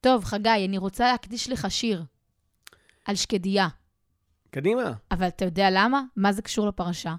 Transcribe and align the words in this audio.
טוב, 0.00 0.24
חגי, 0.24 0.64
אני 0.68 0.78
רוצה 0.78 1.10
להקדיש 1.10 1.50
לך 1.50 1.70
שיר 1.70 2.04
על 3.04 3.14
שקדיה. 3.14 3.68
קדימה. 4.50 4.92
אבל 5.10 5.28
אתה 5.28 5.44
יודע 5.44 5.68
למה? 5.70 6.02
מה 6.16 6.32
זה 6.32 6.42
קשור 6.42 6.68
לפרשה? 6.68 7.14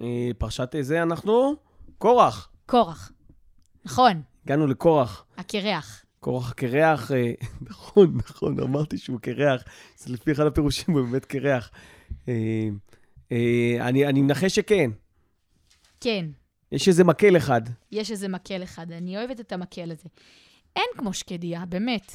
אה, 0.00 0.30
פרשת 0.38 0.74
זה 0.80 1.02
אנחנו? 1.02 1.54
קורח. 1.98 2.50
קורח. 2.66 3.12
נכון, 3.84 4.22
הגענו 4.44 4.66
לקורח. 4.66 5.24
הקרח. 5.36 6.04
קורח 6.20 6.50
הקרח, 6.50 7.12
אה, 7.12 7.32
נכון, 7.70 8.18
נכון, 8.28 8.60
אמרתי 8.60 8.98
שהוא 8.98 9.20
קרח. 9.20 9.62
זה 9.96 10.12
לפי 10.12 10.32
אחד 10.32 10.46
הפירושים, 10.46 10.94
הוא 10.94 11.06
באמת 11.06 11.24
קרח. 11.24 11.70
אה, 12.28 12.68
אני 13.80 14.06
אני 14.06 14.22
מנחש 14.22 14.54
שכן. 14.54 14.90
כן, 16.00 16.26
יש 16.72 16.88
איזה 16.88 17.04
מקל 17.04 17.36
אחד. 17.36 17.62
יש 17.92 18.10
איזה 18.10 18.28
מקל 18.28 18.62
אחד. 18.62 18.92
אני 18.92 19.16
אוהבת 19.16 19.40
את 19.40 19.52
המקל 19.52 19.90
הזה. 19.90 20.08
אין 20.76 20.86
כמו 20.96 21.12
שקדיה, 21.12 21.66
באמת. 21.66 22.12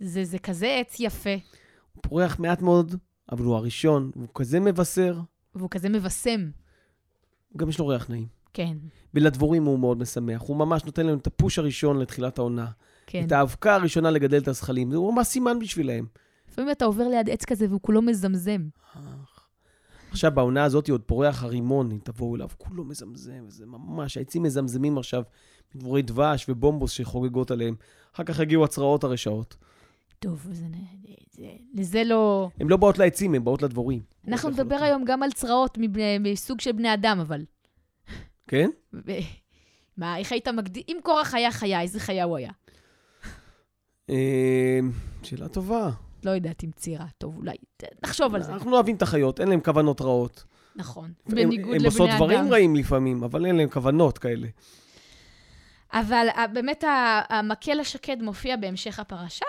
זה, 0.00 0.24
זה 0.24 0.38
כזה 0.38 0.76
עץ 0.80 0.96
יפה, 1.00 1.34
הוא 1.92 2.02
פורח 2.02 2.38
מעט 2.38 2.62
מאוד, 2.62 2.94
אבל 3.32 3.44
הוא 3.44 3.56
הראשון, 3.56 4.10
והוא 4.16 4.28
כזה 4.34 4.60
מבשר, 4.60 5.20
והוא 5.54 5.70
כזה 5.70 5.88
מבשם. 5.88 6.50
גם 7.56 7.68
יש 7.68 7.78
לו 7.78 7.86
ריח 7.86 8.10
נעים. 8.10 8.26
כן, 8.52 8.76
ולדבורים 9.14 9.64
הוא 9.64 9.78
מאוד 9.78 9.98
משמח. 9.98 10.40
הוא 10.40 10.56
ממש 10.56 10.84
נותן 10.84 11.06
להם 11.06 11.18
את 11.18 11.26
הפוש 11.26 11.58
הראשון 11.58 11.98
לתחילת 11.98 12.38
העונה. 12.38 12.66
כן. 13.06 13.24
את 13.26 13.32
האבקה 13.32 13.74
הראשונה 13.74 14.10
לגדל 14.10 14.38
את 14.38 14.48
הזחלים. 14.48 14.90
זה 14.90 14.98
ממש 14.98 15.26
סימן 15.26 15.58
בשבילהם. 15.58 16.06
לפעמים 16.48 16.70
אתה 16.70 16.84
עובר 16.84 17.08
ליד 17.08 17.30
עץ 17.30 17.44
כזה 17.44 17.66
והוא 17.68 17.80
כולו 17.80 18.02
מזמזם. 18.02 18.68
עכשיו, 20.10 20.30
בעונה 20.34 20.64
הזאת 20.64 20.88
עוד 20.90 21.02
פורח 21.02 21.42
הרימון, 21.42 21.90
אם 21.92 21.98
תבואו 22.04 22.36
אליו, 22.36 22.48
כולו 22.58 22.84
מזמזם, 22.84 23.44
וזה 23.46 23.66
ממש, 23.66 24.16
העצים 24.16 24.42
מזמזמים 24.42 24.98
עכשיו, 24.98 25.22
מדבורי 25.74 26.02
דבש 26.02 26.46
ובומבוס 26.48 26.90
שחוגגות 26.92 27.50
עליהם. 27.50 27.74
אחר 28.14 28.24
כך 28.24 28.40
יגיעו 28.40 28.64
הצרעות 28.64 29.04
הרשעות. 29.04 29.56
טוב, 30.18 30.46
זה, 30.52 30.64
זה, 31.32 31.46
לזה 31.74 32.04
לא... 32.04 32.48
הן 32.60 32.68
לא 32.68 32.76
באות 32.76 32.98
לעצים, 32.98 33.34
הן 33.34 33.44
באות 33.44 33.62
לדבורים. 33.62 34.00
אנחנו 34.28 34.50
נדבר. 34.50 34.76
היום 34.76 35.04
גם 35.04 35.22
על 35.22 35.30
צרעות 35.32 35.78
מבני- 35.80 36.18
מסוג 36.18 36.60
של 36.60 36.72
בני 36.72 36.94
אדם, 36.94 37.18
אבל. 37.20 37.44
כן? 38.48 38.70
מה, 39.96 40.18
איך 40.18 40.32
היית 40.32 40.48
מגדיר? 40.48 40.82
אם 40.88 40.96
קורח 41.02 41.34
היה 41.34 41.52
חיה, 41.52 41.80
איזה 41.80 42.00
חיה 42.00 42.24
הוא 42.24 42.36
היה? 42.36 42.50
אה, 44.10 44.78
שאלה 45.22 45.48
טובה. 45.48 45.90
לא 46.24 46.30
יודעת 46.30 46.64
אם 46.64 46.70
צירה. 46.76 47.06
טוב, 47.18 47.36
אולי... 47.36 47.56
נחשוב 48.04 48.34
על 48.34 48.42
זה. 48.42 48.52
אנחנו 48.52 48.72
אוהבים 48.74 48.96
את 48.96 49.02
החיות, 49.02 49.40
אין 49.40 49.48
להם 49.48 49.60
כוונות 49.60 50.00
רעות. 50.00 50.44
נכון. 50.76 51.12
בניגוד 51.28 51.74
הן 51.74 51.84
עושות 51.84 52.00
לבני 52.00 52.16
דברים 52.16 52.38
אדם. 52.40 52.52
רעים 52.52 52.76
לפעמים, 52.76 53.24
אבל 53.24 53.46
אין 53.46 53.56
להם 53.56 53.68
כוונות 53.68 54.18
כאלה. 54.18 54.48
אבל 55.92 56.26
אה, 56.36 56.46
באמת 56.46 56.84
המקל 57.28 57.80
השקד 57.80 58.22
מופיע 58.22 58.56
בהמשך 58.56 58.98
הפרשה, 58.98 59.44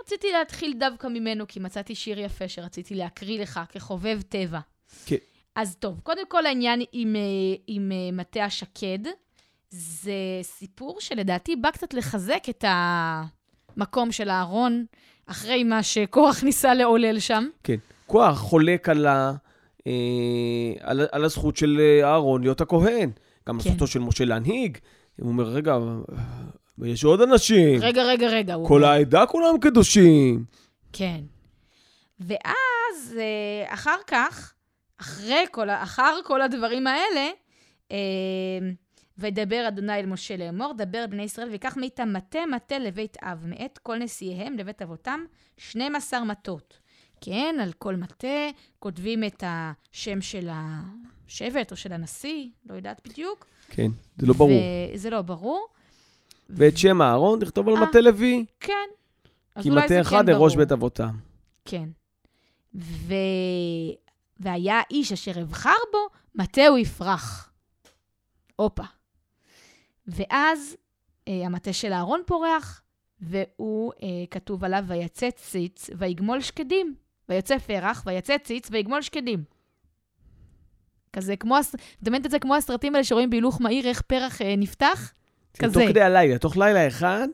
ורציתי 0.00 0.32
להתחיל 0.32 0.74
דווקא 0.78 1.06
ממנו, 1.06 1.44
כי 1.48 1.60
מצאתי 1.60 1.94
שיר 1.94 2.20
יפה 2.20 2.48
שרציתי 2.48 2.94
להקריא 2.94 3.42
לך 3.42 3.60
כחובב 3.68 4.20
טבע. 4.28 4.60
כן. 5.06 5.16
אז 5.56 5.76
טוב, 5.76 6.00
קודם 6.02 6.26
כל 6.28 6.46
העניין 6.46 6.82
עם, 6.92 7.16
אה, 7.16 7.20
עם 7.66 7.92
אה, 7.92 8.12
מטה 8.12 8.44
השקד, 8.44 8.98
זה 9.70 10.12
סיפור 10.42 11.00
שלדעתי 11.00 11.56
בא 11.56 11.70
קצת 11.70 11.94
לחזק 11.94 12.44
את 12.50 12.64
המקום 12.68 14.12
של 14.12 14.30
אהרון, 14.30 14.84
אחרי 15.26 15.64
מה 15.64 15.82
שקורח 15.82 16.42
ניסה 16.42 16.74
לעולל 16.74 17.18
שם. 17.18 17.48
כן. 17.64 17.76
כוח 18.06 18.38
חולק 18.38 18.88
על, 18.88 19.06
ה, 19.06 19.32
אה, 19.86 19.92
על, 20.80 21.06
על 21.12 21.24
הזכות 21.24 21.56
של 21.56 21.80
אה, 21.80 22.08
אהרון 22.08 22.42
להיות 22.42 22.60
הכהן. 22.60 23.10
גם 23.48 23.58
כן. 23.58 23.70
זכותו 23.70 23.86
של 23.86 23.98
משה 23.98 24.24
להנהיג. 24.24 24.78
הוא 25.20 25.28
אומר, 25.28 25.44
רגע, 25.44 25.78
יש 26.84 27.04
עוד 27.04 27.20
אנשים. 27.20 27.82
רגע, 27.82 28.02
רגע, 28.02 28.28
רגע. 28.28 28.54
כל 28.66 28.74
אומר. 28.74 28.86
העדה 28.86 29.26
כולם 29.26 29.58
קדושים. 29.58 30.44
כן. 30.92 31.20
ואז, 32.20 33.18
אה, 33.18 33.74
אחר 33.74 33.96
כך, 34.06 34.54
אחרי 35.00 35.44
כל, 35.50 35.70
אחר 35.70 36.14
כל 36.24 36.42
הדברים 36.42 36.86
האלה, 36.86 37.30
אה, 37.92 37.96
וידבר 39.18 39.64
אדוני 39.68 39.98
אל 39.98 40.06
משה 40.06 40.36
לאמור, 40.36 40.72
דבר 40.72 41.04
בני 41.10 41.22
ישראל, 41.22 41.50
ויקח 41.50 41.76
מאיתם 41.76 42.12
מטה 42.12 42.38
מטה 42.56 42.78
לבית 42.78 43.16
אב, 43.22 43.46
מאת 43.46 43.78
כל 43.78 43.98
נשיאיהם 43.98 44.56
לבית 44.58 44.82
אבותם, 44.82 45.20
12 45.56 46.24
מטות. 46.24 46.78
כן, 47.20 47.56
על 47.62 47.72
כל 47.72 47.96
מטה 47.96 48.48
כותבים 48.78 49.24
את 49.24 49.44
השם 49.46 50.20
של 50.20 50.48
השבט 50.52 51.70
או 51.70 51.76
של 51.76 51.92
הנשיא, 51.92 52.48
לא 52.66 52.74
יודעת 52.74 53.00
בדיוק. 53.08 53.46
כן, 53.70 53.90
זה 54.16 54.26
לא 54.26 54.34
ברור. 54.34 54.60
וזה 54.94 55.10
לא 55.10 55.22
ברור. 55.22 55.66
ואת 56.50 56.78
שם 56.78 57.02
אהרון 57.02 57.40
תכתוב 57.40 57.68
על 57.68 57.76
אה. 57.76 57.82
מטה 57.82 58.00
לוי. 58.00 58.44
כן. 58.60 58.88
כי 59.62 59.70
מטה 59.70 59.88
זה 59.88 60.00
אחד 60.00 60.26
כן 60.26 60.32
לראש. 60.32 60.56
בית 60.56 60.72
אבותם. 60.72 61.16
כן. 61.64 61.88
ו... 62.74 63.14
והיה 64.40 64.80
האיש 64.80 65.12
אשר 65.12 65.42
אבחר 65.42 65.70
בו, 65.92 65.98
מטה 66.34 66.66
הוא 66.66 66.78
יפרח. 66.78 67.52
הופה. 68.56 68.82
ואז 70.06 70.76
אה, 71.28 71.46
המטה 71.46 71.72
של 71.72 71.92
אהרון 71.92 72.22
פורח, 72.26 72.82
והוא, 73.20 73.92
אה, 74.02 74.08
כתוב 74.30 74.64
עליו, 74.64 74.84
ויצא 74.88 75.30
ציץ 75.30 75.90
ויגמול 75.98 76.40
שקדים. 76.40 76.94
ויוצא 77.28 77.58
פרח, 77.58 78.02
ויצא 78.06 78.38
ציץ 78.38 78.68
ויגמול 78.70 79.02
שקדים. 79.02 79.44
כזה 81.12 81.36
כמו, 81.36 81.56
מדמיינת 82.02 82.26
את 82.26 82.30
זה 82.30 82.38
כמו 82.38 82.54
הסרטים 82.54 82.94
האלה 82.94 83.04
שרואים 83.04 83.30
בהילוך 83.30 83.60
מהיר, 83.60 83.86
איך 83.88 84.00
פרח 84.00 84.42
אה, 84.42 84.54
נפתח? 84.56 85.12
כן, 85.54 85.64
כזה. 85.66 85.80
תוך 85.80 85.88
כדי 85.88 86.00
הלילה, 86.02 86.38
תוך 86.38 86.56
לילה 86.56 86.86
אחד, 86.88 87.28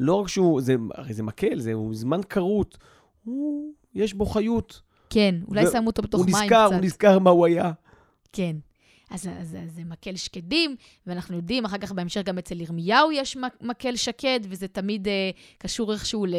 לא 0.00 0.14
רק 0.14 0.28
שהוא, 0.28 0.60
זה, 0.60 0.74
הרי 0.94 1.14
זה 1.14 1.22
מקל, 1.22 1.58
זה 1.60 1.72
הוא 1.72 1.94
זמן 1.94 2.20
כרות. 2.22 2.78
הוא, 3.24 3.72
יש 3.94 4.14
בו 4.14 4.26
חיות. 4.26 4.80
כן, 5.10 5.34
אולי 5.48 5.66
ו- 5.66 5.70
שמו 5.70 5.86
אותו 5.86 6.02
בתוך 6.02 6.20
הוא 6.20 6.30
מים 6.30 6.42
נזכר, 6.44 6.66
קצת. 6.66 6.74
הוא 6.76 6.84
נזכר 6.84 7.18
מה 7.18 7.30
הוא 7.30 7.46
היה. 7.46 7.72
כן. 8.32 8.56
אז, 9.10 9.26
אז, 9.40 9.56
אז 9.64 9.74
זה 9.74 9.82
מקל 9.84 10.16
שקדים, 10.16 10.76
ואנחנו 11.06 11.36
יודעים, 11.36 11.64
אחר 11.64 11.78
כך 11.78 11.92
בהמשך 11.92 12.22
גם 12.22 12.38
אצל 12.38 12.60
ירמיהו 12.60 13.12
יש 13.12 13.36
מק- 13.36 13.58
מקל 13.62 13.96
שקד, 13.96 14.40
וזה 14.48 14.68
תמיד 14.68 15.08
אה, 15.08 15.30
קשור 15.58 15.92
איכשהו 15.92 16.26
ל... 16.26 16.34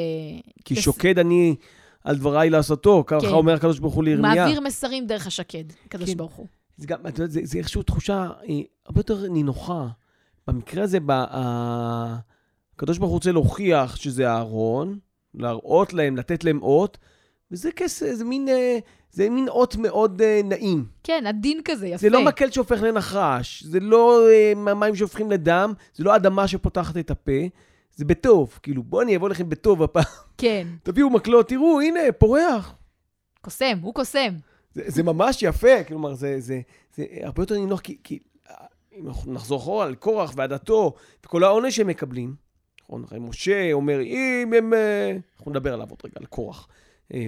כי 0.65 0.73
לס- 0.73 0.79
שוקד 0.83 1.19
אני 1.19 1.55
על 2.03 2.15
דבריי 2.17 2.49
לעשותו, 2.49 3.03
ככה 3.07 3.21
כן. 3.21 3.27
אומר 3.27 3.53
הקדוש 3.53 3.79
ברוך 3.79 3.93
הוא 3.93 4.03
הוא 4.03 4.09
לירמיה. 4.09 4.35
מעביר 4.45 4.61
מסרים 4.61 5.07
דרך 5.07 5.27
השקד, 5.27 5.63
הקדוש 5.85 6.09
כן. 6.09 6.17
ברוך 6.17 6.33
הוא. 6.33 6.47
זה 6.77 6.87
גם, 6.87 6.99
את 7.07 7.17
יודעת, 7.19 7.31
זה, 7.31 7.39
זה 7.43 7.57
איכשהו 7.57 7.83
תחושה 7.83 8.27
אה, 8.49 8.59
הרבה 8.85 8.99
יותר 8.99 9.29
נינוחה. 9.29 9.87
במקרה 10.47 10.83
הזה, 10.83 10.99
ב, 10.99 11.11
ה- 11.11 12.15
הקדוש 12.75 12.97
ברוך 12.97 13.09
הוא 13.09 13.17
רוצה 13.17 13.31
להוכיח 13.31 13.95
שזה 13.95 14.27
אהרון, 14.29 14.99
להראות 15.33 15.93
להם, 15.93 16.17
לתת 16.17 16.43
להם 16.43 16.61
אות, 16.61 16.97
וזה 17.51 17.71
כסף, 17.71 18.13
זה 18.13 18.23
מין, 18.25 18.49
אה, 18.49 18.77
זה 19.11 19.29
מין 19.29 19.49
אות 19.49 19.75
מאוד 19.75 20.21
אה, 20.21 20.41
נעים. 20.43 20.85
כן, 21.03 21.23
עדין 21.27 21.61
כזה, 21.65 21.87
יפה. 21.87 21.97
זה 21.97 22.09
לא 22.09 22.25
מקל 22.25 22.51
שהופך 22.51 22.81
לנחש, 22.81 23.63
זה 23.63 23.79
לא 23.79 24.27
אה, 24.29 24.73
מים 24.75 24.95
שהופכים 24.95 25.31
לדם, 25.31 25.73
זה 25.95 26.03
לא 26.03 26.15
אדמה 26.15 26.47
שפותחת 26.47 26.97
את 26.97 27.11
הפה, 27.11 27.31
זה 27.95 28.05
בטוב. 28.05 28.59
כאילו, 28.63 28.83
בואו 28.83 29.01
אני 29.01 29.15
אבוא 29.15 29.29
לכם 29.29 29.49
בטוב 29.49 29.83
הפעם. 29.83 30.03
כן, 30.37 30.67
תביאו 30.83 31.09
מקלות, 31.09 31.49
תראו, 31.49 31.81
הנה, 31.81 31.99
פורח. 32.17 32.75
קוסם, 33.41 33.77
הוא 33.81 33.93
קוסם. 33.93 34.33
זה, 34.75 34.83
זה 34.85 35.03
ממש 35.03 35.43
יפה, 35.43 35.83
כלומר, 35.87 36.13
זה, 36.13 36.39
זה, 36.39 36.61
זה 36.95 37.05
הרבה 37.21 37.43
יותר 37.43 37.55
נינוח, 37.55 37.79
כי, 37.79 37.97
כי 38.03 38.19
אם 38.93 39.07
אנחנו 39.07 39.33
נחזור 39.33 39.59
אחורה 39.59 39.85
על 39.85 39.95
קורח 39.95 40.33
ועדתו, 40.35 40.93
וכל 41.25 41.43
העונש 41.43 41.75
שהם 41.75 41.87
מקבלים, 41.87 42.35
נכון, 42.83 43.05
הרי 43.11 43.19
משה 43.19 43.73
אומר, 43.73 44.01
אם 44.01 44.53
הם... 44.57 44.73
אה, 44.73 45.17
אנחנו 45.37 45.51
נדבר 45.51 45.73
עליו 45.73 45.87
עוד 45.89 45.99
רגע, 46.05 46.13
על 46.15 46.25
קורח. 46.25 46.67
אה, 47.13 47.27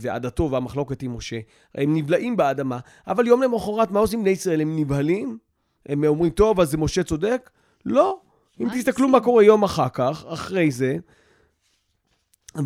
ועדתו 0.00 0.50
והמחלוקת 0.50 1.02
עם 1.02 1.16
משה, 1.16 1.38
הם 1.74 1.96
נבלעים 1.96 2.36
באדמה, 2.36 2.78
אבל 3.06 3.26
יום 3.26 3.42
למחרת, 3.42 3.90
מה 3.90 4.00
עושים 4.00 4.20
בני 4.20 4.30
ישראל? 4.30 4.60
הם 4.60 4.78
נבהלים? 4.78 5.38
הם 5.86 6.04
אומרים, 6.04 6.30
טוב, 6.30 6.60
אז 6.60 6.70
זה 6.70 6.76
משה 6.76 7.02
צודק? 7.02 7.50
לא. 7.84 8.20
אם 8.60 8.68
תסתכלו? 8.74 9.08
מה 9.08 9.20
קורה 9.20 9.44
יום 9.44 9.62
אחר 9.62 9.88
כך, 9.88 10.24
אחרי 10.28 10.70
זה, 10.70 10.96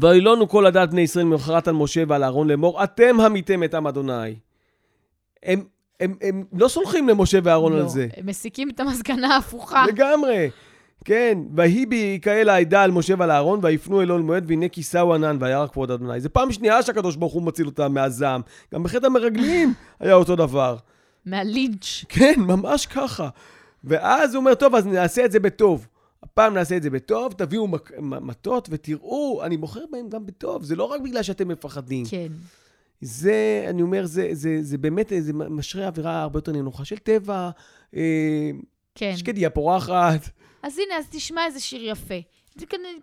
וילונו 0.00 0.48
כל 0.48 0.66
עדת 0.66 0.88
בני 0.90 1.00
ישראל 1.00 1.24
ממחרת 1.24 1.68
על 1.68 1.74
משה 1.74 2.02
ועל 2.08 2.24
אהרון 2.24 2.48
לאמור, 2.48 2.84
אתם 2.84 3.20
המיתם 3.20 3.64
את 3.64 3.74
עם 3.74 3.86
אדוני. 3.86 4.34
הם, 5.42 5.64
הם, 6.00 6.14
הם 6.22 6.44
לא 6.52 6.68
סולחים 6.68 7.08
למשה 7.08 7.38
ואהרון 7.42 7.72
לא, 7.72 7.78
על 7.78 7.88
זה. 7.88 8.08
הם 8.16 8.26
מסיקים 8.26 8.70
את 8.70 8.80
המסקנה 8.80 9.34
ההפוכה. 9.34 9.86
לגמרי. 9.86 10.50
כן, 11.04 11.38
ויהי 11.54 11.86
בי 11.86 12.18
כאל 12.22 12.48
העדה 12.48 12.82
על 12.82 12.90
משה 12.90 13.14
ועל 13.18 13.30
אהרון, 13.30 13.60
ויפנו 13.62 14.02
אלון 14.02 14.22
מועד, 14.22 14.44
והנה 14.48 14.68
כיסהו 14.68 15.14
ענן, 15.14 15.36
וירא 15.40 15.66
כבוד 15.66 15.90
אדוני. 15.90 16.20
זה 16.20 16.28
פעם 16.28 16.52
שנייה 16.52 16.82
שהקדוש 16.82 17.16
ברוך 17.16 17.32
הוא 17.32 17.42
מציל 17.42 17.66
אותם 17.66 17.94
מהזעם. 17.94 18.40
גם 18.74 18.82
בחטא 18.82 19.06
המרגלים 19.06 19.74
היה 20.00 20.14
אותו 20.14 20.36
דבר. 20.36 20.76
מהלינץ'. 21.26 22.04
כן, 22.08 22.34
ממש 22.36 22.86
ככה. 22.86 23.28
ואז 23.84 24.34
הוא 24.34 24.40
אומר, 24.40 24.54
טוב, 24.54 24.74
אז 24.74 24.86
נעשה 24.86 25.24
את 25.24 25.32
זה 25.32 25.40
בטוב. 25.40 25.86
הפעם 26.22 26.54
נעשה 26.54 26.76
את 26.76 26.82
זה 26.82 26.90
בטוב, 26.90 27.32
תביאו 27.32 27.68
מטות 28.00 28.68
ותראו, 28.70 29.44
אני 29.44 29.56
בוחר 29.56 29.84
בהם 29.90 30.08
גם 30.08 30.26
בטוב. 30.26 30.62
זה 30.62 30.76
לא 30.76 30.84
רק 30.84 31.00
בגלל 31.00 31.22
שאתם 31.22 31.48
מפחדים. 31.48 32.04
כן. 32.10 32.32
זה, 33.00 33.66
אני 33.70 33.82
אומר, 33.82 34.06
זה, 34.06 34.28
זה, 34.32 34.58
זה 34.60 34.78
באמת, 34.78 35.12
זה 35.18 35.32
משרה 35.32 35.86
אווירה 35.86 36.22
הרבה 36.22 36.38
יותר 36.38 36.52
נינוחה 36.52 36.84
של 36.84 36.98
טבע, 36.98 37.50
אה, 37.96 38.50
כן. 38.94 39.16
שקדיה 39.16 39.50
פורחת. 39.50 40.30
אז 40.62 40.78
הנה, 40.78 40.98
אז 40.98 41.06
תשמע 41.10 41.46
איזה 41.46 41.60
שיר 41.60 41.84
יפה. 41.84 42.14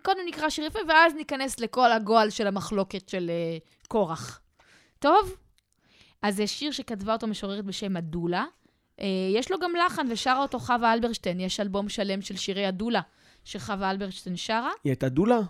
קודם 0.02 0.20
נקרא 0.28 0.48
שיר 0.48 0.64
יפה, 0.64 0.78
ואז 0.88 1.14
ניכנס 1.14 1.60
לכל 1.60 1.92
הגועל 1.92 2.30
של 2.30 2.46
המחלוקת 2.46 3.08
של 3.08 3.30
אה, 3.30 3.58
קורח. 3.88 4.40
טוב? 4.98 5.36
אז 6.22 6.36
זה 6.36 6.46
שיר 6.46 6.70
שכתבה 6.70 7.12
אותו 7.12 7.26
משוררת 7.26 7.64
בשם 7.64 7.96
אדולה. 7.96 8.44
אה, 9.00 9.06
יש 9.34 9.50
לו 9.50 9.58
גם 9.58 9.70
לחן, 9.86 10.06
ושרה 10.10 10.42
אותו 10.42 10.58
חווה 10.58 10.92
אלברשטיין. 10.92 11.40
יש 11.40 11.60
אלבום 11.60 11.88
שלם 11.88 12.22
של 12.22 12.36
שירי 12.36 12.68
אדולה, 12.68 13.00
שחווה 13.44 13.90
אלברשטיין 13.90 14.36
שרה. 14.36 14.70
היא 14.84 14.90
הייתה 14.90 15.08
דולה? 15.08 15.40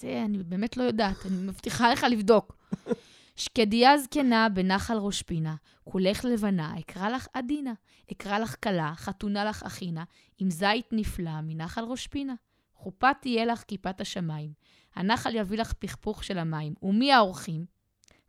זה, 0.00 0.22
אני 0.24 0.38
באמת 0.38 0.76
לא 0.76 0.82
יודעת, 0.82 1.26
אני 1.26 1.36
מבטיחה 1.36 1.92
לך 1.92 2.06
לבדוק. 2.10 2.56
שקדיה 3.36 3.98
זקנה 3.98 4.48
בנחל 4.48 4.96
ראש 4.96 5.22
פינה, 5.22 5.54
כולך 5.84 6.24
לבנה, 6.24 6.78
אקרא 6.78 7.08
לך 7.08 7.28
עדינה, 7.32 7.72
אקרא 8.12 8.38
לך 8.38 8.56
כלה, 8.62 8.92
חתונה 8.96 9.44
לך 9.44 9.62
אחינה, 9.62 10.04
עם 10.38 10.50
זית 10.50 10.86
נפלא 10.92 11.40
מנחל 11.42 11.84
ראש 11.84 12.06
פינה. 12.06 12.34
חופה 12.74 13.14
תהיה 13.14 13.44
לך 13.44 13.64
כיפת 13.68 14.00
השמיים, 14.00 14.50
הנחל 14.94 15.34
יביא 15.34 15.58
לך 15.58 15.72
פכפוך 15.72 16.24
של 16.24 16.38
המים. 16.38 16.74
ומי 16.82 17.12
האורחים? 17.12 17.75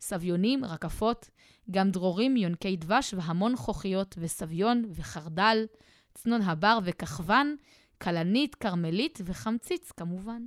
סביונים, 0.00 0.64
רקפות, 0.64 1.30
גם 1.70 1.90
דרורים, 1.90 2.36
יונקי 2.36 2.76
דבש 2.76 3.14
והמון 3.14 3.56
חוכיות, 3.56 4.14
וסביון 4.18 4.84
וחרדל, 4.94 5.66
צנון 6.14 6.42
הבר 6.42 6.78
וכחבן, 6.84 7.54
כלנית, 8.00 8.54
כרמלית 8.54 9.18
וחמציץ, 9.24 9.92
כמובן. 9.92 10.42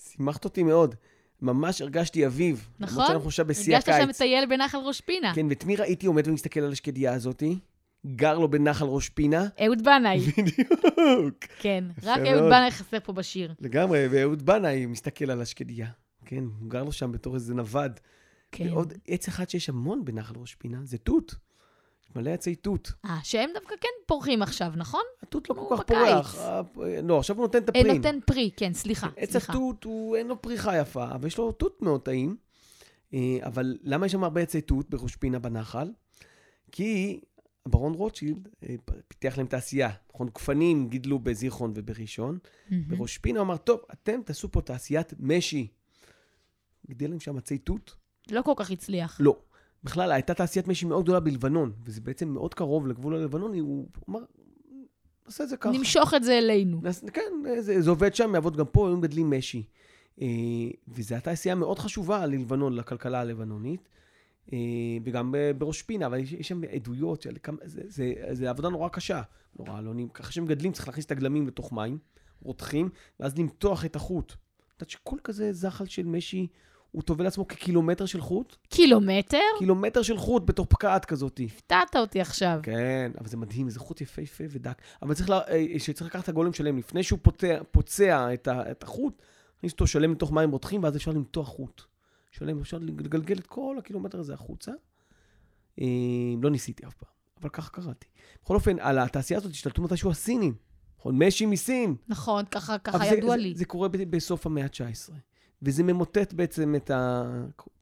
שימחת 0.00 0.44
אותי 0.44 0.62
מאוד. 0.62 0.94
ממש 1.42 1.80
הרגשתי 1.80 2.26
אביב. 2.26 2.68
נכון? 2.80 2.94
למרות 2.94 3.08
שאנחנו 3.08 3.28
עכשיו 3.28 3.46
בשיא 3.46 3.76
הקיץ. 3.76 3.88
הרגשת 3.88 4.02
שם 4.02 4.08
מטייל 4.08 4.46
בנחל 4.46 4.78
ראש 4.78 5.00
פינה. 5.00 5.34
כן, 5.34 5.46
ואת 5.48 5.64
מי 5.64 5.76
ראיתי 5.76 6.06
עומד 6.06 6.28
ומסתכל 6.28 6.60
על 6.60 6.72
השקדיה 6.72 7.14
הזאתי? 7.14 7.58
גר 8.06 8.38
לו 8.38 8.48
בנחל 8.50 8.84
ראש 8.84 9.08
פינה. 9.08 9.46
אהוד 9.64 9.84
בנאי. 9.84 10.18
בדיוק. 10.38 11.44
כן, 11.58 11.84
רק. 12.02 12.18
אהוד 12.18 12.42
בנאי 12.42 12.70
חסר 12.70 13.00
פה 13.00 13.12
בשיר. 13.12 13.54
לגמרי, 13.60 14.08
ואהוד 14.10 14.46
בנאי 14.46 14.86
מסתכל 14.86 15.30
על 15.30 15.40
השקדיה. 15.40 15.88
כן, 16.24 16.44
הוא 16.60 16.70
גר 16.70 16.84
לו 16.84 16.92
שם 16.92 17.12
בתור 17.12 17.34
איזה 17.34 17.54
נווד. 17.54 18.00
כן. 18.52 18.72
ועוד 18.72 18.92
עץ 19.06 19.28
אחד 19.28 19.50
שיש 19.50 19.68
המון 19.68 20.04
בנחל 20.04 20.34
ראש 20.36 20.54
פינה, 20.54 20.78
זה 20.84 20.98
תות. 20.98 21.34
יש 22.02 22.16
מלא 22.16 22.30
עצי 22.30 22.54
תות. 22.54 22.92
אה, 23.04 23.18
שהם 23.22 23.50
דווקא 23.54 23.74
כן 23.80 23.88
פורחים 24.06 24.42
עכשיו, 24.42 24.72
נכון? 24.76 25.02
התות 25.22 25.50
לא 25.50 25.54
כל 25.54 25.76
כך 25.76 25.80
בקיץ. 25.80 25.98
פורח. 25.98 26.38
אה, 26.38 26.62
לא, 27.02 27.18
עכשיו 27.18 27.36
הוא 27.36 27.42
נותן 27.42 27.58
את 27.58 27.76
אה, 27.76 27.80
הפרים. 27.80 27.96
נותן 27.96 28.18
פרי, 28.26 28.50
כן, 28.56 28.74
סליחה, 28.74 29.08
עץ 29.16 29.30
סליחה. 29.30 29.52
התות, 29.52 29.86
אין 30.16 30.26
לו 30.26 30.42
פריחה 30.42 30.78
יפה, 30.78 31.10
אבל 31.10 31.26
יש 31.26 31.38
לו 31.38 31.52
תות 31.52 31.82
מאוד 31.82 32.00
טעים. 32.02 32.36
אה, 33.14 33.38
אבל 33.42 33.76
למה 33.82 34.06
יש 34.06 34.12
שם 34.12 34.24
הרבה 34.24 34.40
עצי 34.40 34.60
תות 34.60 34.90
בראש 34.90 35.16
פינה 35.16 35.38
בנחל? 35.38 35.92
כי 36.72 37.20
הברון 37.66 37.92
רוטשילד 37.94 38.48
אה, 38.62 38.74
פיתח 39.08 39.34
להם 39.38 39.46
תעשייה. 39.46 39.90
נכון, 40.14 40.28
גפנים 40.34 40.88
גידלו 40.88 41.18
בזיכרון 41.18 41.72
ובראשון. 41.74 42.38
בראש 42.70 43.18
פינה 43.18 43.38
הוא 43.38 43.44
אמר, 43.46 43.56
טוב, 43.56 43.80
אתם 43.92 44.20
תעשו 44.24 44.52
פה 44.52 44.60
תעשיית 44.60 45.12
משי. 45.18 45.68
גידל 46.86 47.10
להם 47.10 47.20
שם 47.20 47.38
עצי 47.38 47.58
תות? 47.58 47.96
לא 48.30 48.42
כל 48.42 48.52
כך 48.56 48.70
הצליח. 48.70 49.16
לא. 49.20 49.36
בכלל, 49.84 50.12
הייתה 50.12 50.34
תעשיית 50.34 50.68
משי 50.68 50.86
מאוד 50.86 51.02
גדולה 51.04 51.20
בלבנון, 51.20 51.72
וזה 51.84 52.00
בעצם 52.00 52.28
מאוד 52.28 52.54
קרוב 52.54 52.86
לגבול 52.86 53.14
הלבנוני, 53.14 53.58
הוא 53.58 53.88
אמר, 54.10 54.20
נעשה 55.26 55.44
את 55.44 55.48
זה 55.48 55.56
ככה. 55.56 55.70
נמשוך 55.70 56.14
את 56.14 56.24
זה 56.24 56.38
אלינו. 56.38 56.80
נס- 56.82 57.04
כן, 57.12 57.22
זה, 57.60 57.80
זה 57.82 57.90
עובד 57.90 58.14
שם, 58.14 58.34
יעבוד 58.34 58.56
גם 58.56 58.66
פה, 58.66 58.88
היו 58.88 58.96
מגדלים 58.96 59.30
משי. 59.30 59.62
אה, 60.20 60.26
וזו 60.88 61.14
הייתה 61.14 61.30
תעשייה 61.30 61.54
מאוד 61.54 61.78
חשובה 61.78 62.26
ללבנון, 62.26 62.72
לכלכלה 62.76 63.20
הלבנונית, 63.20 63.88
אה, 64.52 64.58
וגם 65.04 65.34
בראש 65.58 65.82
פינה, 65.82 66.06
אבל 66.06 66.18
יש, 66.18 66.32
יש 66.32 66.48
שם 66.48 66.60
עדויות, 66.72 67.22
של 67.22 67.36
כמה, 67.42 67.56
זה, 67.64 67.80
זה, 67.86 68.12
זה 68.32 68.50
עבודה 68.50 68.68
נורא 68.68 68.88
קשה, 68.88 69.22
נורא 69.58 69.80
לא 69.80 69.94
נעים. 69.94 70.08
ככה 70.08 70.32
שמגדלים, 70.32 70.72
צריך 70.72 70.88
להכניס 70.88 71.06
את 71.06 71.10
הגלמים 71.10 71.46
לתוך 71.46 71.72
מים, 71.72 71.98
רותחים, 72.42 72.88
ואז 73.20 73.38
למתוח 73.38 73.84
את 73.84 73.96
החוט. 73.96 74.32
את 74.32 74.36
יודעת 74.82 74.90
שכל 74.90 75.16
כזה 75.24 75.52
זחל 75.52 75.86
של 75.86 76.06
משי, 76.06 76.46
הוא 76.98 77.02
טובל 77.02 77.24
לעצמו 77.24 77.48
כקילומטר 77.48 78.06
של 78.06 78.20
חוט? 78.20 78.56
קילומטר? 78.68 79.38
קילומטר 79.58 80.02
של 80.02 80.16
חוט 80.16 80.42
בתוך 80.46 80.66
פקעת 80.70 81.04
כזאת. 81.04 81.40
הפתעת 81.44 81.96
אותי 81.96 82.20
עכשיו. 82.20 82.60
כן, 82.62 83.12
אבל 83.20 83.28
זה 83.28 83.36
מדהים, 83.36 83.70
זה 83.70 83.80
חוט 83.80 84.00
יפהפה 84.00 84.44
ודק. 84.50 84.78
אבל 85.02 85.14
צריך, 85.14 85.30
לה, 85.30 85.40
אה, 85.48 85.64
שצריך 85.78 86.10
לקחת 86.10 86.24
את 86.24 86.28
הגולם 86.28 86.52
שלם, 86.52 86.78
לפני 86.78 87.02
שהוא 87.02 87.18
פוצע, 87.22 87.58
פוצע 87.70 88.34
את, 88.34 88.48
ה, 88.48 88.70
את 88.70 88.82
החוט, 88.82 89.22
להכניס 89.54 89.72
אותו 89.72 89.86
שלם 89.86 90.12
לתוך 90.12 90.32
מים 90.32 90.50
רותחים, 90.50 90.82
ואז 90.82 90.96
אפשר 90.96 91.10
למתוח 91.10 91.48
חוט. 91.48 91.82
שלם, 92.30 92.60
אפשר 92.60 92.78
לגלגל 92.78 93.38
את 93.38 93.46
כל 93.46 93.76
הקילומטר 93.78 94.20
הזה 94.20 94.34
החוצה. 94.34 94.72
אה, 95.80 95.86
לא 96.42 96.50
ניסיתי 96.50 96.86
אף 96.86 96.94
פעם, 96.94 97.10
אבל 97.40 97.48
ככה 97.48 97.70
קראתי. 97.70 98.06
בכל 98.44 98.54
אופן, 98.54 98.76
על 98.80 98.98
התעשייה 98.98 99.38
הזאת 99.40 99.52
השתלטו 99.52 99.82
מתישהו 99.82 100.10
הסינים. 100.10 100.54
נכון, 100.98 101.22
משי 101.22 101.46
מסין. 101.46 101.94
נכון, 102.08 102.44
ככה 102.50 102.78
ככה 102.78 102.98
זה- 102.98 103.04
ידוע 103.04 103.30
זה, 103.30 103.36
לי. 103.42 103.54
זה 103.56 103.64
קורה 103.64 103.88
ב- 103.88 103.96
בסוף 104.16 104.46
המאה 104.46 104.64
ה-19. 104.64 105.12
וזה 105.62 105.82
ממוטט 105.82 106.32
בעצם 106.32 106.74
את 106.74 106.90
ה... 106.90 107.22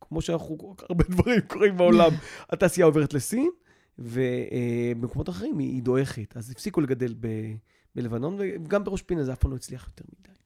כמו 0.01 0.21
שאנחנו, 0.21 0.77
הרבה 0.89 1.05
דברים 1.09 1.41
קורים 1.41 1.77
בעולם. 1.77 2.11
התעשייה 2.51 2.87
עוברת 2.87 3.15
לסין, 3.15 3.51
ובמקומות 3.99 5.29
אחרים 5.29 5.59
היא 5.59 5.83
דועכת. 5.83 6.37
אז 6.37 6.51
הפסיקו 6.51 6.81
לגדל 6.81 7.15
ב- 7.21 7.55
בלבנון, 7.95 8.37
וגם 8.39 8.85
בראש 8.85 9.03
פינה 9.03 9.25
זה 9.25 9.33
אף 9.33 9.39
פעם 9.39 9.51
לא 9.51 9.57
הצליח 9.57 9.87
יותר 9.87 10.05
מדי. 10.21 10.37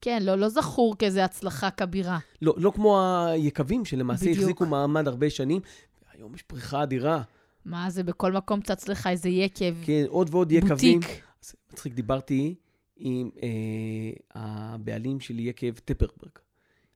כן, 0.00 0.22
לא, 0.22 0.34
לא 0.34 0.48
זכור 0.48 0.98
כאיזה 0.98 1.24
הצלחה 1.24 1.70
כבירה. 1.70 2.18
לא, 2.42 2.54
לא 2.56 2.72
כמו 2.74 3.00
היקבים, 3.26 3.84
שלמעשה 3.84 4.24
בדיוק. 4.24 4.38
החזיקו 4.38 4.66
מעמד 4.66 5.08
הרבה 5.08 5.30
שנים, 5.30 5.60
והיום 6.02 6.34
יש 6.34 6.42
פריחה 6.42 6.82
אדירה. 6.82 7.22
מה 7.64 7.90
זה, 7.90 8.02
בכל 8.02 8.32
מקום 8.32 8.60
צץ 8.60 8.88
לך 8.88 9.06
איזה 9.06 9.28
יקב. 9.28 9.74
כן, 9.84 10.04
עוד 10.08 10.28
ועוד 10.30 10.52
יקבים. 10.52 11.00
בוטיק. 11.00 11.22
מצחיק, 11.72 11.94
דיברתי 11.94 12.54
עם 12.96 13.30
אה, 13.42 13.48
הבעלים 14.34 15.20
של 15.20 15.38
יקב 15.38 15.72
טפרברג. 15.72 16.30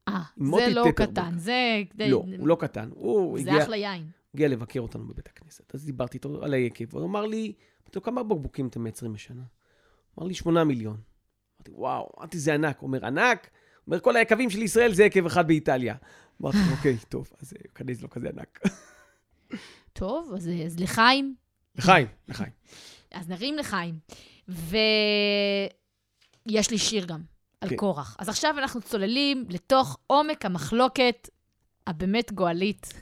אה, 0.09 0.23
זה 0.37 0.75
לא. 0.75 0.85
קטן, 0.97 1.39
זה... 1.39 1.83
לא, 1.99 2.25
הוא 2.39 2.49
לא 2.49 2.57
קטן. 2.61 2.89
הוא 2.95 3.39
זה 3.39 3.51
הגיע... 3.51 3.63
אחלה 3.63 3.77
יין. 3.77 4.11
הגיע 4.35 4.49
לבקר 4.49 4.81
אותנו 4.81 5.05
בבית 5.05 5.29
הכנסת. 5.29 5.75
אז 5.75 5.85
דיברתי 5.85 6.17
איתו 6.17 6.45
על 6.45 6.55
היקב, 6.55 6.95
והוא 6.95 7.07
אמר 7.07 7.27
לי, 7.27 7.53
כמה 8.03 8.23
בקבוקים 8.23 8.67
אתם 8.67 8.83
מייצרים 8.83 9.13
בשנה? 9.13 9.43
אמר 10.19 10.27
לי, 10.27 10.35
שמונה 10.35 10.65
מיליון. 10.65 10.97
אמרתי, 11.57 11.71
וואו, 11.71 12.11
אמרתי, 12.19 12.39
זה 12.39 12.55
ענק. 12.55 12.79
הוא 12.79 12.87
אומר, 12.87 13.07
ענק? 13.07 13.51
אומר, 13.87 14.01
כל 14.01 14.17
היקבים 14.17 14.51
של 14.51 14.63
ישראל 14.63 14.95
זה 14.95 15.05
יקב 15.05 15.27
אחד 15.27 15.47
באיטליה. 15.47 15.95
אמרתי, 16.43 16.57
אוקיי, 16.77 16.97
טוב, 17.09 17.31
אז 17.41 17.53
אה, 17.53 17.59
כנראה 17.75 17.95
זה 17.95 18.03
לא 18.03 18.09
כזה 18.09 18.29
ענק. 18.29 18.61
טוב, 19.93 20.33
אז, 20.37 20.51
אז 20.67 20.81
לחיים. 20.81 21.35
לחיים, 21.77 22.07
לחיים. 22.29 22.51
אז 23.11 23.29
נרים 23.29 23.59
לחיים. 23.59 23.99
ויש 24.49 24.71
לי 26.71 26.79
שיר 26.79 27.05
גם 27.07 27.21
על 27.63 27.69
כן. 27.69 27.77
קורח. 27.77 28.17
אז 28.19 28.29
עכשיו 28.29 28.55
אנחנו 28.59 28.81
צוללים 28.81 29.45
לתוך 29.49 29.99
עומק 30.07 30.45
המחלוקת 30.45 31.29
הבאמת 31.87 32.33
גואלית. 32.33 32.93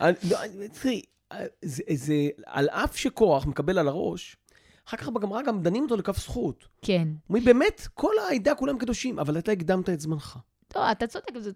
אני- 0.00 0.14
לא, 0.30 0.38
תראי, 0.82 1.02
זה, 1.94 2.14
על 2.46 2.68
אף 2.68 2.96
שקורח 2.96 3.46
מקבל 3.46 3.78
על 3.78 3.88
הראש, 3.88 4.36
אחר 4.88 4.96
כך 4.96 5.08
בגמרא 5.08 5.42
גם 5.42 5.62
דנים 5.62 5.82
אותו 5.82 5.96
לכף 5.96 6.18
זכות. 6.18 6.68
כן. 6.82 7.08
אומרים, 7.28 7.44
באמת, 7.44 7.88
כל 7.94 8.12
העדה 8.28 8.54
כולם 8.54 8.78
קדושים, 8.78 9.18
אבל 9.18 9.38
אתה 9.38 9.52
הקדמת 9.52 9.90
את 9.90 10.00
זמנך. 10.00 10.38
לא, 10.76 10.90
אתה 10.90 11.06
צודק, 11.06 11.38
זה, 11.38 11.50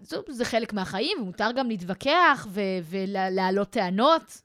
זה, 0.00 0.16
זה 0.28 0.44
חלק 0.44 0.72
מהחיים, 0.72 1.18
ומותר 1.22 1.50
גם 1.56 1.68
להתווכח 1.68 2.46
ו- 2.50 2.60
ולהעלות 2.84 3.70
טענות. 3.70 4.42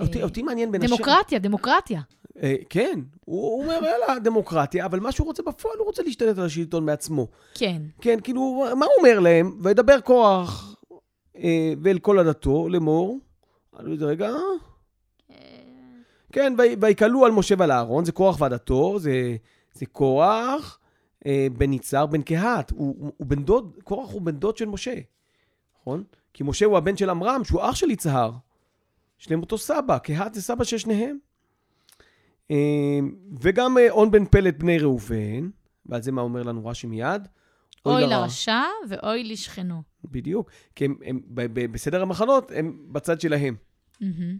אותי, 0.00 0.22
אותי 0.22 0.42
מעניין 0.42 0.72
בין 0.72 0.82
השאר... 0.82 0.96
דמוקרטיה, 0.96 1.38
דמוקרטיה. 1.38 2.00
אה, 2.42 2.54
כן, 2.68 3.00
הוא 3.24 3.62
אומר, 3.62 3.80
יאללה, 3.84 4.18
דמוקרטיה, 4.18 4.86
אבל 4.86 5.00
מה 5.00 5.12
שהוא 5.12 5.26
רוצה 5.26 5.42
בפועל, 5.42 5.78
הוא 5.78 5.86
רוצה 5.86 6.02
להשתלט 6.02 6.38
על 6.38 6.44
השלטון 6.44 6.86
בעצמו. 6.86 7.28
כן. 7.54 7.82
כן, 8.00 8.18
כאילו, 8.24 8.40
מה 8.78 8.86
הוא 8.86 8.94
אומר 8.98 9.20
להם? 9.20 9.58
וידבר 9.62 10.00
קורח 10.00 10.74
אה, 11.36 11.72
ואל 11.82 11.98
כל 11.98 12.18
עדתו 12.18 12.68
לאמור. 12.68 13.18
על 13.72 13.92
איזה 13.92 14.04
רגע, 14.04 14.30
כן, 16.32 16.54
"וי- 16.58 16.76
ויקהלו 16.80 17.24
על 17.26 17.32
משה 17.32 17.54
ועל 17.58 17.72
אהרון, 17.72 18.04
זה 18.04 18.12
קורח 18.12 18.40
ועדתו, 18.40 18.98
זה, 18.98 19.36
זה 19.74 19.86
קורח, 19.86 20.78
אה, 21.26 21.46
בן 21.58 21.72
יצהר, 21.72 22.06
בן 22.06 22.22
קהת. 22.22 22.70
הוא, 22.70 22.96
הוא, 22.98 23.12
הוא 23.16 23.26
בן 23.26 23.44
דוד, 23.44 23.72
קורח 23.84 24.10
הוא 24.12 24.22
בן 24.22 24.36
דוד 24.36 24.56
של 24.56 24.64
משה, 24.66 24.94
נכון? 25.80 26.04
כי 26.34 26.44
משה 26.44 26.66
הוא 26.66 26.76
הבן 26.78 26.96
של 26.96 27.10
עמרם, 27.10 27.44
שהוא 27.44 27.60
אח 27.62 27.74
של 27.74 27.90
יצהר. 27.90 28.30
יש 29.20 29.30
להם 29.30 29.40
אותו 29.40 29.58
סבא, 29.58 29.98
קהת 29.98 30.34
זה 30.34 30.42
סבא 30.42 30.64
של 30.64 30.78
שניהם. 30.78 31.18
אה, 32.50 32.56
וגם 33.40 33.78
אה, 33.78 33.90
און 33.90 34.10
בן 34.10 34.24
פלט 34.24 34.54
בני 34.58 34.78
ראובן, 34.78 35.48
ועל 35.86 36.02
זה 36.02 36.12
מה 36.12 36.22
אומר 36.22 36.42
לנו 36.42 36.66
רש"י 36.66 36.86
מיד? 36.86 37.28
אוי. 37.86 38.06
לרשע 38.06 38.60
ואוי 38.88 39.24
לשכנו. 39.24 39.82
בדיוק, 40.04 40.50
כי 40.76 40.84
הם, 40.84 40.94
הם 41.04 41.20
ב- 41.26 41.46
ב- 41.60 41.72
בסדר 41.72 42.02
המחנות, 42.02 42.52
הם 42.54 42.76
בצד 42.88 43.20
שלהם. 43.20 43.56
מהמם. 44.00 44.38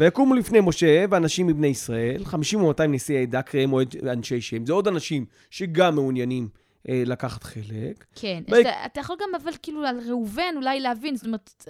ויקומו 0.00 0.34
לפני 0.34 0.58
משה 0.62 1.04
ואנשים 1.10 1.46
מבני 1.46 1.66
ישראל, 1.66 2.24
50 2.24 2.60
או 2.60 2.68
200 2.68 2.92
נשיאי 2.94 3.22
עדה, 3.22 3.42
קריאם 3.42 3.72
או 3.72 3.80
אנשי 4.12 4.40
שם. 4.40 4.66
זה 4.66 4.72
עוד 4.72 4.88
אנשים 4.88 5.24
שגם 5.50 5.94
מעוניינים 5.94 6.48
אה, 6.88 7.02
לקחת 7.06 7.42
חלק. 7.42 8.04
כן. 8.14 8.42
ביי- 8.48 8.60
אתה, 8.60 8.86
אתה 8.86 9.00
יכול 9.00 9.16
גם, 9.20 9.28
אבל 9.42 9.52
כאילו, 9.62 9.84
על 9.86 10.00
ראובן 10.08 10.54
אולי 10.56 10.80
להבין, 10.80 11.16
זאת 11.16 11.26
אומרת, 11.26 11.64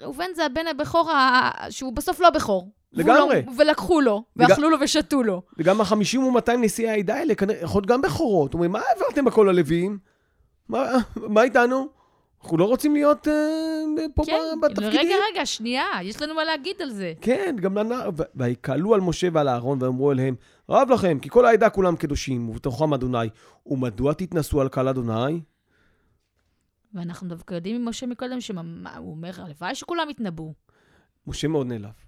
ראובן 0.00 0.26
זה 0.36 0.46
הבן 0.46 0.66
הבכור 0.70 1.10
ה- 1.10 1.50
שהוא 1.70 1.92
בסוף 1.92 2.20
לא 2.20 2.30
בכור. 2.30 2.70
לא- 2.94 3.04
לגמרי. 3.04 3.42
ולקחו 3.56 4.00
לו, 4.00 4.24
ואכלו 4.36 4.70
לו 4.70 4.76
ושתו 4.80 5.22
לו. 5.22 5.42
וגם 5.58 5.80
ה-50 5.80 6.18
ו-200 6.18 6.56
נשיאי 6.58 6.88
העדה 6.88 7.14
האלה, 7.14 7.34
כנראה, 7.34 7.60
יכול 7.62 7.80
להיות 7.80 7.86
גם 7.90 8.02
בכורות. 8.02 8.54
אומרים, 8.54 8.72
מה 8.72 8.80
העברתם 8.88 9.24
בכל 9.24 9.48
הלוויים? 9.48 9.98
מה, 10.68 10.86
מה 11.16 11.42
איתנו? 11.42 11.88
אנחנו 12.42 12.58
לא 12.58 12.64
רוצים 12.64 12.94
להיות 12.94 13.28
אה, 13.28 13.32
פה 14.14 14.22
כן, 14.26 14.60
בתפקידים. 14.62 14.98
רגע, 15.00 15.14
רגע, 15.32 15.46
שנייה, 15.46 15.84
יש 16.02 16.22
לנו 16.22 16.34
מה 16.34 16.44
להגיד 16.44 16.76
על 16.82 16.90
זה. 16.90 17.12
כן, 17.20 17.56
גם 17.60 17.78
לנער. 17.78 18.10
ויקהלו 18.34 18.94
על 18.94 19.00
משה 19.00 19.28
ועל 19.32 19.48
אהרון 19.48 19.82
ואמרו 19.82 20.12
אליהם, 20.12 20.34
רב 20.68 20.90
לכם, 20.90 21.18
כי 21.18 21.28
כל 21.28 21.46
העדה 21.46 21.70
כולם 21.70 21.96
קדושים, 21.96 22.48
ובתוכם 22.48 22.94
אדוני. 22.94 23.28
ומדוע 23.66 24.12
תתנסו 24.12 24.60
על 24.60 24.68
קהל 24.68 24.88
אדוני? 24.88 25.40
ואנחנו 26.94 27.28
דווקא 27.28 27.54
יודעים 27.54 27.84
ממשה 27.84 28.06
מקודם 28.06 28.40
שהוא 28.40 28.58
אומר, 28.96 29.30
הלוואי 29.36 29.74
שכולם 29.74 30.10
יתנבאו. 30.10 30.52
משה 31.26 31.48
מאוד 31.48 31.66
נעלב. 31.66 32.03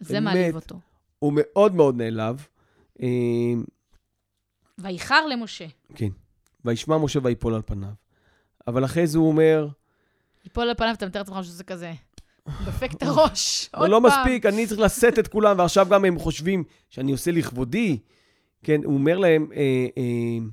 זה 0.00 0.14
באמת. 0.14 0.34
מעליב 0.34 0.54
אותו. 0.54 0.80
הוא 1.18 1.32
מאוד 1.36 1.74
מאוד 1.74 1.96
נעלב. 1.96 2.46
אה, 3.02 3.06
ואיחר 4.78 5.26
למשה. 5.26 5.66
כן. 5.94 6.08
וישמע 6.64 6.98
משה 6.98 7.18
ויפול 7.22 7.54
על 7.54 7.62
פניו. 7.66 7.92
אבל 8.66 8.84
אחרי 8.84 9.06
זה 9.06 9.18
הוא 9.18 9.28
אומר, 9.28 9.68
יפול 10.46 10.68
על 10.68 10.74
פניו, 10.74 10.94
אתה 10.94 11.06
מתאר 11.06 11.20
לעצמך 11.20 11.44
שזה 11.44 11.64
כזה. 11.64 11.92
דופק 12.64 12.92
את 12.92 13.02
הראש. 13.02 13.68
עוד 13.74 13.90
לא 13.90 14.00
פעם. 14.02 14.20
מספיק, 14.20 14.46
אני 14.46 14.66
צריך 14.66 14.80
לשאת 14.80 15.18
את 15.18 15.28
כולם, 15.28 15.58
ועכשיו 15.58 15.86
גם 15.90 16.04
הם 16.04 16.18
חושבים 16.18 16.64
שאני 16.90 17.12
עושה 17.12 17.30
לכבודי. 17.30 17.98
כן, 18.62 18.84
הוא 18.84 18.94
אומר 18.94 19.18
להם, 19.18 19.48
אה, 19.56 19.86
אה, 19.98 20.46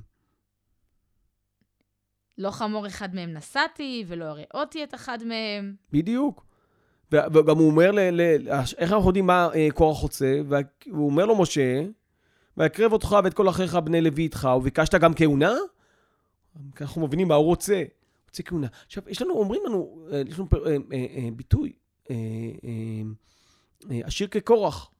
לא 2.38 2.50
חמור 2.50 2.86
אחד 2.86 3.14
מהם 3.14 3.34
נשאתי, 3.34 4.04
ולא 4.08 4.24
הראותי 4.24 4.84
את 4.84 4.94
אחד 4.94 5.18
מהם. 5.24 5.74
בדיוק. 5.92 6.46
וגם 7.12 7.58
הוא 7.58 7.66
אומר, 7.70 7.90
ל- 7.90 8.00
ל- 8.22 8.48
איך 8.78 8.92
אנחנו 8.92 9.06
יודעים 9.08 9.26
מה 9.26 9.48
אה, 9.54 9.68
קורח 9.74 9.98
רוצה? 10.00 10.40
וה- 10.48 10.58
והוא 10.92 11.06
אומר 11.06 11.26
לו, 11.26 11.36
משה, 11.42 11.82
ויקרב 12.56 12.92
אותך 12.92 13.16
ואת 13.24 13.34
כל 13.34 13.48
אחיך 13.48 13.74
בני 13.74 14.00
לוי 14.00 14.22
איתך, 14.22 14.48
וביקשת 14.56 14.94
גם 14.94 15.14
כהונה? 15.14 15.54
כי 16.76 16.84
אנחנו 16.84 17.06
מבינים 17.06 17.28
מה 17.28 17.34
הוא 17.34 17.46
רוצה. 17.46 17.74
הוא 17.76 17.84
רוצה 18.28 18.42
כהונה. 18.42 18.66
עכשיו, 18.86 19.02
יש 19.08 19.22
לנו, 19.22 19.34
אומרים 19.34 19.60
לנו, 19.66 20.06
אה, 20.12 20.22
יש 20.28 20.38
לנו 20.38 20.48
אה, 20.66 20.70
אה, 20.70 20.76
אה, 20.92 21.28
ביטוי, 21.36 21.72
עשיר 23.90 24.28
כקורח. 24.28 24.90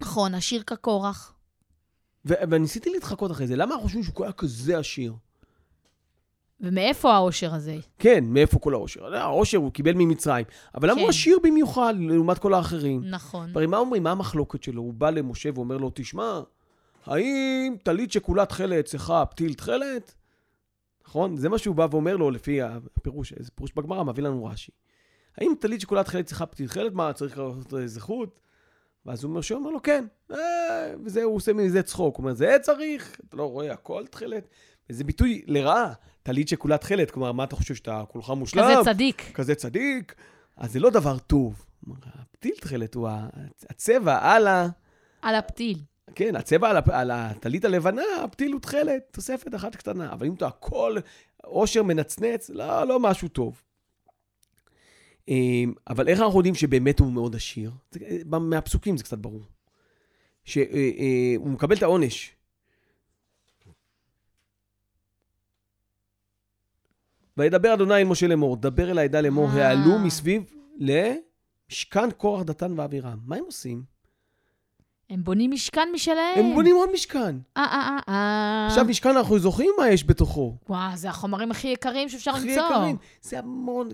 נכון, 0.00 0.34
עשיר 0.34 0.62
כקורח. 0.62 1.34
וניסיתי 2.24 2.90
להתחקות 2.90 3.30
אחרי 3.30 3.46
זה, 3.46 3.56
למה 3.56 3.70
אנחנו 3.74 3.82
חושבים 3.86 4.02
שהוא 4.02 4.24
היה 4.24 4.32
כזה 4.32 4.78
עשיר? 4.78 5.14
ומאיפה 6.60 7.14
העושר 7.14 7.54
הזה? 7.54 7.76
כן, 7.98 8.24
מאיפה 8.24 8.58
כל 8.58 8.74
העושר? 8.74 9.14
העושר 9.14 9.58
הוא 9.58 9.72
קיבל 9.72 9.92
ממצרים, 9.94 10.44
אבל 10.74 10.88
למה 10.88 10.96
כן. 10.96 11.00
הוא 11.00 11.08
עשיר 11.08 11.38
במיוחד 11.42 11.94
לעומת 11.98 12.38
כל 12.38 12.54
האחרים? 12.54 13.00
נכון. 13.04 13.50
הרי 13.54 13.66
מה 13.66 13.76
אומרים? 13.76 14.02
מה 14.02 14.10
המחלוקת 14.10 14.62
שלו? 14.62 14.82
הוא 14.82 14.94
בא 14.94 15.10
למשה 15.10 15.50
ואומר 15.54 15.76
לו, 15.76 15.90
תשמע, 15.94 16.40
האם 17.06 17.76
טלית 17.82 18.12
שכולה 18.12 18.46
תכלת 18.46 18.84
אצלך 18.84 19.12
פתיל 19.30 19.54
תכלת? 19.54 20.14
נכון? 21.06 21.36
זה 21.36 21.48
מה 21.48 21.58
שהוא 21.58 21.74
בא 21.74 21.86
ואומר 21.90 22.16
לו 22.16 22.30
לפי 22.30 22.62
הפירוש, 22.62 23.32
איזה 23.32 23.50
פירוש 23.50 23.72
בגמרא 23.72 24.02
מביא 24.02 24.22
לנו 24.22 24.44
רש"י. 24.44 24.72
האם 25.36 25.52
טלית 25.60 25.80
שכולה 25.80 26.04
תכלת 26.04 26.24
אצלך 26.24 26.42
פתיל 26.42 26.68
תכלת? 26.68 26.92
מה, 26.92 27.12
צריך 27.12 27.38
לעשות 27.38 27.74
זכות? 27.84 28.40
ואז 29.06 29.24
הוא 29.24 29.40
אומר 29.50 29.70
לו, 29.70 29.82
כן. 29.82 30.04
אה, 30.32 30.94
וזה, 31.04 31.22
הוא 31.22 31.36
עושה 31.36 31.52
מזה 31.52 31.82
צחוק. 31.82 32.16
הוא 32.16 32.22
אומר, 32.22 32.34
זה 32.34 32.56
צריך? 32.62 33.20
אתה 33.28 33.36
לא 33.36 33.50
רואה, 33.50 33.72
הכל 33.72 34.06
תכלת? 34.06 34.48
וזה 34.90 35.04
ביטוי 35.04 35.42
לרעה, 35.46 35.92
טלית 36.28 36.48
שכולה 36.48 36.78
תכלת. 36.78 37.10
כלומר, 37.10 37.32
מה 37.32 37.44
אתה 37.44 37.56
חושב, 37.56 37.74
שאתה 37.74 38.04
כולך 38.08 38.30
מושלם? 38.30 38.64
כזה 38.64 38.84
צדיק. 38.84 39.30
כזה 39.34 39.54
צדיק, 39.54 40.14
אז 40.56 40.72
זה 40.72 40.80
לא 40.80 40.90
דבר 40.90 41.18
טוב. 41.18 41.64
הפתיל 42.04 42.54
תכלת 42.60 42.94
הוא 42.94 43.08
הצבע 43.70 44.34
על 44.34 44.46
ה... 44.46 44.68
על 45.22 45.34
הפתיל. 45.34 45.78
כן, 46.14 46.36
הצבע 46.36 46.70
על, 46.70 46.76
הפ... 46.76 46.88
על 46.88 47.10
הטלית 47.10 47.64
הלבנה, 47.64 48.02
הפתיל 48.24 48.52
הוא 48.52 48.60
תכלת, 48.60 49.02
תוספת 49.10 49.54
אחת 49.54 49.76
קטנה. 49.76 50.12
אבל 50.12 50.26
אם 50.26 50.34
אתה 50.34 50.46
הכל 50.46 50.96
עושר 51.44 51.82
מנצנץ, 51.82 52.50
לא, 52.50 52.84
לא 52.84 53.00
משהו 53.00 53.28
טוב. 53.28 53.62
אמ, 55.28 55.72
אבל 55.88 56.08
איך 56.08 56.20
אנחנו 56.20 56.38
יודעים 56.38 56.54
שבאמת 56.54 56.98
הוא 56.98 57.12
מאוד 57.12 57.36
עשיר? 57.36 57.70
זה, 57.90 58.00
אה, 58.02 58.38
מהפסוקים 58.38 58.96
זה 58.96 59.04
קצת 59.04 59.18
ברור. 59.18 59.42
שהוא 60.44 61.48
מקבל 61.50 61.76
את 61.76 61.82
העונש. 61.82 62.37
וידבר 67.38 67.74
אדוני 67.74 67.94
אל 67.94 68.04
משה 68.04 68.26
לאמור, 68.26 68.56
דבר 68.56 68.90
אל 68.90 68.98
העדה 68.98 69.20
לאמור, 69.20 69.48
אה. 69.56 69.68
העלו 69.68 69.98
מסביב 69.98 70.42
למשכן 70.78 72.10
קורח 72.10 72.42
דתן 72.42 72.72
ואבירם. 72.80 73.18
מה 73.26 73.36
הם 73.36 73.44
עושים? 73.44 73.98
הם 75.10 75.24
בונים 75.24 75.50
משכן 75.50 75.88
משלהם. 75.94 76.38
הם 76.38 76.54
בונים 76.54 76.76
עוד 76.76 76.88
משכן. 76.92 77.36
אה, 77.56 77.64
אה, 77.64 77.88
אה, 77.88 77.98
אה. 78.08 78.66
עכשיו, 78.66 78.84
משכן, 78.84 79.16
אנחנו 79.16 79.38
זוכרים 79.38 79.70
מה 79.78 79.88
יש 79.88 80.04
בתוכו. 80.04 80.56
וואו, 80.68 80.96
זה 80.96 81.08
החומרים 81.08 81.50
הכי 81.50 81.68
יקרים 81.68 82.08
שאפשר 82.08 82.30
הכי 82.30 82.48
למצוא. 82.48 82.64
יקרים. 82.64 82.96
זה 83.22 83.38
המון, 83.38 83.88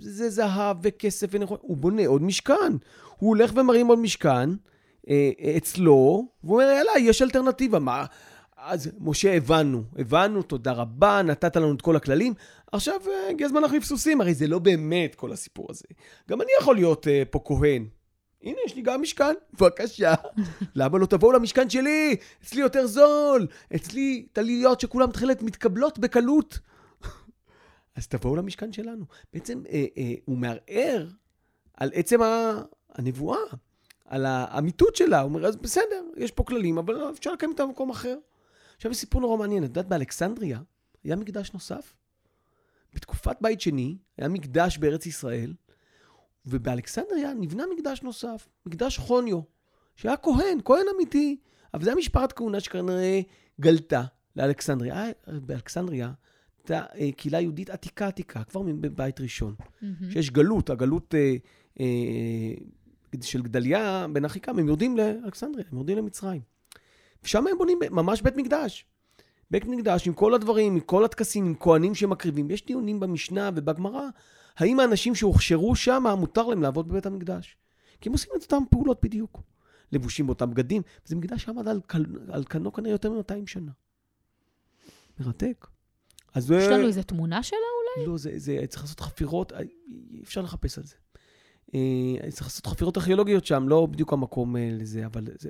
זה 0.00 0.30
זהב 0.30 0.76
וכסף 0.82 1.26
ונכון. 1.30 1.58
הוא 1.60 1.76
בונה 1.76 2.06
עוד 2.06 2.22
משכן. 2.22 2.72
הוא 3.16 3.28
הולך 3.28 3.52
ומרים 3.56 3.86
עוד 3.86 3.98
משכן 3.98 4.50
אה, 5.08 5.30
אה, 5.40 5.56
אצלו, 5.56 6.26
והוא 6.44 6.62
אומר, 6.62 6.72
יאללה, 6.72 6.98
יש 6.98 7.22
אלטרנטיבה. 7.22 7.78
מה? 7.78 8.04
אז 8.56 8.90
משה, 9.00 9.36
הבנו, 9.36 9.82
הבנו, 9.98 10.42
תודה 10.42 10.72
רבה, 10.72 11.22
נתת 11.22 11.56
לנו 11.56 11.74
את 11.74 11.82
כל 11.82 11.96
הכללים. 11.96 12.34
עכשיו 12.72 13.00
אה, 13.08 13.30
הגיע 13.30 13.46
הזמן 13.46 13.62
להחליף 13.62 13.84
סוסים, 13.84 14.20
הרי 14.20 14.34
זה 14.34 14.46
לא 14.46 14.58
באמת 14.58 15.14
כל 15.14 15.32
הסיפור 15.32 15.66
הזה. 15.70 15.84
גם 16.30 16.42
אני 16.42 16.50
יכול 16.60 16.74
להיות 16.74 17.08
אה, 17.08 17.22
פה 17.30 17.40
כהן. 17.44 17.88
הנה, 18.42 18.58
יש 18.66 18.76
לי 18.76 18.82
גם 18.82 19.02
משכן, 19.02 19.34
בבקשה. 19.60 20.14
למה 20.74 20.98
לא 20.98 21.06
תבואו 21.06 21.32
למשכן 21.32 21.70
שלי? 21.70 22.16
אצלי 22.44 22.60
יותר 22.60 22.86
זול. 22.86 23.46
אצלי 23.76 24.26
טליות 24.32 24.80
שכולם 24.80 25.10
תכלת 25.10 25.42
מתקבלות 25.42 25.98
בקלות. 25.98 26.58
אז 27.96 28.06
תבואו 28.08 28.36
למשכן 28.36 28.72
שלנו. 28.72 29.04
בעצם 29.32 29.62
אה, 29.68 29.84
אה, 29.96 30.12
הוא 30.24 30.38
מערער 30.38 31.06
על 31.74 31.90
עצם 31.94 32.22
ה- 32.22 32.62
הנבואה, 32.94 33.38
על 34.04 34.26
האמיתות 34.26 34.96
שלה. 34.96 35.20
הוא 35.20 35.28
אומר, 35.28 35.46
אז 35.46 35.56
בסדר, 35.56 36.04
יש 36.16 36.30
פה 36.30 36.44
כללים, 36.44 36.78
אבל 36.78 37.10
אפשר 37.18 37.32
לקיים 37.32 37.50
אותם 37.52 37.66
במקום 37.68 37.90
אחר. 37.90 38.16
עכשיו, 38.76 38.90
יש 38.90 38.96
סיפור 38.96 39.20
נורא 39.20 39.36
מעניין. 39.36 39.64
את 39.64 39.68
יודעת, 39.68 39.88
באלכסנדריה 39.88 40.60
היה 41.04 41.16
מקדש 41.16 41.52
נוסף. 41.52 41.94
בתקופת 42.98 43.36
בית 43.40 43.60
שני 43.60 43.96
היה 44.18 44.28
מקדש 44.28 44.78
בארץ 44.78 45.06
ישראל, 45.06 45.54
ובאלכסנדריה 46.46 47.34
נבנה 47.34 47.64
מקדש 47.76 48.02
נוסף, 48.02 48.48
מקדש 48.66 48.98
חוניו, 48.98 49.40
שהיה 49.96 50.16
כהן, 50.16 50.58
כהן 50.64 50.86
אמיתי, 50.94 51.36
אבל 51.74 51.84
זה 51.84 51.90
היה 51.90 51.96
משפחת 51.96 52.32
כהונה 52.32 52.60
שכנראה 52.60 53.20
גלתה 53.60 54.04
לאלכסנדריה. 54.36 55.02
היה 55.02 55.12
באלכסנדריה 55.26 56.12
הייתה 56.58 56.84
אה, 56.94 57.12
קהילה 57.12 57.40
יהודית 57.40 57.70
עתיקה 57.70 58.08
עתיקה, 58.08 58.44
כבר 58.44 58.62
מבית 58.62 59.20
ראשון. 59.20 59.54
מהמם. 59.82 60.10
שיש 60.10 60.30
גלות, 60.30 60.70
הגלות 60.70 61.14
אה, 61.14 61.36
אה, 61.80 62.54
של 63.22 63.42
גדליה 63.42 64.06
בן 64.12 64.24
אחיקם, 64.24 64.58
הם 64.58 64.68
יורדים 64.68 64.96
לאלכסנדריה, 64.96 65.64
הם 65.70 65.76
יורדים 65.76 65.98
למצרים. 65.98 66.40
ושם 67.24 67.46
הם 67.46 67.58
בונים 67.58 67.78
ממש 67.90 68.22
בית 68.22 68.36
מקדש. 68.36 68.86
בית 69.50 69.64
מקדש 69.64 70.06
עם 70.06 70.12
כל 70.12 70.34
הדברים, 70.34 70.72
עם 70.72 70.80
כל 70.80 71.04
הטקסים, 71.04 71.46
עם 71.46 71.54
כהנים 71.60 71.94
שמקריבים. 71.94 72.50
יש 72.50 72.66
דיונים 72.66 73.00
במשנה 73.00 73.50
ובגמרא, 73.54 74.08
האם 74.56 74.80
האנשים 74.80 75.14
שהוכשרו 75.14 75.76
שם, 75.76 76.04
מותר 76.18 76.46
להם 76.46 76.62
לעבוד 76.62 76.88
בבית 76.88 77.06
המקדש. 77.06 77.56
כי 78.00 78.08
הם 78.08 78.12
עושים 78.12 78.32
את 78.36 78.42
אותן 78.42 78.64
פעולות 78.70 78.98
בדיוק. 79.02 79.42
לבושים 79.92 80.26
באותם 80.26 80.50
בגדים, 80.50 80.82
וזה 81.06 81.16
מקדש 81.16 81.42
שעמד 81.42 81.68
על, 81.68 81.80
קל, 81.86 82.04
על 82.28 82.44
כנו 82.44 82.72
כנראה 82.72 82.94
יותר 82.94 83.12
מ-200 83.12 83.46
שנה. 83.46 83.72
מרתק. 85.20 85.66
אז 86.34 86.50
יש 86.50 86.64
זה... 86.64 86.70
לנו 86.70 86.86
איזה 86.86 87.02
תמונה 87.02 87.42
שלו? 87.42 87.58
לא, 88.06 88.18
זה, 88.18 88.32
זה, 88.36 88.58
צריך 88.68 88.82
לעשות 88.82 89.00
חפירות, 89.00 89.52
אה, 89.52 89.58
אפשר 90.22 90.40
לחפש 90.42 90.78
על 90.78 90.84
זה. 90.84 90.94
אה, 91.74 92.30
צריך 92.30 92.46
לעשות 92.46 92.66
חפירות 92.66 92.96
ארכיאולוגיות 92.96 93.46
שם, 93.46 93.68
לא 93.68 93.86
בדיוק 93.86 94.12
המקום 94.12 94.56
אה, 94.56 94.68
לזה, 94.72 95.06
אבל 95.06 95.28
זה... 95.38 95.48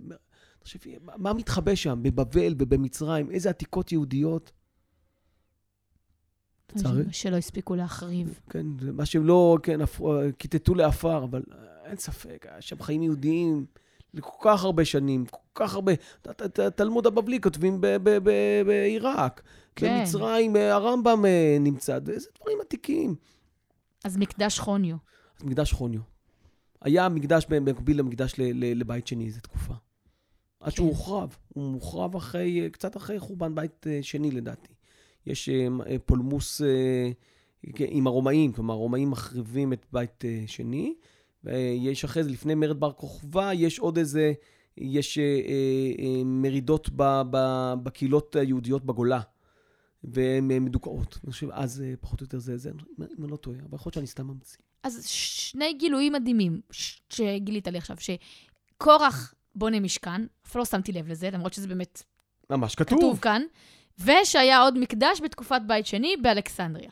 תחשב, 0.58 0.78
מה, 1.16 1.32
מתחבא 1.32 1.74
שם? 1.74 1.98
בבבל 2.02 2.54
ובמצרים, 2.58 3.30
איזה 3.30 3.50
עתיקות 3.50 3.92
יהודיות. 3.92 4.52
לצערי. 6.76 7.02
שלא 7.10 7.36
הספיקו 7.36 7.74
להחריב. 7.74 8.40
כן, 8.50 8.66
זה 8.80 8.92
מה 8.92 9.06
שהם 9.06 9.26
לא, 9.26 9.58
כן, 9.62 9.80
אה, 9.80 9.86
כיתתו 10.38 10.74
לעפר, 10.74 11.24
אבל 11.24 11.42
אה, 11.52 11.84
אין 11.84 11.96
ספק, 11.96 12.46
היה 12.50 12.60
שם 12.60 12.82
חיים 12.82 13.02
יהודיים 13.02 13.66
לכל 14.14 14.36
כך 14.40 14.64
הרבה 14.64 14.84
שנים, 14.84 15.26
כל 15.26 15.38
כך 15.54 15.74
הרבה... 15.74 15.92
התלמוד 16.66 17.06
הבבלי 17.06 17.40
כותבים 17.40 17.80
ב- 17.80 17.86
ב- 17.86 18.18
ב- 18.22 18.62
בעיראק. 18.66 19.42
כן. 19.76 19.98
במצרים 20.00 20.56
אה, 20.56 20.74
הרמב"ם 20.74 21.24
אה, 21.24 21.56
נמצא, 21.60 21.98
איזה 22.08 22.28
דברים 22.40 22.58
עתיקים. 22.60 23.14
אז 24.04 24.16
מקדש 24.16 24.58
חוניו. 24.58 24.96
אז 25.38 25.44
מקדש 25.44 25.72
חוניו. 25.72 26.00
היה 26.82 27.08
מקדש 27.08 27.46
במקביל 27.48 27.98
למקדש 27.98 28.34
ל- 28.38 28.42
ל- 28.42 28.80
לבית 28.80 29.06
שני 29.06 29.26
איזה 29.26 29.40
תקופה. 29.40 29.74
עד 30.60 30.72
שהוא 30.72 30.92
כן. 30.92 30.96
הוחרב. 30.96 31.36
הוא 31.48 31.72
מוחרב 31.72 32.16
אחרי, 32.16 32.62
אה, 32.62 32.70
קצת 32.70 32.96
אחרי 32.96 33.20
חורבן 33.20 33.54
בית 33.54 33.86
אה, 33.86 33.98
שני 34.02 34.30
לדעתי. 34.30 34.72
יש 35.26 35.48
אה, 35.48 35.98
פולמוס 36.06 36.62
אה, 36.62 37.10
עם 37.78 38.06
הרומאים, 38.06 38.52
כלומר 38.52 38.74
הרומאים 38.74 39.10
מחריבים 39.10 39.72
את 39.72 39.86
בית 39.92 40.24
שני, 40.46 40.94
ויש 41.44 42.04
אחרי 42.04 42.24
זה, 42.24 42.30
לפני 42.30 42.54
מרד 42.54 42.80
בר 42.80 42.92
כוכבא, 42.92 43.50
יש 43.54 43.78
עוד 43.78 43.98
איזה, 43.98 44.32
יש 44.76 45.18
מרידות 46.24 46.90
בקהילות 47.82 48.36
היהודיות 48.36 48.84
בגולה. 48.84 49.20
והן 50.04 50.48
מדוכאות. 50.64 51.18
אני 51.24 51.32
חושב, 51.32 51.48
אז 51.50 51.82
פחות 52.00 52.20
או 52.20 52.24
יותר 52.24 52.38
זה, 52.38 52.56
זה, 52.56 52.70
אם 53.18 53.24
אני 53.24 53.30
לא 53.30 53.36
טועה, 53.36 53.58
אבל 53.58 53.74
יכול 53.74 53.90
להיות 53.90 53.94
שאני 53.94 54.06
סתם 54.06 54.26
ממציא. 54.26 54.58
אז 54.82 55.06
שני 55.06 55.72
גילויים 55.72 56.12
מדהימים 56.12 56.60
שגילית 57.10 57.68
לי 57.68 57.78
עכשיו, 57.78 57.96
שקורח 58.00 59.34
בונה 59.58 59.80
משכן, 59.80 60.22
אפילו 60.46 60.60
לא 60.60 60.64
שמתי 60.64 60.92
לב 60.92 61.08
לזה, 61.08 61.30
למרות 61.30 61.52
שזה 61.52 61.68
באמת 61.68 62.02
ממש 62.50 62.74
כתוב. 62.74 62.98
כתוב 62.98 63.18
כאן, 63.20 63.42
ושהיה 64.04 64.60
עוד 64.60 64.78
מקדש 64.78 65.20
בתקופת 65.20 65.60
בית 65.66 65.86
שני 65.86 66.16
באלכסנדריה. 66.22 66.90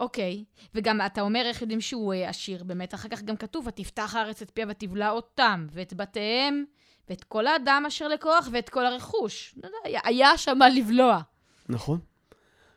אוקיי, 0.00 0.44
וגם 0.74 1.00
אתה 1.06 1.20
אומר 1.20 1.42
איך 1.46 1.62
יודעים 1.62 1.80
שהוא 1.80 2.14
אה, 2.14 2.28
עשיר, 2.28 2.64
באמת, 2.64 2.94
אחר 2.94 3.08
כך 3.08 3.22
גם 3.22 3.36
כתוב, 3.36 3.66
ותפתח 3.66 4.14
הארץ 4.16 4.42
את 4.42 4.50
פיה 4.54 4.66
ותבלע 4.68 5.10
אותם, 5.10 5.66
ואת 5.72 5.94
בתיהם, 5.94 6.64
ואת 7.08 7.24
כל 7.24 7.46
האדם 7.46 7.84
אשר 7.88 8.08
לקורח, 8.08 8.48
ואת 8.52 8.68
כל 8.68 8.86
הרכוש. 8.86 9.54
לא 9.64 9.68
היה- 10.04 10.38
שם 10.38 10.58
מה 10.58 10.68
לבלוע. 10.68 11.20
נכון. 11.68 11.98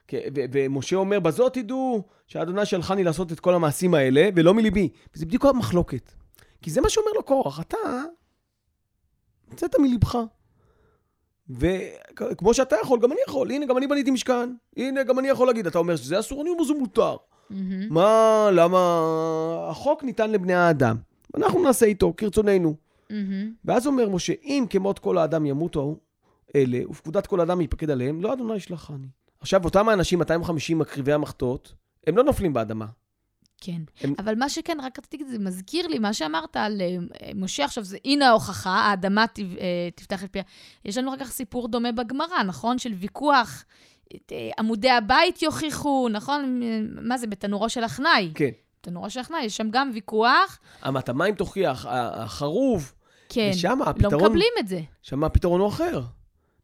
כן, 0.08 0.20
ומשה 0.54 0.96
אומר, 0.96 1.20
בזאת 1.20 1.54
תדעו 1.54 2.04
שהאדוני 2.28 2.66
שלחני 2.66 3.04
לעשות 3.04 3.32
את 3.32 3.40
כל 3.40 3.54
המעשים 3.56 3.94
האלה, 3.94 4.30
ולא 4.36 4.54
מליבי. 4.54 4.90
וזה 5.16 5.26
בדיוק 5.26 5.46
המחלוקת. 5.46 6.12
כי 6.62 6.72
זה 6.72 6.82
מה 6.82 6.90
שאומר 6.90 7.12
לו 7.16 7.24
קורח, 7.24 7.60
אתה 7.60 7.78
הוצאת 9.54 9.76
מלבך. 9.80 10.18
וכמו 11.50 12.54
שאתה 12.54 12.76
יכול, 12.84 13.00
גם 13.00 13.12
אני 13.12 13.20
יכול. 13.28 13.52
הנה, 13.52 13.66
גם 13.66 13.78
אני 13.78 13.88
בניתי 13.88 14.12
משכן. 14.12 14.50
הנה, 14.78 15.04
גם 15.04 15.20
אני 15.20 15.28
יכול 15.28 15.48
להגיד. 15.48 15.68
אתה 15.68 15.80
אומר 15.80 15.96
שזה 15.96 16.20
אסור, 16.20 16.42
אני 16.42 16.50
אומר 16.50 16.64
זה 16.64 16.74
מותר. 16.74 17.16
מהמם. 17.50 17.94
מה, 17.94 18.50
למה... 18.54 19.68
החוק 19.70 20.04
ניתן 20.04 20.32
לבני 20.32 20.54
האדם. 20.54 20.98
אנחנו 21.38 21.64
נעשה 21.64 21.86
איתו 21.86 22.14
כרצוננו. 22.18 22.76
מהמם. 23.10 23.54
ואז 23.66 23.88
אומר 23.88 24.10
משה, 24.10 24.34
אם 24.44 24.66
כמות 24.70 25.00
כל 25.00 25.18
האדם 25.18 25.46
ימותו 25.46 25.98
אלה, 26.56 26.80
ופקודת 26.90 27.28
כל 27.28 27.42
אדם 27.42 27.62
ייפקד 27.62 27.90
עליהם, 27.90 28.22
לא 28.22 28.34
אדוני 28.34 28.56
ישלחני. 28.56 29.08
עכשיו, 29.40 29.66
אותם 29.66 29.90
האנשים, 29.90 30.20
250 30.20 30.80
מקריבי 30.80 31.14
המחטות, 31.14 31.74
הם 32.08 32.18
לא 32.18 32.24
נופלים 32.24 32.54
באדמה. 32.54 32.86
כן. 33.66 33.82
הם- 34.02 34.14
אבל 34.20 34.36
מה 34.36 34.50
שכן, 34.50 34.78
רק 34.84 35.00
רציתי 35.00 35.18
להגיד, 35.18 35.32
זה 35.32 35.40
מזכיר 35.40 35.88
לי 35.88 36.00
מה 36.00 36.14
שאמרת 36.14 36.56
על 36.58 36.82
אה, 36.82 36.98
משה 37.36 37.66
עכשיו, 37.66 37.84
זה 37.84 37.98
הנה 38.06 38.28
ההוכחה, 38.30 38.70
האדמה 38.70 39.26
תב- 39.28 39.58
אה, 39.58 39.66
תפתח 39.96 40.24
את 40.24 40.30
פיה. 40.32 40.44
יש 40.86 40.98
לנו 40.98 41.10
אחר 41.16 41.26
כך 41.26 41.32
סיפור 41.32 41.68
דומה 41.68 41.92
בגמרא, 41.92 42.44
נכון? 42.48 42.78
של 42.78 42.94
ויכוח, 42.94 43.64
אה, 44.32 44.50
עמודי 44.60 44.90
הבית 44.90 45.42
יוכיחו, 45.42 46.10
נכון? 46.12 46.62
מה 47.02 47.18
זה, 47.18 47.28
בתנורו 47.28 47.70
של 47.70 47.84
עכנאי. 47.84 48.32
כן. 48.36 48.50
בתנורו 48.82 49.10
של 49.10 49.20
עכנאי, 49.20 49.44
יש 49.44 49.58
שם 49.58 49.68
גם 49.72 49.92
ויכוח, 49.94 50.60
אמת 50.88 51.10
המים 51.10 51.36
תוכיח, 51.36 51.86
החרוב, 51.90 52.94
כן. 53.30 53.52
ושם 53.54 53.80
לא 53.80 53.90
הפתרון, 53.90 54.24
מקבלים 54.24 54.52
את 54.60 54.68
זה. 54.68 54.82
שם 55.02 55.24
הפתרון 55.24 55.62
הוא 55.62 55.70
אחר. 55.70 56.02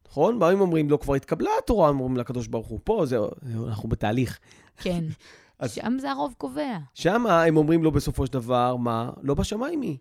נכון? 0.09 0.43
אם 0.43 0.61
אומרים, 0.61 0.89
לא 0.89 0.97
כבר 1.01 1.13
התקבלה 1.15 1.49
התורה, 1.63 1.89
אומרים 1.89 2.17
לקדוש 2.17 2.47
ברוך 2.47 2.67
הוא. 2.67 2.79
פה, 2.83 3.05
זה, 3.05 3.17
אנחנו 3.67 3.89
בתהליך. 3.89 4.39
כן. 4.77 5.03
אז- 5.59 5.73
שם 5.73 5.97
זה 5.99 6.11
הרוב 6.11 6.33
קובע. 6.37 6.77
שם 6.93 7.27
הם 7.27 7.57
אומרים 7.57 7.83
לו 7.83 7.91
בסופו 7.91 8.25
של 8.25 8.33
דבר, 8.33 8.75
מה? 8.75 9.09
לא 9.21 9.33
בשמיים 9.33 9.81
היא. 9.81 9.97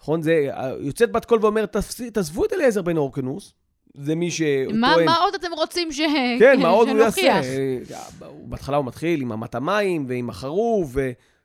נכון? 0.00 0.22
זה, 0.22 0.48
יוצאת 0.80 1.12
בת 1.12 1.24
קול 1.24 1.38
ואומרת, 1.42 1.76
"תפס- 1.76 2.10
תעזבו 2.12 2.44
את 2.44 2.52
אליעזר 2.52 2.82
בן 2.82 2.96
אורקנוס. 2.96 3.54
זה 3.94 4.14
מי 4.14 4.30
שטוען. 4.30 4.80
מה, 4.80 4.94
מה 5.04 5.16
עוד 5.16 5.34
אתם 5.34 5.52
רוצים 5.56 5.92
ש... 5.92 6.00
כן, 6.38 6.60
מה 6.62 6.68
עוד 6.68 6.88
הוא 6.88 6.98
יעשה? 6.98 7.22
אה, 7.40 7.78
הוא- 8.26 8.48
בהתחלה 8.48 8.76
הוא 8.76 8.84
מתחיל 8.86 9.20
עם 9.22 9.32
אמת 9.32 9.54
המים 9.54 10.04
ועם 10.08 10.30
החרוב 10.30 10.96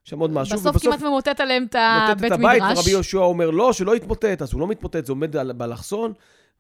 ושם 0.04 0.20
עוד 0.20 0.32
משהו. 0.32 0.58
בסוף 0.58 0.78
כמעט 0.82 1.02
ממוטט 1.02 1.40
עליהם 1.40 1.64
את 1.64 1.76
מוטט 1.76 2.10
הבית 2.20 2.32
את 2.32 2.40
הבית, 2.40 2.62
מדרש. 2.62 2.78
ורבי 2.78 2.92
יהושע 2.92 3.18
אומר 3.18 3.50
לא, 3.50 3.74
שלא 3.74 3.96
יתמוטט, 3.96 4.42
אז 4.42 4.54
הוא 4.54 4.62
לא 4.62 4.68
מתמוטט, 4.68 5.06
זה 5.06 5.12
עומד 5.12 5.36
באלכסון, 5.58 6.14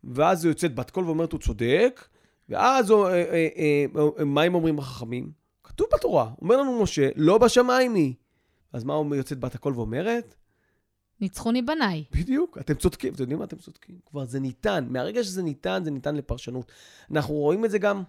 ואז 0.03 0.45
היא 0.45 0.51
יוצאת 0.51 0.75
בת 0.75 0.89
קול 0.91 1.05
ואומרת, 1.05 1.31
הוא 1.31 1.39
צודק, 1.39 2.05
ואז 2.49 2.91
אה, 2.91 2.97
אה, 3.07 3.13
אה, 3.13 3.47
אה, 4.19 4.25
מה 4.25 4.41
הם 4.41 4.55
אומרים 4.55 4.79
החכמים? 4.79 5.46
כתוב 5.77 5.87
בתורה, 5.93 6.31
אומר 6.41 6.57
לנו 6.57 6.83
משה, 6.83 7.09
לא 7.15 7.37
בשמיים 7.37 7.95
היא. 7.95 8.13
אז 8.73 8.83
מה 8.83 9.15
יוצאת 9.15 9.39
בת 9.39 9.55
הקול 9.55 9.73
ואומרת? 9.73 10.35
ניצחוני 11.21 11.61
בניי. 11.61 12.03
בדיוק, 12.11 12.57
אתם 12.57 12.73
צודקים, 12.73 13.13
אתם 13.13 13.21
יודעים 13.21 13.39
מה 13.39 13.45
אתם 13.45 13.57
צודקים? 13.57 13.95
כבר 14.05 14.25
זה 14.25 14.39
ניתן, 14.39 14.87
מהרגע 14.89 15.23
שזה 15.23 15.43
ניתן, 15.43 15.81
זה 15.83 15.91
ניתן 15.91 16.15
לפרשנות. 16.15 16.71
אנחנו 17.11 17.33
רואים 17.33 17.65
את 17.65 17.71
זה 17.71 17.77
גם 17.77 18.03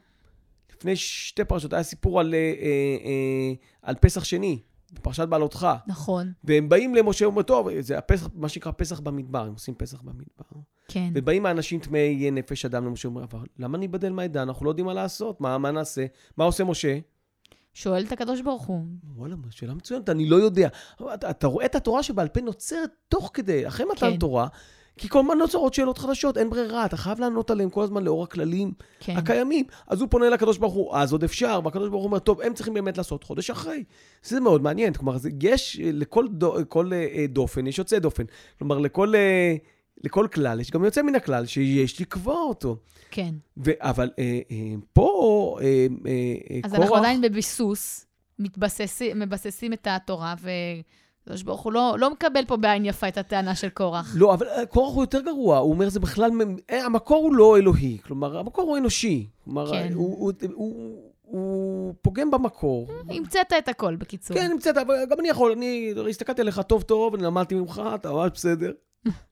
לפני 0.76 0.96
שתי 0.96 1.44
פרשות, 1.44 1.72
היה 1.72 1.82
סיפור 1.82 2.20
על, 2.20 2.34
אה, 2.34 2.38
אה, 2.38 2.64
אה, 3.04 3.52
על 3.82 3.94
פסח 4.00 4.24
שני, 4.24 4.62
בפרשת 4.92 5.28
בעלותך. 5.28 5.68
נכון, 5.86 6.32
והם 6.44 6.68
באים 6.68 6.94
למשה 6.94 7.24
ואומרים, 7.24 7.42
טוב, 7.42 7.68
זה 7.80 7.98
הפסח, 7.98 8.28
מה 8.34 8.48
שנקרא 8.48 8.72
פסח 8.76 9.00
במדבר, 9.00 9.46
הם 9.46 9.52
עושים 9.52 9.74
פסח 9.74 10.00
במדבר. 10.00 10.60
כן. 10.88 11.10
ובאים 11.14 11.46
האנשים 11.46 11.80
טמאי 11.80 12.30
נפש 12.30 12.64
אדם 12.64 12.86
למשה, 12.86 13.08
אומרים, 13.08 13.26
אבל 13.32 13.46
למה 13.58 13.78
ניבדל 13.78 14.12
מהעדה? 14.12 14.42
אנחנו 14.42 14.64
לא 14.64 14.70
יודעים 14.70 14.86
מה 14.86 14.94
לעשות, 14.94 15.40
מה, 15.40 15.58
מה 15.58 15.70
נעשה? 15.70 16.06
מה 16.36 16.44
עושה 16.44 16.64
משה? 16.64 16.98
שואל 17.78 18.04
את 18.04 18.12
הקדוש 18.12 18.40
ברוך 18.40 18.66
הוא. 18.66 18.80
וואלה, 19.16 19.34
שאלה 19.50 19.74
מצוינת, 19.74 20.08
אני 20.08 20.28
לא 20.28 20.36
יודע. 20.36 20.68
אתה, 21.14 21.30
אתה 21.30 21.46
רואה 21.46 21.66
את 21.66 21.74
התורה 21.74 22.02
שבעל 22.02 22.28
פה 22.28 22.40
נוצרת 22.40 22.90
תוך 23.08 23.30
כדי, 23.34 23.68
אחרי 23.68 23.86
מתן 23.86 24.10
כן. 24.10 24.16
תורה, 24.16 24.46
כי 24.96 25.08
כל 25.08 25.18
הזמן 25.18 25.38
נוצרות 25.38 25.74
שאלות 25.74 25.98
חדשות, 25.98 26.38
אין 26.38 26.50
ברירה, 26.50 26.84
אתה 26.84 26.96
חייב 26.96 27.20
לענות 27.20 27.50
עליהן 27.50 27.70
כל 27.70 27.82
הזמן 27.82 28.04
לאור 28.04 28.22
הכללים 28.22 28.72
כן. 29.00 29.16
הקיימים. 29.16 29.64
אז 29.86 30.00
הוא 30.00 30.08
פונה 30.10 30.28
לקדוש 30.28 30.58
ברוך 30.58 30.74
הוא, 30.74 30.96
אז 30.96 31.12
עוד 31.12 31.24
אפשר, 31.24 31.60
והקדוש 31.64 31.88
ברוך 31.88 32.02
הוא 32.02 32.08
אומר, 32.08 32.18
טוב, 32.18 32.40
הם 32.40 32.54
צריכים 32.54 32.74
באמת 32.74 32.98
לעשות 32.98 33.24
חודש 33.24 33.50
אחרי. 33.50 33.84
זה 34.22 34.40
מאוד 34.40 34.62
מעניין, 34.62 34.92
כלומר, 34.92 35.16
יש 35.42 35.80
לכל 35.82 36.28
דו, 36.28 36.56
כל, 36.68 36.90
אה, 36.92 37.26
דופן, 37.28 37.66
יש 37.66 37.78
יוצא 37.78 37.98
דופן. 37.98 38.24
כלומר, 38.58 38.78
לכל, 38.78 39.14
אה, 39.14 39.56
לכל 40.04 40.26
כלל, 40.34 40.60
יש 40.60 40.70
גם 40.70 40.84
יוצא 40.84 41.02
מן 41.02 41.14
הכלל, 41.14 41.46
שיש 41.46 42.00
לקבוע 42.00 42.40
אותו. 42.42 42.76
כן. 43.10 43.34
ו, 43.56 43.70
אבל 43.80 44.10
אה, 44.18 44.40
אה, 44.50 44.56
פה, 44.92 45.58
אה, 45.60 45.66
אה, 45.66 46.12
אה, 46.50 46.60
אז 46.64 46.70
קורח... 46.70 46.82
אנחנו 46.82 46.96
עדיין 46.96 47.20
בביסוס, 47.20 48.06
מתבססים, 48.38 49.18
מבססים 49.18 49.72
את 49.72 49.86
התורה, 49.90 50.34
וקדוש 50.40 51.42
ברוך 51.42 51.60
הוא 51.60 51.72
לא, 51.72 51.96
לא 51.98 52.10
מקבל 52.10 52.44
פה 52.46 52.56
בעין 52.56 52.84
יפה 52.84 53.08
את 53.08 53.18
הטענה 53.18 53.54
של 53.54 53.68
קורח. 53.68 54.14
לא, 54.16 54.34
אבל 54.34 54.48
אה, 54.48 54.66
קורח 54.66 54.94
הוא 54.94 55.02
יותר 55.02 55.20
גרוע, 55.20 55.58
הוא 55.58 55.72
אומר, 55.72 55.88
זה 55.88 56.00
בכלל, 56.00 56.30
אה, 56.70 56.84
המקור 56.84 57.24
הוא 57.24 57.34
לא 57.34 57.56
אלוהי, 57.56 57.98
כלומר, 58.02 58.38
המקור 58.38 58.64
הוא 58.68 58.78
אנושי. 58.78 59.26
כלומר, 59.44 59.70
כן. 59.70 59.92
הוא, 59.94 60.18
הוא, 60.18 60.32
הוא, 60.54 61.10
הוא 61.22 61.94
פוגם 62.02 62.30
במקור. 62.30 62.88
המצאת 63.08 63.52
את 63.58 63.68
הכל, 63.68 63.96
בקיצור. 63.96 64.36
כן, 64.36 64.50
נמצאת, 64.52 64.76
אבל 64.76 64.94
גם 65.10 65.20
אני 65.20 65.28
יכול, 65.28 65.52
אני 65.52 65.94
הסתכלתי 66.10 66.40
עליך 66.40 66.60
טוב 66.60 66.82
טוב, 66.82 67.14
אני 67.14 67.22
למדתי 67.22 67.54
ממך, 67.54 67.82
אתה 67.94 68.12
ממש 68.12 68.30
בסדר. 68.34 68.72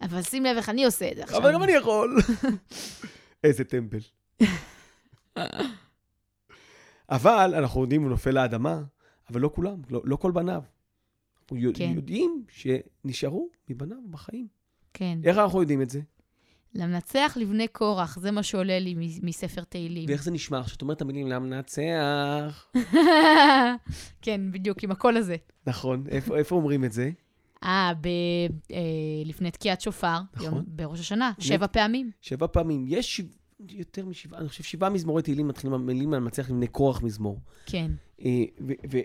אבל 0.00 0.22
שים 0.22 0.44
לב 0.44 0.56
איך 0.56 0.68
אני 0.68 0.84
עושה 0.84 1.10
את 1.10 1.16
זה 1.16 1.22
עכשיו. 1.22 1.38
אבל 1.38 1.52
גם 1.52 1.62
אני 1.62 1.72
יכול. 1.72 2.16
איזה 3.44 3.64
טמבל. 3.64 3.98
אבל 7.10 7.54
אנחנו 7.58 7.82
יודעים, 7.82 8.02
הוא 8.02 8.10
נופל 8.10 8.30
לאדמה, 8.30 8.82
אבל 9.30 9.40
לא 9.40 9.50
כולם, 9.54 9.82
לא, 9.90 10.02
לא 10.04 10.16
כל 10.16 10.32
בניו. 10.32 10.62
אנחנו 11.42 11.72
כן. 11.74 11.92
יודעים 11.94 12.44
שנשארו 12.48 13.48
מבניו 13.68 13.98
בחיים. 14.10 14.46
כן. 14.94 15.18
איך 15.24 15.38
אנחנו 15.38 15.60
יודעים 15.60 15.82
את 15.82 15.90
זה? 15.90 16.00
למנצח 16.74 17.36
לבני 17.36 17.68
קורח, 17.68 18.18
זה 18.18 18.30
מה 18.30 18.42
שעולה 18.42 18.78
לי 18.78 18.94
מספר 19.22 19.64
תהילים. 19.64 20.04
ואיך 20.08 20.22
זה 20.22 20.30
נשמע? 20.30 20.62
כשאת 20.64 20.82
אומרת 20.82 20.96
את 20.96 21.02
המילים 21.02 21.28
למנצח. 21.28 22.66
כן, 24.22 24.40
בדיוק, 24.52 24.84
עם 24.84 24.90
הקול 24.90 25.16
הזה. 25.16 25.36
נכון, 25.66 26.04
איפה, 26.08 26.36
איפה 26.36 26.56
אומרים 26.56 26.84
את 26.84 26.92
זה? 26.92 27.10
אה, 27.64 27.92
ב... 28.00 28.06
אה, 28.70 28.76
לפני 29.24 29.50
תקיעת 29.50 29.80
שופר, 29.80 30.18
נכון. 30.34 30.44
יום, 30.46 30.64
בראש 30.66 31.00
השנה, 31.00 31.32
שבע 31.38 31.66
פעמים. 31.66 32.10
שבע 32.20 32.46
פעמים. 32.46 32.84
יש 32.88 33.16
שבע, 33.16 33.28
יותר 33.68 34.04
משבעה, 34.06 34.40
אני 34.40 34.48
חושב 34.48 34.64
שבעה 34.64 34.90
מזמורי 34.90 35.22
תהילים 35.22 35.48
מתחילים 35.48 35.74
המילים 35.74 36.12
למנצח 36.12 36.50
לבני 36.50 36.66
קורח 36.66 37.02
מזמור. 37.02 37.40
כן. 37.66 37.90
אה, 38.24 38.30
ו- 38.60 38.72
ו- 38.92 38.98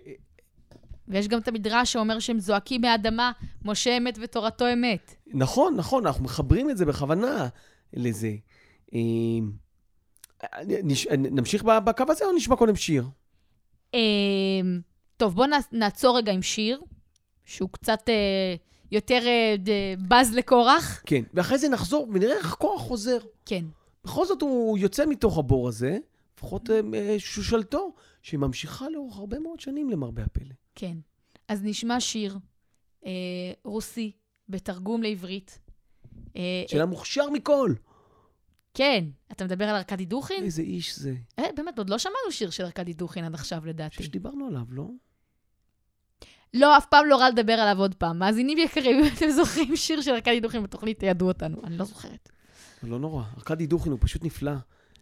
ויש 1.08 1.28
גם 1.28 1.39
את 1.39 1.48
המדרש 1.48 1.94
שאומר 1.94 2.20
שהם 2.20 2.39
זועקים 2.39 2.82
מהאדמה, 2.82 3.32
משה 3.65 3.98
אמת 3.98 4.18
ותורתו 4.22 4.65
אמת. 4.74 5.15
נכון, 5.28 5.76
נכון, 5.76 6.06
אנחנו 6.06 6.24
מחברים 6.24 6.70
את 6.70 6.78
זה 6.78 6.86
בכוונה 6.86 7.48
לזה. 7.94 8.32
אה, 8.94 9.00
נש- 10.84 11.08
נמשיך 11.08 11.63
בקו 11.63 12.04
הזה 12.10 12.26
או 12.26 12.32
נשמע 12.36 12.56
קודם 12.56 12.76
שיר? 12.76 13.08
אה, 13.94 14.00
טוב, 15.18 15.36
בואו 15.36 15.48
נעצור 15.72 16.18
רגע 16.18 16.32
עם 16.32 16.41
שיר, 16.41 16.82
שהוא 17.46 17.70
קצת 17.70 18.00
אה, 18.10 18.56
יותר 18.92 19.20
אה, 19.28 19.56
ד- 19.58 20.08
בז 20.10 20.34
לקורח. 20.34 21.02
כן, 21.06 21.22
ואחרי 21.34 21.58
זה 21.58 21.70
נחזור 21.70 22.08
ונראה 22.14 22.38
איך 22.38 22.54
קורח 22.56 22.82
חוזר. 22.82 23.18
כן. 23.46 23.66
בכל 24.04 24.26
זאת 24.26 24.42
הוא 24.42 24.78
יוצא 24.78 25.06
מתוך 25.06 25.38
הבור 25.38 25.68
הזה, 25.68 25.98
לפחות 26.38 26.70
אה, 26.70 26.80
אה, 26.94 27.16
שושלתו, 27.20 27.94
שממשיכה 28.22 28.90
לאורך 28.90 29.18
הרבה 29.18 29.40
מאוד 29.40 29.60
שנים 29.60 29.90
למרבה 29.90 30.24
הפלא. 30.24 30.54
כן. 30.76 30.98
אז 31.48 31.64
נשמע 31.64 32.00
שיר 32.00 32.38
אה, 33.06 33.12
רוסי, 33.66 34.12
בתרגום 34.50 35.04
לעברית. 35.04 35.60
אה, 36.36 36.42
של 36.68 36.82
המוכשר 36.82 37.30
מכל. 37.30 37.74
כן, 38.74 39.06
אתה 39.32 39.46
מדבר 39.46 39.66
על 39.66 39.76
ארכדי 39.76 40.06
דוכין? 40.06 40.44
איזה 40.44 40.62
איש 40.62 41.00
זה. 41.00 41.14
אה, 41.40 41.44
באמת, 41.56 41.78
עוד 41.78 41.90
לא 41.90 41.98
שמענו 41.98 42.32
שיר 42.32 42.50
של 42.50 42.64
ארכדי 42.64 42.94
דוכין 42.94 43.26
עד 43.26 43.34
עכשיו, 43.34 43.60
אני 43.64 43.70
לדעתי. 43.70 44.04
שדיברנו 44.04 44.48
עליו, 44.48 44.62
לא? 44.70 44.88
לא, 46.56 46.78
אף 46.78 46.86
פעם 46.86 47.06
לא 47.06 47.18
רע 47.18 47.30
לדבר 47.30 47.54
עליו 47.54 47.80
עוד 47.82 47.96
פעם. 47.96 48.20
מאזינים 48.20 48.58
יקרים, 48.58 49.00
אם 49.00 49.06
אתם 49.18 49.30
זוכרים 49.30 49.76
שיר 49.76 50.02
של 50.02 50.12
ארכדי 50.12 50.39
דוכין 50.39 50.63
בתוכנית, 50.63 51.00
תיידעו 51.00 51.28
אותנו. 51.28 51.62
אני 51.63 51.78
לא 51.78 51.86
זוכרת. 51.86 52.30
לא 52.84 53.00
נורא. 53.00 53.24
ארכדי 53.38 53.68
דוכין 53.68 53.91
הוא 53.91 54.00
פשוט 54.02 54.24
נפלא. 54.24 54.52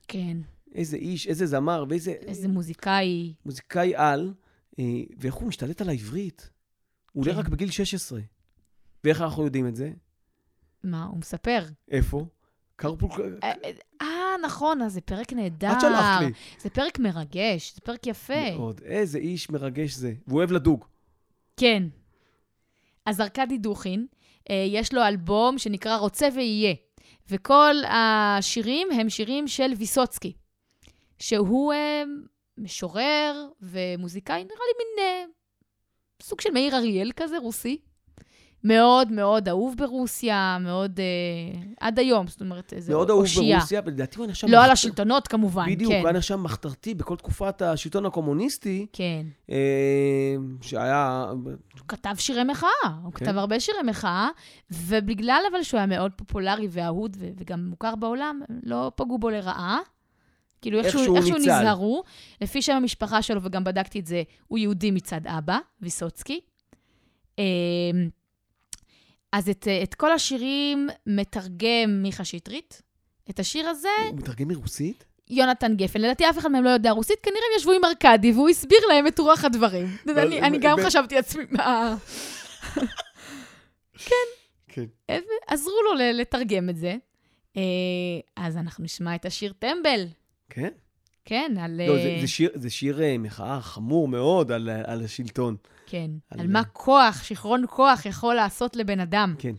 כן. 0.07 0.37
איזה 0.75 0.97
איש, 0.97 1.27
איזה 1.27 1.45
זמר, 1.45 1.85
ואיזה... 1.89 2.11
איזה 2.11 2.47
מוזיקאי. 2.47 3.33
מוזיקאי 3.45 3.95
על, 3.95 4.33
אה, 4.79 4.83
ואיך 5.17 5.33
הוא 5.33 5.47
משתלט 5.47 5.81
על 5.81 5.89
העברית. 5.89 6.49
הוא 7.11 7.23
עולה 7.23 7.33
כן. 7.33 7.39
רק 7.39 7.47
בגיל 7.47 7.71
16. 7.71 8.19
ואיך 9.03 9.21
אנחנו 9.21 9.43
יודעים 9.43 9.67
את 9.67 9.75
זה? 9.75 9.91
מה, 10.83 11.03
הוא 11.03 11.17
מספר. 11.17 11.65
איפה? 11.91 12.25
קרפול... 12.75 13.39
אה, 13.43 13.51
אה, 14.01 14.07
נכון, 14.43 14.81
אז 14.81 14.93
זה 14.93 15.01
פרק 15.01 15.33
נהדר. 15.33 15.71
את 15.71 15.81
שלחת 15.81 16.21
לי. 16.21 16.31
זה 16.59 16.69
פרק 16.69 16.99
מרגש, 16.99 17.75
זה 17.75 17.81
פרק 17.81 18.07
יפה. 18.07 18.55
מאוד. 18.55 18.81
איזה 18.85 19.17
איש 19.17 19.49
מרגש 19.49 19.93
זה. 19.93 20.13
והוא 20.27 20.37
אוהב 20.37 20.51
לדוג. 20.51 20.85
כן. 21.57 21.83
אז 23.05 23.21
ארכדי 23.21 23.57
דוכין, 23.57 24.07
אה, 24.49 24.65
יש 24.67 24.93
לו 24.93 25.01
אלבום 25.07 25.57
שנקרא 25.57 25.97
רוצה 25.97 26.27
ויהיה, 26.35 26.73
וכל 27.29 27.75
השירים 27.87 28.87
הם 28.91 29.09
שירים 29.09 29.47
של 29.47 29.71
ויסוצקי, 29.77 30.33
שהוא 31.19 31.73
אה, 31.73 32.03
משורר 32.57 33.47
ומוזיקאי, 33.61 34.43
נראה 34.43 34.55
לי 34.67 34.85
מין 34.85 35.05
אה, 35.05 35.25
סוג 36.21 36.41
של 36.41 36.51
מאיר 36.51 36.75
אריאל 36.75 37.11
כזה, 37.15 37.37
רוסי. 37.37 37.81
מאוד 38.63 39.11
מאוד 39.11 39.49
אהוב 39.49 39.75
ברוסיה, 39.77 40.57
מאוד... 40.59 40.99
אה, 40.99 41.61
עד 41.79 41.99
היום, 41.99 42.27
זאת 42.27 42.41
אומרת, 42.41 42.73
איזה 42.73 42.93
מאוד 42.93 43.09
אהוב 43.09 43.21
אושייה. 43.21 43.57
ברוסיה, 43.57 43.81
ולדעתי 43.85 44.17
הוא 44.17 44.23
היה 44.23 44.31
נחשב... 44.31 44.47
לא 44.47 44.57
על 44.57 44.63
מחת- 44.63 44.71
השלטונות 44.71 45.27
כמובן, 45.27 45.65
בדיוק, 45.69 45.91
כן. 45.91 45.99
הוא 45.99 46.07
היה 46.07 46.17
נחשב 46.17 46.35
מחתרתי 46.35 46.93
בכל 46.93 47.15
תקופת 47.15 47.61
השלטון 47.61 48.05
הקומוניסטי, 48.05 48.85
כן. 48.93 49.25
אה, 49.49 49.55
שהיה... 50.61 51.25
הוא 51.31 51.51
כתב 51.87 52.15
שירי 52.17 52.43
מחאה, 52.43 52.69
הוא 53.03 53.13
כן. 53.13 53.25
כתב 53.25 53.37
הרבה 53.37 53.59
שירי 53.59 53.81
מחאה, 53.85 54.29
ובגלל 54.71 55.41
אבל 55.51 55.63
שהוא 55.63 55.77
היה 55.77 55.87
מאוד 55.87 56.11
פופולרי 56.15 56.67
ואהוד 56.71 57.17
ו- 57.19 57.29
וגם 57.37 57.65
מוכר 57.69 57.95
בעולם, 57.95 58.41
לא 58.63 58.91
פגעו 58.95 59.17
בו 59.17 59.29
לרעה. 59.29 59.79
כאילו 60.61 60.79
איכשהו, 60.79 61.15
איכשהו. 61.15 61.37
נזהרו. 61.37 62.03
לפי 62.41 62.61
שם 62.61 62.73
המשפחה 62.75 63.21
שלו, 63.21 63.43
וגם 63.43 63.63
בדקתי 63.63 63.99
את 63.99 64.05
זה, 64.05 64.23
הוא 64.47 64.57
יהודי 64.57 64.91
מצד 64.91 65.21
אבא, 65.27 65.57
ויסוצקי. 65.81 66.39
אמ, 67.39 67.43
אז 69.33 69.49
את, 69.49 69.67
את 69.83 69.93
כל 69.95 70.11
השירים 70.11 70.89
מתרגם 71.07 72.01
מיכה 72.03 72.25
שטרית. 72.25 72.81
את 73.29 73.39
השיר 73.39 73.69
הזה, 73.69 73.87
הוא 74.09 74.17
מתרגם 74.17 74.47
מרוסית? 74.47 75.05
יונתן 75.29 75.75
גפן. 75.75 76.01
לדעתי 76.01 76.29
אף 76.29 76.37
אחד 76.37 76.51
מהם 76.51 76.63
לא 76.63 76.69
יודע 76.69 76.91
רוסית, 76.91 77.19
כנראה 77.23 77.39
הם 77.51 77.59
ישבו 77.59 77.71
עם 77.71 77.85
ארכדי 77.85 78.31
והוא 78.31 78.49
הסביר 78.49 78.79
להם 78.89 79.07
את 79.07 79.19
רוח 79.19 79.45
הדברים. 79.45 79.87
אני, 80.17 80.41
אני 80.41 80.57
גם 80.61 80.77
ב- 80.77 80.85
חשבתי 80.85 81.15
לעצמי, 81.15 81.43
מה... 81.49 81.95
כן. 84.67 84.85
עזרו 85.47 85.75
לו 85.85 85.91
לתרגם 86.13 86.69
את 86.69 86.77
זה. 86.77 86.95
אה, 87.57 87.61
אז 88.35 88.57
אנחנו 88.57 88.83
נשמע 88.83 89.15
את 89.15 89.25
השיר 89.25 89.53
טמבל. 89.59 90.05
כן? 90.49 90.69
כן, 91.25 91.51
על... 91.59 91.81
לא, 91.87 91.95
זה, 91.95 92.09
אה, 92.09 92.17
זה, 92.21 92.27
שיר, 92.27 92.49
זה 92.53 92.69
שיר 92.69 93.01
אה, 93.01 93.17
מחאה 93.17 93.61
חמור 93.61 94.07
מאוד 94.07 94.51
על, 94.51 94.69
על 94.69 95.03
השלטון. 95.03 95.55
כן, 95.85 96.11
על- 96.29 96.39
על 96.39 96.47
מה 96.47 96.63
כוח, 96.63 97.23
שיכרון 97.23 97.63
כוח 97.69 98.05
יכול 98.05 98.35
לעשות 98.35 98.75
לבן 98.75 98.99
אדם. 98.99 99.35
כן. 99.37 99.55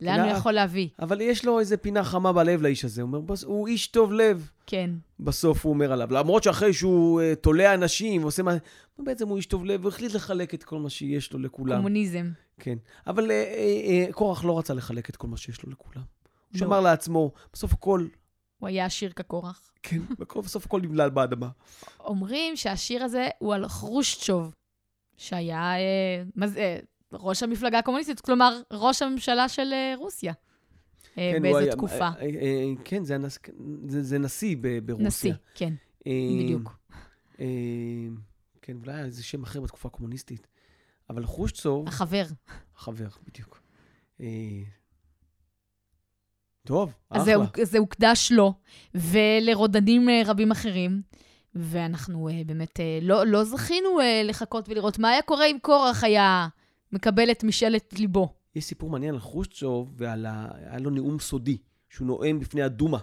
לאן 0.00 0.20
הוא 0.20 0.26
לא- 0.28 0.32
יכול 0.36 0.52
להביא. 0.52 0.88
אבל 0.98 1.20
יש 1.20 1.44
לו 1.44 1.60
איזה 1.60 1.76
פינה 1.76 2.04
חמה 2.04 2.32
בלב 2.32 2.62
לאיש 2.62 2.84
הזה. 2.84 3.02
הוא 3.02 3.06
אומר, 3.08 3.20
בס, 3.20 3.44
הוא 3.44 3.68
איש 3.68 3.86
טוב 3.86 4.12
לב, 4.12 4.50
כן, 4.66 4.90
בסוף 5.20 5.64
הוא 5.66 5.72
אומר 5.72 5.92
עליו. 5.92 6.12
למרות 6.12 6.42
שאחרי 6.42 6.72
שהוא 6.72 7.20
uh, 7.20 7.34
תולע 7.34 7.74
אנשים 7.74 8.22
ועושה 8.22 8.42
מה... 8.42 8.52
בעצם 8.98 9.28
הוא 9.28 9.36
איש 9.36 9.46
טוב 9.46 9.64
לב, 9.64 9.82
הוא 9.82 9.88
החליט 9.88 10.14
לחלק 10.14 10.54
את 10.54 10.64
כל 10.64 10.78
מה 10.78 10.90
שיש 10.90 11.32
לו 11.32 11.38
לכולם. 11.38 11.76
קומוניזם. 11.76 12.30
כן. 12.60 12.78
אבל 13.06 13.26
uh, 13.26 13.28
uh, 13.28 14.10
uh, 14.10 14.12
קורח 14.12 14.44
לא 14.44 14.58
רצה 14.58 14.74
לחלק 14.74 15.10
את 15.10 15.16
כל 15.16 15.28
מה 15.28 15.36
שיש 15.36 15.62
לו 15.62 15.70
לכולם. 15.72 16.02
הוא 16.02 16.06
לא. 16.54 16.58
שמר 16.58 16.80
לעצמו, 16.80 17.32
בסוף 17.52 17.72
הכל, 17.72 18.06
הוא 18.58 18.68
היה 18.68 18.84
עשיר 18.86 19.12
כקורח. 19.16 19.70
כן, 19.82 19.98
בסוף 20.44 20.66
הכל 20.66 20.80
נבלע 20.80 21.08
באדמה. 21.08 21.48
אומרים 22.00 22.56
שהשיר 22.56 23.04
הזה 23.04 23.28
הוא 23.38 23.54
על 23.54 23.68
חרושצ'וב, 23.68 24.54
שהיה 25.16 25.76
אה, 25.76 26.22
מז- 26.36 26.56
אה, 26.56 26.78
ראש 27.12 27.42
המפלגה 27.42 27.78
הקומוניסטית, 27.78 28.20
כלומר, 28.20 28.60
ראש 28.72 29.02
הממשלה 29.02 29.48
של 29.48 29.72
אה, 29.72 29.94
רוסיה. 29.96 30.32
אה, 31.18 31.32
כן, 31.34 31.42
באיזו 31.42 31.58
היה- 31.58 31.72
תקופה. 31.72 32.08
אה, 32.08 32.20
אה, 32.20 32.64
כן, 32.84 33.04
זה, 33.04 33.14
הנס... 33.14 33.38
זה, 33.88 34.02
זה 34.02 34.18
נשיא 34.18 34.56
ב- 34.60 34.78
ברוסיה. 34.78 35.06
נשיא, 35.06 35.32
כן, 35.54 35.74
בדיוק. 36.44 36.78
כן, 38.62 38.76
אולי 38.80 38.92
היה 38.92 39.04
איזה 39.04 39.22
שם 39.24 39.42
אחר 39.42 39.60
בתקופה 39.60 39.88
הקומוניסטית. 39.88 40.46
אבל 41.10 41.26
חושצוב, 41.26 41.88
החבר. 41.88 42.24
חבר, 42.76 43.08
בדיוק. 43.26 43.62
טוב, 46.66 46.94
אז 47.10 47.22
אחלה. 47.22 47.44
זה, 47.56 47.64
זה 47.64 47.78
הוקדש 47.78 48.32
לו 48.32 48.54
ולרודנים 48.94 50.08
רבים 50.26 50.50
אחרים, 50.50 51.02
ואנחנו 51.54 52.28
אה, 52.28 52.42
באמת 52.46 52.80
אה, 52.80 52.98
לא, 53.02 53.26
לא 53.26 53.44
זכינו 53.44 54.00
אה, 54.00 54.22
לחכות 54.24 54.68
ולראות 54.68 54.98
מה 54.98 55.08
היה 55.10 55.22
קורה 55.22 55.46
אם 55.46 55.56
קורח 55.62 56.04
היה 56.04 56.48
מקבל 56.92 57.30
את 57.30 57.44
משאלת 57.44 57.92
ליבו. 57.98 58.34
יש 58.54 58.64
סיפור 58.64 58.90
מעניין 58.90 59.14
על 59.14 59.20
חושצוב, 59.20 59.94
ועל 59.96 60.26
ה... 60.26 60.48
היה 60.54 60.78
לו 60.78 60.90
נאום 60.90 61.18
סודי, 61.18 61.58
שהוא 61.88 62.06
נואם 62.06 62.38
בפני 62.40 62.62
הדומה, 62.62 62.98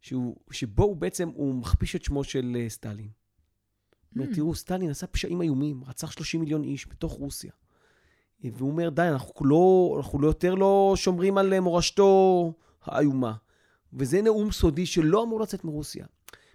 שהוא... 0.00 0.36
שבו 0.50 0.84
הוא 0.84 0.96
בעצם, 0.96 1.28
הוא 1.34 1.54
מכפיש 1.54 1.96
את 1.96 2.04
שמו 2.04 2.24
של 2.24 2.56
אה, 2.60 2.68
סטלין. 2.68 3.08
Mm. 4.18 4.34
תראו, 4.34 4.54
סטלין 4.54 4.90
עשה 4.90 5.06
פשעים 5.06 5.42
איומים, 5.42 5.84
רצח 5.86 6.10
30 6.10 6.40
מיליון 6.40 6.62
איש 6.62 6.86
בתוך 6.88 7.12
רוסיה. 7.12 7.52
והוא 8.44 8.70
אומר, 8.70 8.88
די, 8.88 9.02
אנחנו 9.02 9.46
לא, 9.46 9.94
אנחנו 9.98 10.20
לא 10.20 10.26
יותר 10.26 10.54
לא 10.54 10.92
שומרים 10.96 11.38
על 11.38 11.60
מורשתו 11.60 12.52
האיומה. 12.84 13.34
וזה 13.92 14.22
נאום 14.22 14.52
סודי 14.52 14.86
שלא 14.86 15.22
אמור 15.22 15.40
לצאת 15.40 15.64
מרוסיה. 15.64 16.06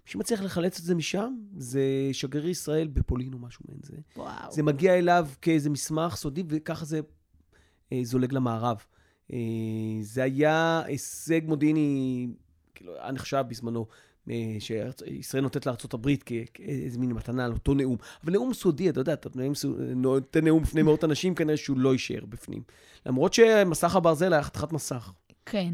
מי 0.05 0.11
שמצליח 0.11 0.41
לחלץ 0.41 0.79
את 0.79 0.83
זה 0.83 0.95
משם, 0.95 1.35
זה 1.57 1.81
שגריר 2.11 2.49
ישראל 2.49 2.87
בפולין 2.87 3.33
או 3.33 3.39
משהו 3.39 3.65
מעין 3.67 3.79
זה. 3.83 3.97
וואו. 4.17 4.51
זה 4.51 4.63
מגיע 4.63 4.97
אליו 4.97 5.27
כאיזה 5.41 5.69
מסמך 5.69 6.15
סודי, 6.15 6.43
וככה 6.47 6.85
זה 6.85 6.99
אה, 7.93 7.99
זולג 8.03 8.33
למערב. 8.33 8.77
אה, 9.33 9.37
זה 10.01 10.23
היה 10.23 10.81
הישג 10.85 11.41
מודיעיני, 11.45 12.27
כאילו, 12.75 12.93
היה 12.95 13.11
נחשב 13.11 13.43
בזמנו, 13.47 13.85
אה, 14.29 14.55
שישראל 14.59 15.43
נותנת 15.43 15.65
לארה"ב 15.65 16.09
כאיזה 16.53 16.99
מין 16.99 17.11
מתנה 17.11 17.45
על 17.45 17.51
אותו 17.51 17.73
נאום. 17.73 17.97
אבל 18.23 18.33
נאום 18.33 18.53
סודי, 18.53 18.89
אתה 18.89 18.99
יודע, 18.99 19.13
אתה 19.13 19.29
נותן 19.95 20.45
נאום 20.45 20.63
בפני 20.63 20.81
מאות 20.81 21.03
אנשים, 21.03 21.35
כנראה 21.35 21.57
שהוא 21.57 21.77
לא 21.77 21.93
יישאר 21.93 22.25
בפנים. 22.29 22.61
למרות 23.05 23.33
שמסך 23.33 23.95
הברזל 23.95 24.33
היה 24.33 24.43
חתיכת 24.43 24.71
מסך. 24.71 25.13
כן, 25.45 25.73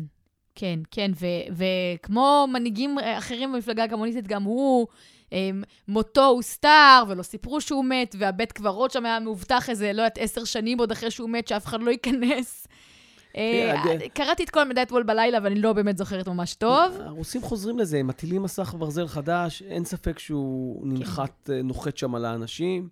כן, 0.56 0.80
כן, 0.92 1.12
וכמו 1.52 2.48
מנהיגים 2.54 2.98
אחרים 3.00 3.54
במפלגה 3.54 3.84
הקומוניסטית, 3.84 4.28
גם 4.28 4.44
הוא, 4.44 4.88
אמ, 5.32 5.64
מותו 5.88 6.26
הוסתר, 6.26 7.04
ולא 7.08 7.24
סיפרו 7.24 7.62
שהוא 7.62 7.86
מת, 7.86 8.16
והבית 8.20 8.52
קברות 8.52 8.92
שם 8.92 9.06
היה 9.06 9.20
מאובטח 9.20 9.70
איזה, 9.70 9.94
לא 9.94 10.02
יודעת, 10.02 10.18
עשר 10.18 10.44
שנים 10.44 10.80
עוד 10.80 10.92
אחרי 10.92 11.12
שהוא 11.12 11.30
מת, 11.30 11.48
שאף 11.48 11.66
אחד 11.66 11.82
לא 11.82 11.92
ייכנס. 11.92 12.68
אה, 13.38 13.82
כן, 13.84 13.98
קראתי 14.14 14.44
את 14.44 14.50
כל 14.50 14.60
המידע 14.60 14.82
אתמול 14.82 15.04
בלילה, 15.04 15.40
ואני 15.44 15.62
לא 15.62 15.74
באמת 15.74 15.98
זוכרת 15.98 16.28
ממש 16.28 16.54
טוב. 16.54 16.98
הרוסים 17.00 17.42
חוזרים 17.42 17.80
לזה, 17.80 17.98
הם 17.98 18.08
מטילים 18.08 18.44
מסך 18.44 18.76
ברזל 18.78 19.08
חדש, 19.08 19.62
אין 19.62 19.86
ספק 19.86 20.20
שהוא 20.20 20.88
ננחת, 20.88 21.50
אה, 21.54 21.62
נוחת 21.62 21.98
שם 21.98 22.16
על 22.16 22.26
האנשים. 22.26 22.90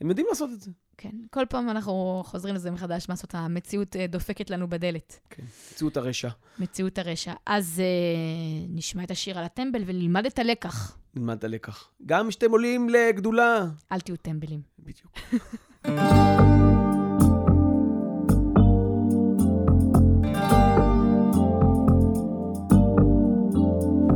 הם 0.00 0.08
יודעים 0.08 0.26
לעשות 0.28 0.50
את 0.52 0.60
זה. 0.60 0.70
כן, 1.00 1.10
כל 1.30 1.44
פעם 1.48 1.70
אנחנו 1.70 2.22
חוזרים 2.26 2.54
לזה 2.54 2.70
מחדש, 2.70 3.08
מה 3.08 3.12
לעשות, 3.12 3.34
המציאות 3.34 3.96
אה, 3.96 4.06
דופקת 4.06 4.50
לנו 4.50 4.68
בדלת. 4.68 5.20
כן, 5.30 5.42
מציאות 5.72 5.96
הרשע. 5.96 6.28
מציאות 6.58 6.98
הרשע. 6.98 7.32
אז 7.46 7.82
אה, 7.84 8.66
נשמע 8.68 9.04
את 9.04 9.10
השיר 9.10 9.38
על 9.38 9.44
הטמבל 9.44 9.82
ונלמד 9.86 10.26
את 10.26 10.38
הלקח. 10.38 10.96
נלמד 11.14 11.36
את 11.38 11.44
הלקח. 11.44 11.88
גם 12.06 12.28
כשאתם 12.28 12.50
עולים 12.50 12.88
לגדולה. 12.88 13.66
אל 13.92 14.00
תהיו 14.00 14.16
טמבלים. 14.16 14.60
בדיוק. 14.78 15.18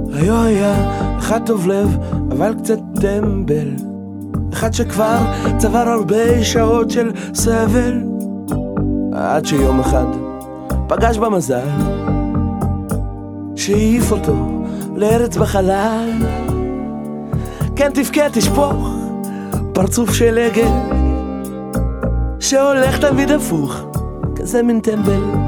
היה 0.08 1.18
אחד 1.18 1.46
טוב 1.46 1.66
לב, 1.66 1.88
אבל 2.30 2.54
קצת 2.62 2.78
טמבל. 3.00 3.91
אחד 4.52 4.72
שכבר 4.72 5.18
צבר 5.58 5.88
הרבה 5.88 6.44
שעות 6.44 6.90
של 6.90 7.10
סבל. 7.34 8.02
עד 9.12 9.46
שיום 9.46 9.80
אחד 9.80 10.06
פגש 10.88 11.18
במזל, 11.18 11.68
שהעיף 13.56 14.12
אותו 14.12 14.34
לארץ 14.96 15.36
בחלל. 15.36 16.10
כן 17.76 17.90
תבכה 17.94 18.30
תשפוך, 18.32 18.88
פרצוף 19.72 20.14
של 20.14 20.38
עגל, 20.38 20.72
שהולך 22.40 22.98
תמיד 22.98 23.30
הפוך, 23.30 23.76
כזה 24.36 24.62
מין 24.62 24.80
טמבל. 24.80 25.41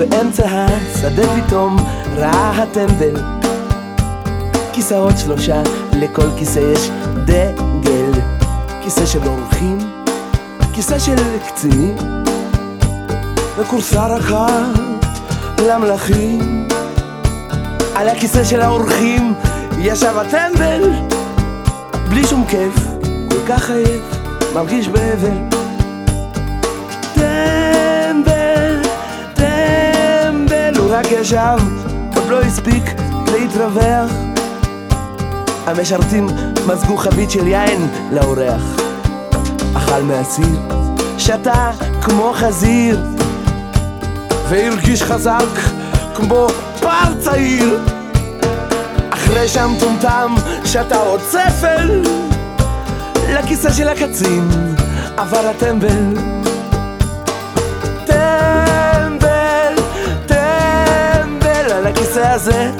באמצע 0.00 0.44
השדה 0.48 1.22
פתאום 1.36 1.76
ראה 2.16 2.50
הטמבל. 2.62 3.22
כיסאות 4.72 5.18
שלושה, 5.18 5.62
לכל 5.92 6.26
כיסא 6.36 6.58
יש 6.58 6.90
דגל. 7.24 8.12
כיסא 8.82 9.06
של 9.06 9.18
אורחים, 9.26 9.78
כיסא 10.72 10.98
של 10.98 11.16
קצינים. 11.46 11.96
וכורסה 13.58 14.06
רכה 14.06 14.64
למלכים 15.68 16.68
על 17.94 18.08
הכיסא 18.08 18.44
של 18.44 18.60
האורחים 18.60 19.34
ישב 19.78 20.14
הטמבל. 20.18 20.90
בלי 22.08 22.26
שום 22.26 22.44
כיף, 22.48 22.74
כל 23.30 23.46
כך 23.48 23.70
עייף, 23.70 24.02
מרגיש 24.54 24.88
באבל 24.88 25.49
רק 31.00 31.12
ישב, 31.12 31.58
עוד 32.16 32.28
לא 32.28 32.40
הספיק 32.40 32.82
להתרווח. 33.32 34.10
המשרתים 35.66 36.26
מזגו 36.66 36.96
חבית 36.96 37.30
של 37.30 37.46
יין 37.46 37.88
לאורח. 38.12 38.62
אכל 39.76 40.02
מהסיר, 40.02 40.60
שתה 41.18 41.70
כמו 42.02 42.32
חזיר. 42.34 43.00
והרגיש 44.48 45.02
חזק 45.02 45.58
כמו 46.14 46.46
פר 46.80 47.14
צעיר. 47.20 47.80
אחרי 49.10 49.48
שהמטומטם 49.48 50.34
שתה 50.64 50.96
עוד 50.96 51.20
ספל 51.20 52.02
לכיסא 53.28 53.72
של 53.72 53.88
הקצין 53.88 54.48
עבר 55.16 55.46
הטמבל 55.46 56.39
הכיסא 62.10 62.32
הזה 62.34 62.70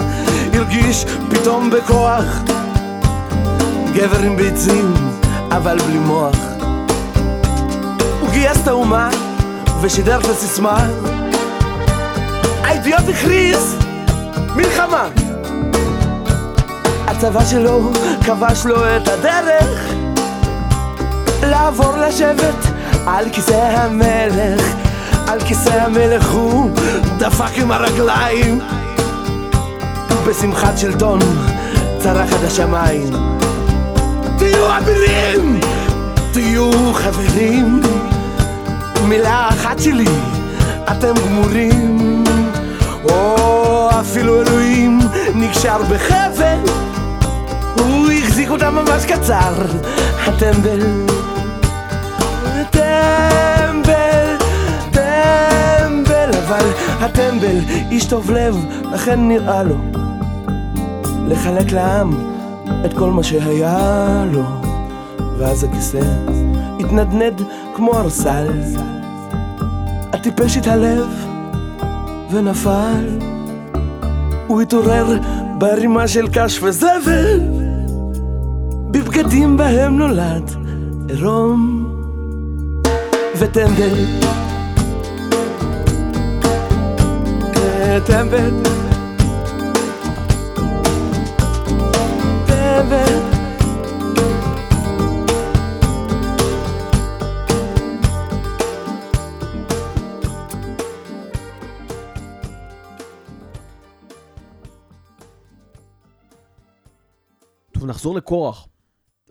הרגיש 0.55 1.05
פתאום 1.31 1.71
בכוח. 1.71 2.25
גבר 3.93 4.19
עם 4.19 4.37
ביצים 4.37 4.95
אבל 5.51 5.79
בלי 5.79 5.99
מוח. 5.99 6.37
הוא 8.21 8.31
גייס 8.31 8.59
את 8.63 8.69
האומה 8.69 9.09
ושידר 9.81 10.21
את 10.21 10.25
הסיסמה. 10.25 10.87
האידיוט 12.63 13.09
הכריז 13.09 13.77
מלחמה. 14.57 15.09
הצבא 17.07 17.45
שלו 17.45 17.93
כבש 18.25 18.67
לו 18.67 18.97
את 18.97 19.09
הדרך. 19.09 19.93
לעבור 21.43 21.97
לשבת 21.97 22.67
על 23.07 23.25
כיסא 23.33 23.77
המלך. 23.77 24.63
על 25.27 25.41
כיסא 25.41 25.71
המלך 25.71 26.31
הוא 26.31 26.71
דפק 27.19 27.59
עם 27.59 27.73
הרגליים 27.73 28.61
בשמחת 30.29 30.79
שלטון 30.79 31.19
צרח 31.99 32.33
עד 32.33 32.45
השמיים. 32.45 33.11
תהיו 34.39 34.77
אבירים, 34.79 35.61
תהיו 36.33 36.71
חברים! 36.95 37.81
מילה 39.09 39.49
אחת 39.49 39.79
שלי, 39.79 40.09
אתם 40.91 41.15
גמורים. 41.27 42.25
או 43.05 43.91
אפילו 44.01 44.43
אלוהים 44.43 44.99
נקשר 45.35 45.83
בחבל. 45.91 46.59
הוא 47.79 48.11
החזיק 48.11 48.51
אותם 48.51 48.75
ממש 48.75 49.05
קצר. 49.05 49.55
הטמבל 50.27 50.81
טמבל, 52.71 54.37
טמבל 54.91 56.31
אבל 56.47 56.67
הטמבל 57.01 57.59
איש 57.91 58.05
טוב 58.05 58.31
לב 58.31 58.57
לכן 58.93 59.29
נראה 59.29 59.63
לו 59.63 60.00
לחלק 61.31 61.73
לעם 61.73 62.11
את 62.85 62.93
כל 62.93 63.11
מה 63.11 63.23
שהיה 63.23 64.25
לו. 64.33 64.43
ואז 65.39 65.65
הכיסא 65.65 66.01
התנדנד 66.81 67.43
כמו 67.75 67.99
ארסל. 67.99 68.49
הטיפש 70.13 70.57
התעלב 70.57 71.07
ונפל. 72.31 73.19
הוא 74.47 74.61
התעורר 74.61 75.19
בערימה 75.59 76.09
של 76.09 76.29
קש 76.33 76.63
וזבל. 76.63 77.41
בבגדים 78.91 79.57
בהם 79.57 79.99
נולד 79.99 80.51
עירום 81.09 81.87
וטמבל 83.39 84.05
טמבל 88.07 88.80
טמבל 92.81 93.07
טוב, 107.73 107.87
נחזור 107.87 108.15
לקורח. 108.15 108.69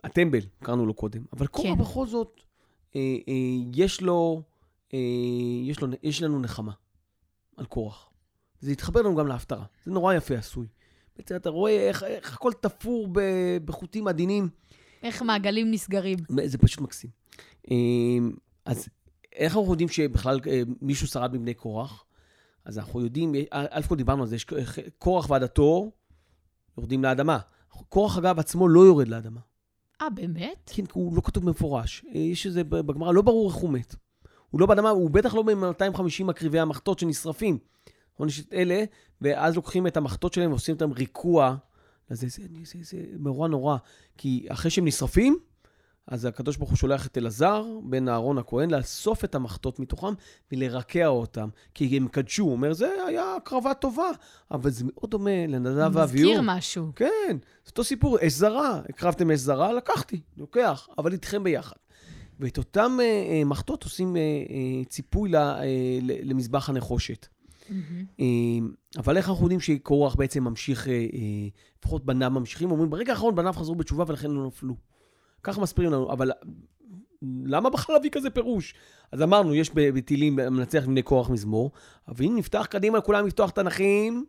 הטמבל, 0.04 0.38
קראנו 0.62 0.86
לו 0.86 0.94
קודם. 0.94 1.22
אבל 1.32 1.46
קורח 1.46 1.66
כן. 1.66 1.78
בכל 1.78 2.06
זאת, 2.06 2.40
אה, 2.96 3.00
אה, 3.28 3.34
יש 3.74 4.00
לו, 4.00 4.42
אה, 4.94 4.98
יש 5.64 5.80
לו, 5.80 5.88
יש 6.02 6.22
לנו 6.22 6.40
נחמה 6.40 6.72
על 7.56 7.66
קורח. 7.66 8.10
זה 8.60 8.70
התחבר 8.70 9.02
לנו 9.02 9.16
גם 9.16 9.26
להפטרה. 9.26 9.64
זה 9.84 9.90
נורא 9.90 10.14
יפה 10.14 10.34
עשוי. 10.34 10.66
בעצם 11.16 11.36
אתה 11.36 11.50
רואה 11.50 11.88
איך, 11.88 12.02
איך 12.02 12.34
הכל 12.34 12.52
תפור 12.60 13.08
ב- 13.12 13.58
בחוטים 13.64 14.08
עדינים. 14.08 14.48
איך 15.02 15.22
מעגלים 15.22 15.70
נסגרים. 15.70 16.18
זה 16.44 16.58
פשוט 16.58 16.80
מקסים. 16.80 17.10
אה, 17.70 17.76
אז 18.64 18.88
איך 19.32 19.56
אנחנו 19.56 19.70
יודעים 19.70 19.88
שבכלל 19.88 20.40
אה, 20.46 20.62
מישהו 20.82 21.06
שרד 21.06 21.34
מבני 21.34 21.54
קורח? 21.54 22.04
אז 22.64 22.78
אנחנו 22.78 23.00
יודעים, 23.00 23.34
אה, 23.34 23.42
א' 23.70 23.82
כל 23.88 23.96
דיברנו 23.96 24.22
על 24.22 24.28
זה, 24.28 24.36
יש 24.36 24.46
קורח 24.98 25.30
ועדתו 25.30 25.90
יורדים 26.78 27.02
לאדמה. 27.02 27.38
קורח 27.88 28.18
אגב 28.18 28.38
עצמו 28.38 28.68
לא 28.68 28.80
יורד 28.80 29.08
לאדמה. 29.08 29.40
אה, 30.02 30.10
באמת? 30.10 30.70
כן, 30.74 30.86
כי 30.86 30.92
הוא 30.92 31.16
לא 31.16 31.22
כתוב 31.24 31.44
במפורש. 31.46 32.04
אה, 32.14 32.18
יש 32.20 32.46
איזה, 32.46 32.64
בגמרא 32.64 33.12
לא 33.12 33.22
ברור 33.22 33.48
איך 33.50 33.56
הוא 33.56 33.70
מת. 33.70 33.94
הוא 34.50 34.60
לא 34.60 34.66
באדמה, 34.66 34.90
הוא 34.90 35.10
בטח 35.10 35.34
לא 35.34 35.42
ב-250 35.42 36.24
מקריבי 36.24 36.60
המחטות 36.60 36.98
שנשרפים. 36.98 37.58
יש 38.28 38.40
את 38.40 38.54
אלה, 38.54 38.84
ואז 39.20 39.56
לוקחים 39.56 39.86
את 39.86 39.96
המחטות 39.96 40.32
שלהם 40.34 40.50
ועושים 40.50 40.74
אותם 40.74 40.92
ריקוע. 40.92 41.56
אז 42.10 42.20
זה, 42.20 42.28
זה, 42.28 42.42
זה, 42.64 42.78
זה 42.82 42.98
נורא 43.18 43.48
נורא. 43.48 43.76
כי 44.16 44.46
אחרי 44.48 44.70
שהם 44.70 44.84
נשרפים, 44.84 45.38
אז 46.06 46.24
הקדוש 46.24 46.56
ברוך 46.56 46.70
הוא 46.70 46.76
שולח 46.76 47.06
את 47.06 47.18
אלעזר, 47.18 47.64
בן 47.82 48.08
אהרון 48.08 48.38
הכהן, 48.38 48.70
לאסוף 48.70 49.24
את 49.24 49.34
המחטות 49.34 49.78
מתוכם 49.78 50.12
ולרקע 50.52 51.06
אותם. 51.06 51.48
כי 51.74 51.96
הם 51.96 52.08
קדשו, 52.08 52.42
הוא 52.42 52.52
אומר, 52.52 52.72
זה 52.72 52.90
היה 53.06 53.36
הקרבה 53.36 53.74
טובה. 53.74 54.10
אבל 54.50 54.70
זה 54.70 54.84
מאוד 54.84 55.10
דומה 55.10 55.46
לנדב 55.46 55.90
ואביהו. 55.96 56.28
מזכיר 56.28 56.40
משהו. 56.44 56.92
כן, 56.96 57.36
זה 57.64 57.70
אותו 57.70 57.84
סיפור, 57.84 58.18
אש 58.26 58.32
זרה, 58.32 58.80
הקרבתם 58.88 59.30
אש 59.30 59.38
זרה, 59.38 59.72
לקחתי, 59.72 60.20
לוקח, 60.36 60.88
אבל 60.98 61.12
איתכם 61.12 61.44
ביחד. 61.44 61.76
ואת 62.40 62.58
אותם 62.58 62.98
אה, 63.00 63.04
אה, 63.04 63.44
מחטות 63.44 63.84
עושים 63.84 64.16
אה, 64.16 64.20
אה, 64.20 64.84
ציפוי 64.84 65.30
ל, 65.30 65.36
אה, 65.36 65.64
למזבח 66.02 66.68
הנחושת. 66.68 67.26
מהמם. 67.70 68.04
אה, 68.20 68.26
אבל 68.96 69.16
איך 69.16 69.28
אנחנו 69.28 69.44
יודעים 69.44 69.60
שקורח 69.60 70.14
בעצם 70.14 70.44
ממשיך, 70.44 70.88
אה, 70.88 70.92
אה, 70.92 71.48
לפחות 71.78 72.04
בניו 72.04 72.30
ממשיכים, 72.30 72.70
אומרים, 72.70 72.90
ברגע 72.90 73.12
האחרון 73.12 73.34
בניו 73.34 73.52
חזרו 73.52 73.74
בתשובה 73.74 74.04
ולכן 74.06 74.30
לא 74.30 74.46
נפלו. 74.46 74.74
ככה 75.42 75.60
מסבירים 75.60 75.92
לנו, 75.92 76.12
אבל 76.12 76.30
למה 77.44 77.70
בכלל 77.70 77.94
להביא 77.94 78.10
כזה 78.10 78.30
פירוש? 78.30 78.74
אז 79.12 79.22
אמרנו, 79.22 79.54
יש 79.54 79.70
ב- 79.74 79.90
בתהילים, 79.90 80.36
מנצח 80.36 80.82
מבני 80.82 81.02
קורח 81.02 81.30
מזמור, 81.30 81.70
אבל 82.08 82.24
אם 82.24 82.36
נפתח 82.36 82.66
קדימה 82.70 82.98
לכולם 82.98 83.26
לפתוח 83.26 83.50
תנ"כים, 83.50 84.24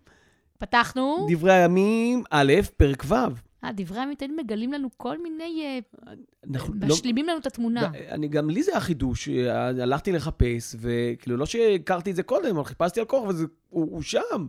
פתחנו. 0.57 1.27
דברי 1.29 1.53
הימים, 1.53 2.23
א', 2.31 2.53
פרק 2.77 3.03
ו'. 3.07 3.15
אה, 3.63 3.71
דברי 3.71 4.15
תמיד 4.17 4.31
מגלים 4.37 4.73
לנו 4.73 4.89
כל 4.97 5.17
מיני... 5.21 5.63
אה, 6.07 6.13
אנחנו 6.49 6.73
לא- 6.73 6.87
משלימים 6.87 7.27
לנו 7.27 7.37
את 7.39 7.47
התמונה. 7.47 7.91
אני, 8.09 8.27
גם 8.27 8.49
לי 8.49 8.63
זה 8.63 8.71
היה 8.71 8.79
חידוש, 8.79 9.29
אה, 9.29 9.67
הלכתי 9.67 10.11
לחפש, 10.11 10.75
וכאילו, 10.79 11.37
לא 11.37 11.45
שהכרתי 11.45 12.11
את 12.11 12.15
זה 12.15 12.23
קודם, 12.23 12.55
אבל 12.55 12.63
חיפשתי 12.63 12.99
על 12.99 13.05
כוח, 13.05 13.27
וזה, 13.27 13.45
הוא, 13.69 13.87
הוא 13.91 14.01
שם, 14.01 14.47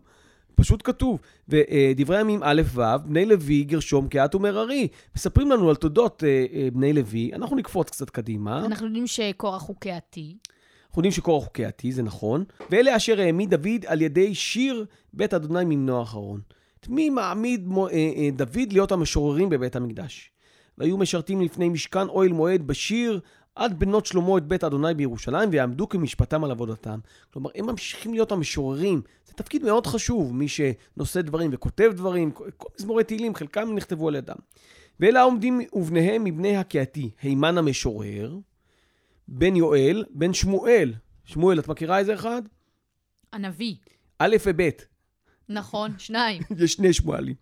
פשוט 0.55 0.81
כתוב. 0.85 1.21
ודברי 1.49 2.17
הימים 2.17 2.41
א' 2.43 2.63
ו', 2.75 2.83
בני 3.05 3.27
לוי, 3.27 3.65
גרשום, 3.65 4.09
קהת 4.09 4.35
ומררי. 4.35 4.89
מספרים 5.17 5.51
לנו 5.51 5.69
על 5.69 5.77
תולדות 5.77 6.25
אה, 6.25 6.69
בני 6.73 6.93
לוי, 6.93 7.31
אנחנו 7.35 7.57
נקפוץ 7.57 7.91
קצת 7.91 8.11
קדימה. 8.11 8.67
אנחנו 8.67 8.87
יודעים 8.87 9.07
שקורח 9.07 9.63
הוא 9.69 9.77
קהתי. 9.79 10.37
אנחנו 10.89 11.01
יודעים 11.01 11.13
שקורח 11.13 11.45
הוא 11.45 11.53
קהתי, 11.53 11.93
זה 11.93 12.03
נכון. 12.03 12.45
ואלה 12.71 12.97
אשר 12.97 13.21
העמיד 13.21 13.55
דוד 13.55 13.87
על 13.87 14.03
ידי 14.03 14.35
שיר 14.35 14.87
בית 15.13 15.35
אדוני 15.35 15.65
ממנו 15.65 15.99
האחרון. 15.99 16.41
את 16.83 16.89
מי 16.89 17.11
מעמיד 17.11 17.69
אה, 17.77 17.93
אה, 17.93 18.29
דוד 18.33 18.73
להיות 18.73 18.93
המשוררים 18.93 19.49
בבית 19.49 19.77
המקדש? 19.77 20.31
והיו 20.79 20.99
משרתים 20.99 21.41
לפני 21.41 21.69
משכן 21.69 22.09
אוהל 22.09 22.29
מועד 22.33 22.67
בשיר 22.67 23.21
עד 23.55 23.79
בנות 23.79 24.07
שלמה 24.07 24.39
את 24.39 24.47
בית 24.47 24.65
אדוני 24.65 24.95
בירושלים, 24.95 25.49
ויעמדו 25.53 25.89
כמשפטם 25.89 26.45
על 26.45 26.51
עבודתם. 26.51 26.99
כלומר, 27.33 27.51
הם 27.55 27.67
ממשיכים 27.67 28.15
להיות 28.15 28.33
המשוררים. 28.33 29.03
זה 29.27 29.33
תפקיד 29.33 29.65
מאוד 29.65 29.87
חשוב, 29.87 30.35
מי 30.35 30.47
שנושא 30.49 31.21
דברים 31.21 31.51
וכותב 31.53 31.93
דברים, 31.95 32.31
כל 32.31 32.69
מזמורי 32.79 33.05
תהילים, 33.05 33.35
חלקם 33.35 33.75
נכתבו 33.75 34.09
על 34.09 34.15
ידם. 34.15 34.37
ואלה 35.01 35.21
העומדים 35.21 35.61
ובניהם 35.73 36.25
מבני 36.25 36.57
הקהתי, 36.57 37.11
הימן 37.23 37.59
המשורר, 37.59 38.39
בן 39.29 39.57
יואל, 39.57 40.05
בן 40.11 40.33
שמואל. 40.33 40.95
שמואל, 41.25 41.59
את 41.59 41.69
מכירה 41.69 41.99
איזה 41.99 42.15
אחד? 42.15 42.43
הנביא. 43.33 43.75
א' 44.19 44.37
וב'. 44.47 44.92
נכון, 45.53 45.93
שניים. 45.99 46.43
יש 46.59 46.73
שני 46.73 46.93
שמואלים. 46.93 47.35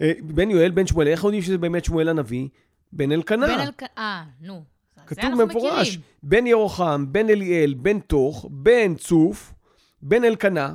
אה, 0.00 0.12
בן 0.22 0.50
יואל, 0.50 0.70
בן 0.70 0.86
שמואל, 0.86 1.08
איך 1.08 1.24
יודעים 1.24 1.42
שזה 1.42 1.58
באמת 1.58 1.84
שמואל 1.84 2.08
הנביא? 2.08 2.48
בן 2.92 3.12
אלקנה. 3.12 3.46
בן 3.46 3.60
אלקנה. 3.60 3.88
אה, 3.98 4.24
נו. 4.40 4.64
כתוב 5.06 5.42
במפורש, 5.42 5.88
מכירים. 5.88 6.00
בן 6.22 6.46
ירוחם, 6.46 7.06
בן 7.08 7.28
אליאל, 7.28 7.74
בן 7.74 7.98
תוך, 7.98 8.46
בן 8.50 8.94
צוף, 8.94 9.54
בן 10.02 10.24
אלקנה, 10.24 10.74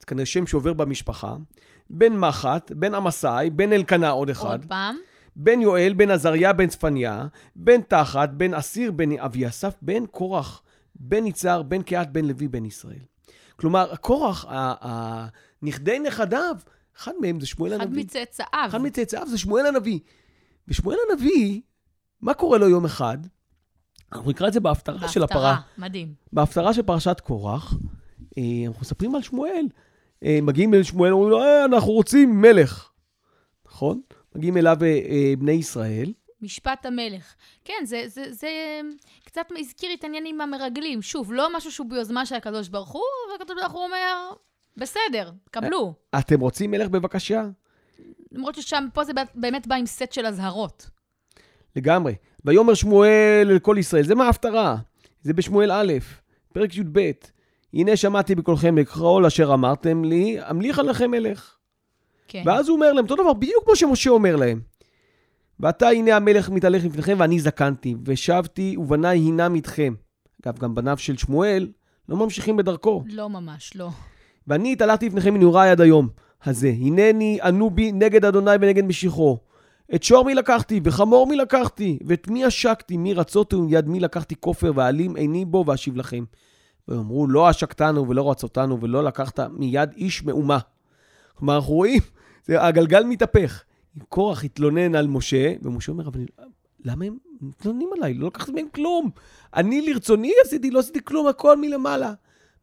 זה 0.00 0.06
כנראה 0.06 0.26
שם 0.26 0.46
שעובר 0.46 0.72
במשפחה, 0.72 1.36
בן 1.90 2.16
מחט, 2.16 2.72
בן 2.72 2.94
עמסאי, 2.94 3.50
בן 3.50 3.72
אלקנה 3.72 4.10
עוד 4.10 4.30
אחד, 4.30 4.50
עוד 4.50 4.64
פעם. 4.68 4.96
בן 5.36 5.60
יואל, 5.60 5.92
בן 5.96 6.10
עזריה, 6.10 6.52
בן 6.52 6.66
צפניה, 6.66 7.26
בן 7.56 7.80
תחת, 7.80 8.28
בן 8.28 8.54
אסיר, 8.54 8.92
בן 8.92 9.18
אביסף, 9.18 9.74
בן 9.82 10.06
קורח, 10.06 10.62
בן 10.94 11.26
יצהר, 11.26 11.62
בן 11.62 11.82
קהת, 11.82 12.08
בן 12.12 12.24
לוי, 12.24 12.48
בן 12.48 12.64
ישראל. 12.64 13.04
כלומר, 13.56 13.96
קורח, 13.96 14.44
נכדי 15.62 15.98
נכדיו, 15.98 16.56
אחד 16.96 17.12
מהם 17.20 17.40
זה 17.40 17.46
שמואל 17.46 17.76
אחד 17.76 17.82
הנביא. 17.82 18.04
מצאצאיו. 18.04 18.66
אחד 18.68 18.80
מצאצאיו 18.80 19.26
זה 19.26 19.38
שמואל 19.38 19.66
הנביא. 19.66 19.98
ושמואל 20.68 20.96
הנביא, 21.10 21.60
מה 22.20 22.34
קורה 22.34 22.58
לו 22.58 22.68
יום 22.68 22.84
אחד? 22.84 23.18
אנחנו 24.12 24.30
נקרא 24.30 24.48
את 24.48 24.52
זה 24.52 24.60
בהפטרה 24.60 25.08
של 25.08 25.22
הפרה. 25.22 25.54
בהפטרה. 25.54 25.86
מדהים. 25.86 26.14
בהפטרה 26.32 26.74
של 26.74 26.82
פרשת 26.82 27.20
קורח, 27.20 27.74
אה, 28.38 28.42
אנחנו 28.66 28.80
מספרים 28.80 29.14
על 29.14 29.22
שמואל. 29.22 29.66
אה, 30.24 30.38
מגיעים 30.42 30.74
אל 30.74 30.82
שמואל, 30.82 31.12
אומרים 31.12 31.30
לו, 31.30 31.42
אה, 31.42 31.64
אנחנו 31.64 31.92
רוצים 31.92 32.40
מלך. 32.40 32.90
נכון? 33.66 34.00
מגיעים 34.34 34.56
אליו 34.56 34.76
אה, 34.82 35.34
בני 35.38 35.52
ישראל. 35.52 36.12
משפט 36.40 36.86
המלך. 36.86 37.34
כן, 37.64 37.84
זה, 37.84 38.02
זה, 38.06 38.32
זה 38.32 38.80
קצת 39.24 39.46
הזכיר 39.58 39.94
את 39.94 40.04
העניינים 40.04 40.40
המרגלים. 40.40 41.02
שוב, 41.02 41.32
לא 41.32 41.56
משהו 41.56 41.72
שהוא 41.72 41.90
ביוזמה 41.90 42.26
של 42.26 42.34
הקדוש 42.34 42.68
ברוך 42.68 42.90
הוא, 42.90 43.02
והקדוש 43.32 43.56
ברוך 43.62 43.72
הוא 43.72 43.84
אומר, 43.84 44.32
בסדר, 44.76 45.30
קבלו. 45.50 45.94
אתם 46.18 46.40
רוצים 46.40 46.70
מלך 46.70 46.88
בבקשה? 46.88 47.44
למרות 48.32 48.54
ששם, 48.54 48.88
פה 48.94 49.04
זה 49.04 49.12
באמת 49.34 49.66
בא 49.66 49.74
עם 49.74 49.86
סט 49.86 50.12
של 50.12 50.26
אזהרות. 50.26 50.90
לגמרי. 51.76 52.14
ויאמר 52.44 52.74
שמואל 52.74 53.48
אל 53.50 53.58
כל 53.58 53.76
ישראל, 53.78 54.04
זה 54.04 54.14
מההפטרה. 54.14 54.76
זה 55.22 55.32
בשמואל 55.32 55.72
א', 55.72 55.92
פרק 56.52 56.76
י"ב. 56.76 57.10
הנה 57.74 57.96
שמעתי 57.96 58.34
בקולכם 58.34 58.78
לקרוא 58.78 59.26
אשר 59.26 59.54
אמרתם 59.54 60.04
לי, 60.04 60.38
אמליך 60.50 60.78
עליכם 60.78 61.10
מלך. 61.10 61.56
כן. 62.28 62.42
ואז 62.46 62.68
הוא 62.68 62.76
אומר 62.76 62.92
להם, 62.92 63.04
אותו 63.04 63.14
דבר, 63.14 63.32
בדיוק 63.32 63.64
כמו 63.64 63.76
שמשה 63.76 64.10
אומר 64.10 64.36
להם. 64.36 64.60
ועתה 65.60 65.88
הנה 65.88 66.16
המלך 66.16 66.50
מתהלך 66.50 66.84
לפניכם 66.84 67.16
ואני 67.18 67.40
זקנתי, 67.40 67.94
ושבתי 68.04 68.76
ובניי 68.78 69.18
הינם 69.18 69.54
איתכם. 69.54 69.94
אגב, 70.42 70.58
גם 70.58 70.74
בניו 70.74 70.98
של 70.98 71.16
שמואל 71.16 71.68
לא 72.08 72.16
ממשיכים 72.16 72.56
בדרכו. 72.56 73.04
לא 73.06 73.28
ממש, 73.28 73.76
לא. 73.76 73.88
ואני 74.46 74.72
התהלכתי 74.72 75.08
לפניכם 75.08 75.34
מנעוריי 75.34 75.70
עד 75.70 75.80
היום 75.80 76.08
הזה. 76.44 76.72
הנני 76.80 77.38
ענו 77.42 77.70
בי 77.70 77.92
נגד 77.92 78.24
אדוני 78.24 78.50
ונגד 78.60 78.84
משיחו. 78.84 79.38
את 79.94 80.02
שור 80.02 80.24
מי 80.24 80.34
לקחתי, 80.34 80.80
וחמור 80.84 81.26
מי 81.26 81.36
לקחתי, 81.36 81.98
ואת 82.06 82.28
מי 82.28 82.44
עשקתי, 82.44 82.96
מי 82.96 83.14
רצות 83.14 83.54
ומיד 83.54 83.88
מי 83.88 84.00
לקחתי 84.00 84.34
כופר, 84.40 84.72
ואלים 84.74 85.16
עיני 85.16 85.44
בו 85.44 85.64
ואשיב 85.66 85.96
לכם. 85.96 86.24
ואמרו, 86.88 87.26
לא 87.26 87.48
עשקתנו 87.48 88.08
ולא 88.08 88.30
רצותנו, 88.30 88.80
ולא 88.80 89.04
לקחת 89.04 89.40
מיד 89.40 89.90
איש 89.96 90.24
מאומה. 90.24 90.58
כלומר, 91.34 91.56
אנחנו 91.56 91.74
רואים, 91.74 92.00
זה, 92.44 92.66
הגלגל 92.66 93.04
מתהפך. 93.04 93.62
קורח 94.08 94.44
התלונן 94.44 94.94
על 94.94 95.06
משה, 95.06 95.52
ומשה 95.62 95.92
אומר, 95.92 96.08
אבל 96.08 96.20
למה 96.84 97.04
הם 97.04 97.16
מתלוננים 97.40 97.88
עליי? 97.96 98.14
לא 98.14 98.26
לקחתי 98.26 98.52
מהם 98.52 98.66
כלום. 98.74 99.10
אני 99.56 99.80
לרצוני 99.80 100.32
עשיתי, 100.44 100.70
לא 100.70 100.78
עשיתי 100.78 101.00
כלום, 101.04 101.26
הכל 101.26 101.56
מלמעלה. 101.56 102.12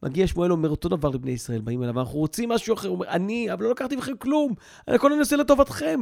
מגיע 0.04 0.28
שמואל, 0.28 0.52
אומר 0.52 0.70
אותו 0.70 0.90
דבר 0.90 1.10
לבני 1.10 1.32
ישראל, 1.32 1.62
באים 1.62 1.84
אליו, 1.84 2.00
אנחנו 2.00 2.20
רוצים 2.20 2.50
משהו 2.50 2.74
אחר. 2.74 2.88
הוא 2.88 2.96
אומר, 2.96 3.08
אני, 3.10 3.54
אבל 3.54 3.64
לא 3.64 3.72
לקחתי 3.72 3.96
מכם 3.96 4.18
כלום, 4.18 4.54
הכל 4.88 5.12
אני 5.12 5.20
עושה 5.20 5.36
לטובתכם. 5.36 6.00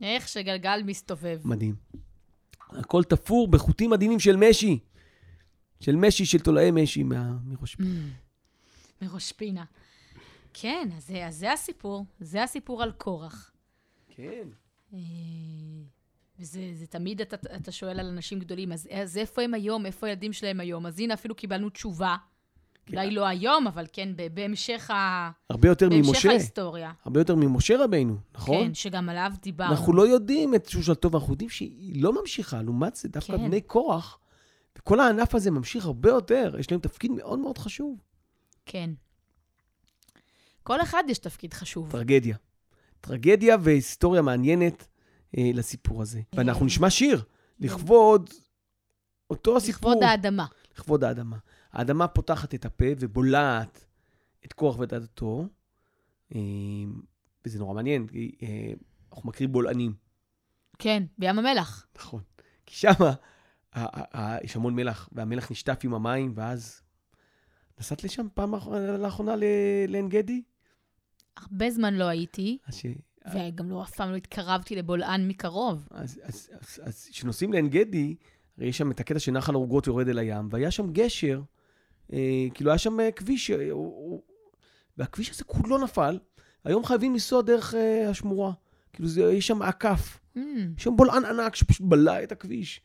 איך 0.00 0.28
שגלגל 0.28 0.80
מסתובב. 0.86 1.40
מדהים. 1.44 1.74
הכל 2.70 3.04
תפור 3.04 3.48
בחוטים 3.48 3.92
עדינים 3.92 4.20
של 4.20 4.36
משי. 4.36 4.78
של 5.80 5.96
משי, 5.96 6.26
של 6.26 6.38
תולעי 6.38 6.70
משי 6.70 7.02
מה- 7.02 7.36
מראש. 7.44 7.74
Mm. 7.74 7.82
מראש 9.02 9.32
פינה. 9.32 9.64
כן, 10.54 10.88
אז 10.96 11.06
זה, 11.06 11.26
אז 11.26 11.36
זה 11.36 11.52
הסיפור. 11.52 12.04
זה 12.20 12.42
הסיפור 12.42 12.82
על 12.82 12.92
קורח. 12.92 13.50
כן. 14.10 14.48
אה, 14.94 14.98
וזה 16.40 16.60
זה 16.74 16.86
תמיד 16.86 17.20
אתה, 17.20 17.36
אתה 17.56 17.72
שואל 17.72 18.00
על 18.00 18.06
אנשים 18.06 18.38
גדולים, 18.38 18.72
אז, 18.72 18.88
אז 18.92 19.16
איפה 19.18 19.42
הם 19.42 19.54
היום? 19.54 19.86
איפה 19.86 20.06
הילדים 20.06 20.32
שלהם 20.32 20.60
היום? 20.60 20.86
אז 20.86 20.98
הנה, 21.00 21.14
אפילו 21.14 21.34
קיבלנו 21.34 21.70
תשובה. 21.70 22.16
אולי 22.90 23.10
לא 23.10 23.26
היום, 23.26 23.66
אבל 23.66 23.86
כן, 23.92 24.08
בהמשך, 24.34 24.90
ה... 24.90 25.30
הרבה 25.50 25.68
יותר 25.68 25.88
בהמשך 25.88 26.08
ממשה. 26.08 26.28
ההיסטוריה. 26.28 26.92
הרבה 27.04 27.20
יותר 27.20 27.34
ממשה 27.34 27.84
רבינו, 27.84 28.16
נכון? 28.34 28.66
כן, 28.66 28.74
שגם 28.74 29.08
עליו 29.08 29.32
דיברנו. 29.42 29.70
אנחנו 29.70 29.92
לא 29.92 30.08
יודעים 30.08 30.54
את 30.54 30.68
שושלתו, 30.68 31.12
ואנחנו 31.12 31.32
יודעים 31.32 31.50
שהיא 31.50 32.02
לא 32.02 32.20
ממשיכה. 32.20 32.62
לעומת 32.62 32.96
זה, 32.96 33.08
דווקא 33.08 33.36
כן. 33.36 33.48
בני 33.48 33.60
קורח, 33.60 34.18
וכל 34.78 35.00
הענף 35.00 35.34
הזה 35.34 35.50
ממשיך 35.50 35.86
הרבה 35.86 36.08
יותר. 36.08 36.54
יש 36.58 36.70
להם 36.70 36.80
תפקיד 36.80 37.10
מאוד 37.10 37.38
מאוד 37.38 37.58
חשוב. 37.58 37.96
כן. 38.66 38.90
כל 40.62 40.82
אחד 40.82 41.04
יש 41.08 41.18
תפקיד 41.18 41.54
חשוב. 41.54 41.90
טרגדיה. 41.90 42.36
טרגדיה 43.00 43.56
והיסטוריה 43.60 44.22
מעניינת 44.22 44.86
אה, 45.38 45.50
לסיפור 45.54 46.02
הזה. 46.02 46.20
ואנחנו 46.32 46.66
נשמע 46.66 46.90
שיר 46.90 47.22
לכבוד 47.60 48.30
אותו 49.30 49.56
הסיפור. 49.56 49.90
לכבוד 49.90 50.04
האדמה. 50.04 50.46
לכבוד 50.78 51.04
האדמה. 51.04 51.36
האדמה 51.78 52.08
פותחת 52.08 52.54
את 52.54 52.64
הפה 52.64 52.84
ובולעת 52.98 53.84
את 54.44 54.52
כוח 54.52 54.78
ודעתו, 54.78 55.46
אה, 56.34 56.40
וזה 57.44 57.58
נורא 57.58 57.74
מעניין, 57.74 58.06
כי 58.06 58.34
אה, 58.42 58.72
אנחנו 59.12 59.28
מכירים 59.28 59.52
בולענים, 59.52 59.92
כן, 60.78 61.02
בים 61.18 61.38
המלח. 61.38 61.86
נכון. 61.98 62.20
כי 62.66 62.74
שמה 62.74 63.12
ה- 63.74 64.44
יש 64.44 64.56
המון 64.56 64.74
מלח, 64.74 65.08
והמלח 65.12 65.50
נשטף 65.50 65.78
עם 65.84 65.94
המים, 65.94 66.32
ואז... 66.34 66.82
נסעת 67.80 68.04
לשם 68.04 68.26
פעם 68.34 68.54
לאחרונה 68.98 69.34
לעין 69.88 70.08
גדי? 70.08 70.42
הרבה 71.36 71.70
זמן 71.70 71.94
לא 71.94 72.04
הייתי, 72.04 72.58
אז 72.66 72.74
ש- 72.74 72.86
וגם 73.34 73.70
לא, 73.70 73.82
אף 73.82 73.94
פעם 73.94 74.10
לא 74.10 74.16
התקרבתי 74.16 74.76
לבולען 74.76 75.28
מקרוב. 75.28 75.88
אז- 75.90 76.20
כשנוסעים 77.10 77.52
לעין 77.52 77.68
גדי, 77.68 78.14
הרי 78.58 78.66
יש 78.66 78.78
שם 78.78 78.90
את 78.90 79.00
הקטע 79.00 79.18
שנחל 79.18 79.52
ערוגות 79.54 79.86
יורד 79.86 80.08
אל 80.08 80.18
הים, 80.18 80.48
והיה 80.50 80.70
שם 80.70 80.92
גשר, 80.92 81.42
כאילו 82.54 82.70
היה 82.70 82.78
שם 82.78 83.00
אה, 83.00 83.10
כביש, 83.12 83.50
אה, 83.50 83.70
והכביש 84.96 85.30
הזה 85.30 85.44
כולו 85.44 85.78
נפל, 85.78 86.18
היום 86.64 86.84
חייבים 86.84 87.12
לנסוע 87.12 87.42
דרך 87.42 87.74
אה, 87.74 88.10
השמורה. 88.10 88.52
כאילו, 88.92 89.08
זה, 89.08 89.22
יש 89.22 89.46
שם 89.46 89.62
עקף. 89.62 90.18
Mm, 90.36 90.40
יש 90.76 90.84
שם 90.84 90.96
בולען 90.96 91.24
ענק 91.24 91.54
שפשוט 91.56 91.86
בלע 91.86 92.22
את 92.22 92.32
הכביש. 92.32 92.80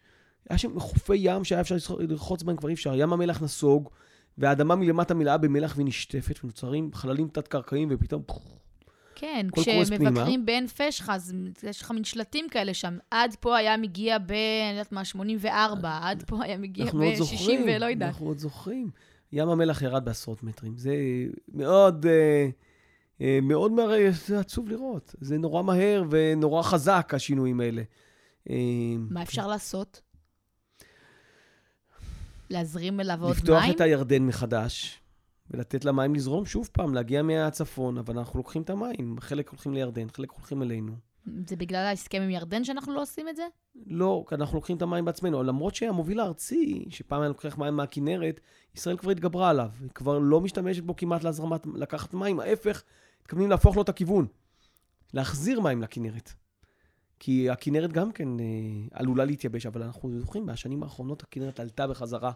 היה 0.49 0.57
שם 0.57 0.79
חופי 0.79 1.15
ים 1.15 1.43
שהיה 1.43 1.61
אפשר 1.61 1.75
לרחוץ- 1.99 2.43
בהם, 2.43 2.57
כבר 2.57 2.69
אי 2.69 2.73
אפשר. 2.73 2.93
ים 2.95 3.13
המלח 3.13 3.41
נסוג, 3.41 3.89
והאדמה 4.37 4.75
מלמטה 4.75 5.13
מלאה 5.13 5.37
במלח 5.37 5.73
והיא 5.75 5.87
נשטפת, 5.87 6.43
ונוצרים 6.43 6.89
חללים 6.93 7.27
תת-קרקעיים, 7.27 7.87
ופתאום... 7.91 8.23
כן. 9.23 9.47
כשמבקרים 9.55 10.45
בעין 10.45 10.67
פשחה, 10.67 11.15
אז 11.15 11.33
יש 11.63 11.81
לך 11.81 11.91
מין 11.91 12.03
שלטים 12.03 12.49
כאלה 12.49 12.73
שם. 12.73 12.97
עד 13.11 13.35
פה 13.39 13.57
היה 13.57 13.77
מגיע 13.77 14.17
ב... 14.17 14.31
אני 14.31 14.71
יודעת 14.71 14.91
מה, 14.91 15.05
84, 15.05 15.99
עד 16.01 16.23
פה 16.27 16.43
היה 16.43 16.57
מגיע 16.57 16.85
אנחנו 16.85 17.03
עוד 17.03 17.13
ב-60 17.13 17.23
זוכרים, 17.23 17.61
ולא 17.67 17.85
יודעת. 17.85 18.09
אנחנו 18.09 18.27
עוד 18.27 18.37
זוכרים. 18.37 18.89
ים 19.31 19.49
המלח 19.49 19.81
ירד 19.81 20.05
בעשרות 20.05 20.43
מטרים. 20.43 20.77
זה 20.77 20.95
מאוד, 21.53 22.05
אה, 22.05 22.49
אה, 23.21 23.39
מאוד 23.41 23.71
מראה, 23.71 24.09
זה 24.27 24.39
עצוב 24.39 24.69
לראות. 24.69 25.15
זה 25.21 25.37
נורא 25.37 25.63
מהר 25.63 26.03
ונורא 26.09 26.63
חזק, 26.63 27.11
השינויים 27.15 27.59
האלה. 27.59 27.81
אה, 28.49 28.55
מה 29.09 29.23
אפשר 29.23 29.47
לעשות? 29.47 30.01
להזרים 32.49 32.99
אליו 32.99 33.23
עוד 33.23 33.35
לפתוח 33.35 33.63
מים? 33.63 33.75
את 33.75 33.81
הירדן 33.81 34.23
מחדש, 34.23 34.99
ולתת 35.53 35.85
למים 35.85 36.15
לזרום 36.15 36.45
שוב 36.45 36.69
פעם, 36.71 36.93
להגיע 36.93 37.23
מהצפון, 37.23 37.97
אבל 37.97 38.17
אנחנו 38.17 38.39
לוקחים 38.39 38.61
את 38.61 38.69
המים. 38.69 39.15
חלק 39.19 39.49
הולכים 39.49 39.73
לירדן, 39.73 40.07
חלק 40.09 40.31
הולכים 40.31 40.61
אלינו. 40.61 40.93
זה 41.47 41.55
בגלל 41.55 41.85
ההסכם 41.85 42.21
עם 42.21 42.29
ירדן 42.29 42.63
שאנחנו 42.63 42.93
לא 42.93 43.01
עושים 43.01 43.29
את 43.29 43.35
זה? 43.35 43.43
לא, 43.85 44.23
כי 44.27 44.35
אנחנו 44.35 44.55
לוקחים 44.55 44.77
את 44.77 44.81
המים 44.81 45.05
בעצמנו. 45.05 45.43
למרות 45.43 45.75
שהמוביל 45.75 46.19
הארצי, 46.19 46.85
שפעם 46.89 47.21
היה 47.21 47.29
לוקח 47.29 47.57
מים 47.57 47.75
מהכנרת, 47.75 48.39
ישראל 48.75 48.97
כבר 48.97 49.11
התגברה 49.11 49.49
עליו. 49.49 49.69
היא 49.81 49.89
כבר 49.89 50.19
לא 50.19 50.41
משתמשת 50.41 50.83
בו 50.83 50.95
כמעט 50.95 51.23
להזרמת, 51.23 51.67
לקחת 51.75 52.13
מים. 52.13 52.39
ההפך, 52.39 52.83
מתכוונים 53.21 53.49
להפוך 53.49 53.75
לו 53.75 53.81
את 53.81 53.89
הכיוון. 53.89 54.27
להחזיר 55.13 55.59
מים 55.59 55.81
לכנרת. 55.81 56.33
כי 57.19 57.49
הכנרת 57.49 57.93
גם 57.93 58.11
כן 58.11 58.39
אה, 58.39 58.45
עלולה 58.91 59.25
להתייבש, 59.25 59.65
אבל 59.65 59.83
אנחנו 59.83 60.19
זוכרים, 60.19 60.45
בשנים 60.45 60.83
האחרונות 60.83 61.23
הכנרת 61.23 61.59
עלתה 61.59 61.87
בחזרה 61.87 62.31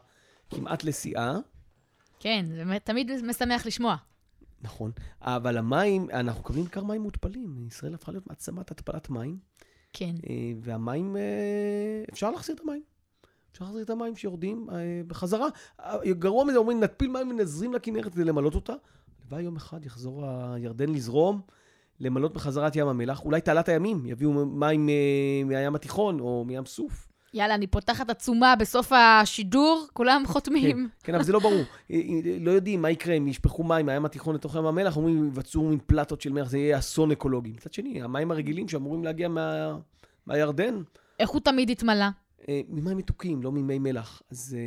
כמעט 0.50 0.84
לשיאה. 0.84 1.38
כן, 2.20 2.46
זה 2.48 2.78
תמיד 2.84 3.12
משמח 3.24 3.66
לשמוע. 3.66 3.96
נכון. 4.62 4.92
אבל 5.22 5.58
המים, 5.58 6.08
אנחנו 6.14 6.42
מקבלים 6.42 6.64
בעיקר 6.64 6.84
מים 6.84 7.02
מותפלים. 7.02 7.68
ישראל 7.68 7.94
הפכה 7.94 8.12
להיות 8.12 8.28
מעצמת 8.28 8.72
התפלת 8.72 9.10
מים, 9.10 9.38
כן. 9.94 10.16
אה, 10.30 10.52
והמים, 10.62 11.18
אה, 11.18 12.04
אפשר 12.14 12.32
להחזיר 12.32 12.56
את 12.56 12.62
המים. 12.62 12.82
אפשר 13.52 13.66
להחזיר 13.66 13.84
את 13.84 13.90
המים 13.90 14.16
שיורדים 14.16 14.68
אה, 14.70 15.02
בחזרה. 15.08 15.48
גרוע 16.06 16.46
מזה, 16.46 16.58
אומרים, 16.58 16.84
נטפיל 16.84 17.10
מים 17.10 17.30
ונזרים 17.30 17.74
לכנרת 17.74 18.14
כדי 18.14 18.24
למלות 18.24 18.56
אותה. 18.56 18.74
הלוואי 19.22 19.44
יום 19.44 19.56
אחד 19.56 19.86
יחזור 19.86 20.26
הירדן 20.26 20.90
לזרום, 20.90 21.42
למלות 22.00 22.34
בחזרה 22.34 22.68
את 22.68 22.76
ים 22.76 22.88
המלח. 22.88 23.26
אולי 23.26 23.42
תעלת 23.42 23.70
הימים 23.70 24.06
יביאו 24.06 24.46
מים 24.46 24.90
מהים 25.46 25.76
התיכון 25.76 26.20
או 26.20 26.44
מים 26.48 26.66
סוף. 26.66 27.07
יאללה, 27.34 27.56
אני 27.56 27.68
פותחת 27.68 28.10
עצומה 28.10 28.56
בסוף 28.56 28.92
השידור, 28.92 29.88
כולם 29.94 30.24
חותמים. 30.26 30.90
כן, 31.04 31.16
אבל 31.16 31.24
זה 31.24 31.34
לא 31.34 31.40
ברור. 31.40 31.62
אה, 31.92 31.96
אה, 31.96 32.38
לא 32.40 32.52
יודעים 32.52 32.82
מה 32.82 32.90
יקרה 32.92 33.14
אם 33.14 33.28
ישפכו 33.28 33.64
מים 33.64 33.86
מהים 33.86 34.06
התיכון 34.06 34.36
לתוך 34.36 34.56
ים 34.56 34.66
המלח, 34.66 34.98
אומרים, 34.98 35.24
ייווצרו 35.24 35.70
מין 35.70 35.80
פלטות 35.86 36.22
של 36.22 36.34
מלח, 36.34 36.50
זה 36.50 36.58
יהיה 36.58 36.80
אסון 36.80 37.12
אקולוגי. 37.12 37.52
מצד 37.52 37.74
שני, 37.74 38.02
המים 38.02 38.32
הרגילים 38.32 38.68
שאמורים 38.68 39.04
להגיע 39.04 39.28
מה... 39.28 39.78
מהירדן, 40.26 40.82
איך 41.20 41.30
הוא 41.30 41.42
תמיד 41.42 41.70
התמלא? 41.70 42.06
אה, 42.50 42.62
ממים 42.70 42.98
מתוקים, 42.98 43.44
לא 43.44 43.52
ממי 43.52 43.80
מלח. 43.80 44.22
אז 44.32 44.58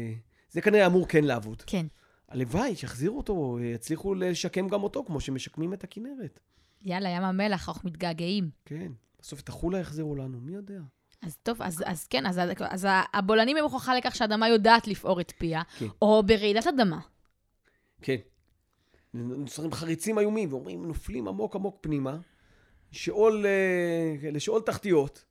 זה 0.51 0.61
כנראה 0.61 0.87
אמור 0.87 1.09
כן 1.09 1.25
לעבוד. 1.25 1.63
כן. 1.67 1.87
הלוואי, 2.29 2.77
שיחזירו 2.77 3.17
אותו, 3.17 3.59
יצליחו 3.75 4.15
לשקם 4.15 4.69
גם 4.69 4.83
אותו, 4.83 5.05
כמו 5.05 5.21
שמשקמים 5.21 5.73
את 5.73 5.85
הכנרת. 5.85 6.41
יאללה, 6.83 7.09
ים 7.09 7.23
המלח, 7.23 7.69
אנחנו 7.69 7.89
מתגעגעים. 7.89 8.51
כן. 8.65 8.93
בסוף 9.21 9.41
את 9.41 9.49
החולה 9.49 9.79
יחזירו 9.79 10.17
לנו, 10.17 10.41
מי 10.41 10.53
יודע? 10.53 10.81
אז 11.23 11.37
טוב, 11.43 11.63
אז, 11.63 11.83
אז 11.87 12.07
כן, 12.07 12.27
אז, 12.27 12.41
אז 12.71 12.87
הבולענים 13.13 13.57
הם 13.57 13.63
הוכחה 13.63 13.95
לכך 13.95 14.17
שהאדמה 14.17 14.49
יודעת 14.49 14.89
לפעור 14.89 15.21
את 15.21 15.33
פיה, 15.39 15.63
כן. 15.79 15.87
או 16.03 16.23
ברעידת 16.27 16.67
אדמה. 16.67 17.01
כן. 18.03 18.17
נוצרים 19.15 19.73
חריצים 19.73 20.19
איומים, 20.19 20.53
ואומרים, 20.53 20.87
נופלים 20.87 21.29
עמוק 21.29 21.57
עמוק 21.57 21.79
פנימה, 21.81 22.19
שאול, 22.93 23.47
אה, 23.47 24.31
לשאול 24.31 24.63
תחתיות. 24.63 25.25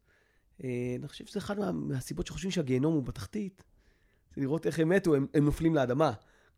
אה, 0.63 0.95
אני 0.99 1.07
חושב 1.07 1.25
שזה 1.25 1.39
אחת 1.39 1.57
מה, 1.57 1.71
מהסיבות 1.71 2.27
שחושבים 2.27 2.51
שהגיהנום 2.51 2.93
הוא 2.93 3.03
בתחתית. 3.03 3.63
זה 4.35 4.41
לראות 4.41 4.67
איך 4.67 4.79
הם 4.79 4.89
מתו, 4.89 5.15
הם, 5.15 5.27
הם 5.33 5.45
נופלים 5.45 5.75
לאדמה. 5.75 6.11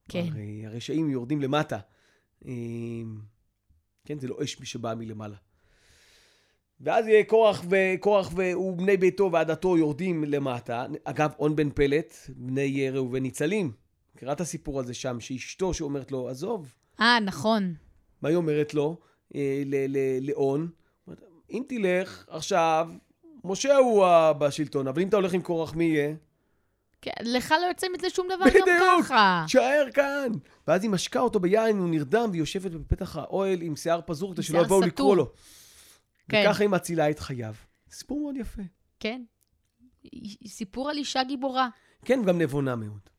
כן. 0.09 0.25
הרי 0.31 0.65
הרשעים 0.65 1.09
יורדים 1.09 1.41
למטה. 1.41 1.79
אה, 2.45 2.51
כן, 4.05 4.19
זה 4.19 4.27
לא 4.27 4.37
אש 4.43 4.57
שבאה 4.63 4.95
מלמעלה. 4.95 5.37
ואז 6.83 7.07
יהיה 7.07 7.23
קורח, 7.23 7.63
וקורח 7.69 8.31
ובני 8.35 8.97
ביתו 8.97 9.31
ועדתו 9.31 9.77
יורדים 9.77 10.23
למטה. 10.23 10.85
אגב, 11.03 11.31
און 11.39 11.55
בן 11.55 11.69
פלט, 11.69 12.13
בני 12.29 12.89
ראובן 12.89 13.21
ניצלים. 13.21 13.71
מכירה 14.15 14.33
את 14.33 14.41
הסיפור 14.41 14.79
הזה 14.79 14.93
שם, 14.93 15.19
שאשתו 15.19 15.73
שאומרת 15.73 16.11
לו, 16.11 16.29
עזוב. 16.29 16.73
אה, 16.99 17.19
נכון. 17.19 17.73
מה 18.21 18.29
היא 18.29 18.35
אומרת 18.35 18.73
לו? 18.73 18.97
אה, 19.35 19.63
לאון, 20.21 20.69
אם 21.51 21.63
תלך 21.67 22.25
עכשיו, 22.29 22.89
משה 23.43 23.77
הוא 23.77 24.05
בשלטון, 24.31 24.87
אבל 24.87 25.01
אם 25.01 25.07
אתה 25.07 25.15
הולך 25.15 25.33
עם 25.33 25.41
קורח, 25.41 25.73
מי 25.73 25.83
יהיה? 25.83 26.13
כן, 27.01 27.11
לך 27.21 27.55
לא 27.61 27.65
יוצא 27.65 27.87
מזה 27.97 28.09
שום 28.09 28.27
דבר 28.27 28.45
גם 28.45 28.61
בדיוק. 28.61 29.05
ככה. 29.05 29.43
תשאר 29.45 29.85
כאן. 29.93 30.31
ואז 30.67 30.83
היא 30.83 30.91
משקה 30.91 31.19
אותו 31.19 31.39
ביין, 31.39 31.77
הוא 31.77 31.89
נרדם, 31.89 32.27
והיא 32.29 32.39
יושבת 32.39 32.71
בפתח 32.71 33.15
האוהל 33.15 33.61
עם 33.61 33.75
שיער 33.75 33.99
פזור, 34.05 34.33
כדי 34.33 34.43
שלא 34.43 34.59
יבואו. 34.59 34.81
לקרוא 34.81 35.15
לו. 35.15 35.31
כן. 36.31 36.43
וככה 36.45 36.63
היא 36.63 36.69
מצילה 36.69 37.09
את 37.09 37.19
חייו. 37.19 37.55
סיפור 37.91 38.21
מאוד 38.21 38.35
יפה. 38.37 38.61
כן. 38.99 39.21
סיפור 40.47 40.89
על 40.89 40.97
אישה 40.97 41.23
גיבורה. 41.23 41.69
כן, 42.05 42.23
גם 42.25 42.41
נבונה 42.41 42.75
מאוד. 42.75 43.09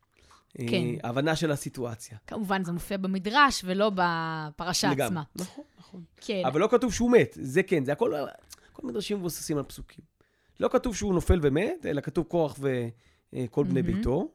כן. 0.57 0.63
אה, 0.73 1.09
הבנה 1.09 1.35
של 1.35 1.51
הסיטואציה. 1.51 2.17
כמובן, 2.27 2.63
זה 2.63 2.71
מופיע 2.71 2.97
במדרש 2.97 3.61
ולא 3.65 3.91
בפרשה 3.95 4.91
לגמרי. 4.91 5.05
עצמה. 5.05 5.23
נכון, 5.35 5.63
נכון. 5.79 6.03
כן. 6.17 6.41
אבל 6.45 6.59
לא 6.59 6.67
כתוב 6.71 6.93
שהוא 6.93 7.11
מת, 7.11 7.37
זה 7.41 7.63
כן, 7.63 7.85
זה 7.85 7.91
הכל, 7.91 8.13
כל 8.73 8.87
מדרשים 8.87 9.17
מבוססים 9.17 9.57
על 9.57 9.63
פסוקים. 9.63 10.05
לא 10.59 10.67
כתוב 10.67 10.95
שהוא 10.95 11.13
נופל 11.13 11.39
ומת, 11.41 11.85
אלא 11.85 12.01
כתוב 12.01 12.25
קורח 12.25 12.59
וכל 12.59 13.63
בני 13.63 13.81
מהמם. 13.81 13.97
ביתו. 13.97 14.31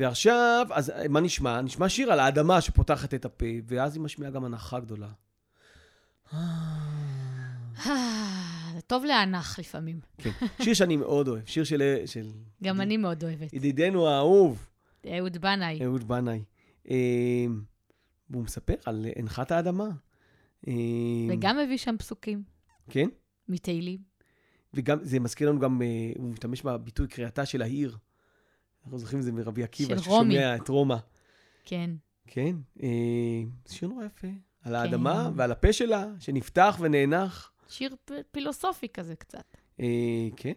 אה, 0.00 0.06
ועכשיו, 0.06 0.66
אז 0.70 0.92
מה 1.08 1.20
נשמע? 1.20 1.60
נשמע 1.60 1.88
שיר 1.88 2.12
על 2.12 2.20
האדמה 2.20 2.60
שפותחת 2.60 3.14
את 3.14 3.24
הפה, 3.24 3.46
ואז 3.66 3.96
היא 3.96 4.02
משמיעה 4.02 4.30
גם 4.32 4.44
הנחה 4.44 4.80
גדולה. 4.80 5.08
אה, 6.34 6.38
זה 8.74 8.80
טוב 8.86 9.04
להנח 9.04 9.58
לפעמים. 9.58 10.00
כן, 10.18 10.30
שיר 10.62 10.74
שאני 10.74 10.96
מאוד 10.96 11.28
אוהב, 11.28 11.46
שיר 11.46 11.64
של, 11.64 11.82
של 12.06 12.30
גם 12.62 12.80
אני 12.80 12.96
מאוד 12.96 13.24
אוהבת. 13.24 13.52
ידידנו 13.52 14.08
האהוב, 14.08 14.68
אהוד 15.06 15.36
בנאי. 15.38 15.84
אהוד 15.84 16.08
בנאי. 16.08 16.44
אה, 16.90 17.46
והוא 18.30 18.44
מספר 18.44 18.74
על 18.84 19.06
הנחת 19.16 19.52
האדמה. 19.52 19.88
אה, 20.68 20.72
וגם 21.30 21.58
מביא 21.58 21.76
שם 21.76 21.96
פסוקים 21.98 22.42
כן? 22.90 23.08
מתהילים. 23.48 23.98
וגם, 24.74 24.98
זה 25.02 25.20
מזכיר 25.20 25.50
לנו 25.50 25.60
גם, 25.60 25.82
אה, 25.82 26.12
הוא 26.16 26.30
משתמש 26.30 26.62
בביטוי 26.62 27.08
קריאתה 27.08 27.46
של 27.46 27.62
העיר. 27.62 27.96
אנחנו 28.84 28.98
זוכרים 28.98 29.18
את 29.18 29.24
זה 29.24 29.32
מרבי 29.32 29.62
עקיבא. 29.62 29.98
ששומע 29.98 30.56
את 30.56 30.68
רומא. 30.68 30.96
כן. 31.64 31.90
כן, 32.26 32.56
אה, 32.82 32.88
שיר 33.68 33.88
נורא 33.88 34.04
יפה. 34.04 34.28
על 34.62 34.74
האדמה 34.74 35.30
ועל 35.36 35.52
הפה 35.52 35.72
שלה, 35.72 36.06
שנפתח 36.18 36.78
ונאנח. 36.80 37.52
שיר 37.68 37.96
פילוסופי 38.30 38.88
כזה 38.88 39.16
קצת. 39.16 39.56
אה, 39.80 40.28
כן. 40.36 40.52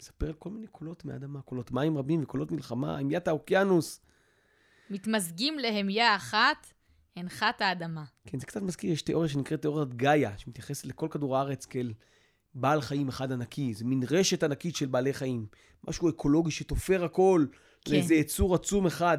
מספר 0.00 0.26
על 0.26 0.32
כל 0.32 0.50
מיני 0.50 0.66
קולות 0.66 1.04
מהאדמה, 1.04 1.42
קולות 1.42 1.70
מים 1.70 1.98
רבים 1.98 2.22
וקולות 2.22 2.52
מלחמה, 2.52 2.98
המיית 2.98 3.28
האוקיינוס. 3.28 4.00
מתמזגים 4.90 5.58
להמיה 5.58 6.16
אחת, 6.16 6.66
הנחת 7.16 7.60
האדמה. 7.60 8.04
כן, 8.26 8.38
זה 8.38 8.46
קצת 8.46 8.62
מזכיר, 8.62 8.92
יש 8.92 9.02
תיאוריה 9.02 9.28
שנקראת 9.28 9.62
תיאוריית 9.62 9.94
גאיה, 9.94 10.38
שמתייחסת 10.38 10.84
לכל 10.86 11.08
כדור 11.10 11.36
הארץ 11.36 11.66
כאל 11.66 11.92
בעל 12.54 12.80
חיים 12.80 13.08
אחד 13.08 13.32
ענקי, 13.32 13.74
זה 13.74 13.84
מין 13.84 14.02
רשת 14.10 14.42
ענקית 14.42 14.76
של 14.76 14.86
בעלי 14.86 15.12
חיים. 15.12 15.46
משהו 15.88 16.08
אקולוגי 16.10 16.50
שתופר 16.50 17.04
הכל 17.04 17.46
כן. 17.84 17.92
לאיזה 17.92 18.14
יצור 18.14 18.54
עצום 18.54 18.86
אחד. 18.86 19.18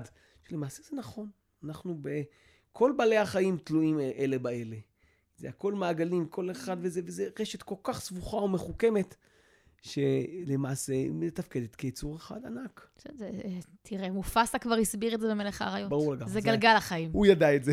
שלמעשה 0.49 0.83
זה 0.83 0.95
נכון, 0.97 1.29
אנחנו 1.63 1.97
ב... 2.01 2.09
כל 2.71 2.93
בעלי 2.97 3.17
החיים 3.17 3.57
תלויים 3.63 3.99
אלה 3.99 4.39
באלה. 4.39 4.75
זה 5.37 5.49
הכל 5.49 5.73
מעגלים, 5.73 6.25
כל 6.25 6.51
אחד 6.51 6.77
וזה, 6.81 7.01
וזה 7.05 7.27
רשת 7.39 7.63
כל 7.63 7.75
כך 7.83 7.99
סבוכה 8.01 8.37
ומחוכמת, 8.37 9.15
שלמעשה 9.81 10.93
מתפקדת 11.09 11.75
כיצור 11.75 12.15
אחד 12.17 12.45
ענק. 12.45 12.87
זה, 13.03 13.09
זה, 13.17 13.29
תראה, 13.81 14.09
מופסה 14.11 14.59
כבר 14.59 14.73
הסביר 14.75 15.15
את 15.15 15.19
זה 15.21 15.27
במלך 15.29 15.61
האריות. 15.61 15.89
ברור 15.89 16.13
לגמרי. 16.13 16.27
זה 16.27 16.33
זה- 16.33 16.41
גלגל 16.41 16.69
החיים. 16.77 17.09
הוא 17.13 17.25
ידע 17.25 17.55
את 17.55 17.63
זה. 17.63 17.71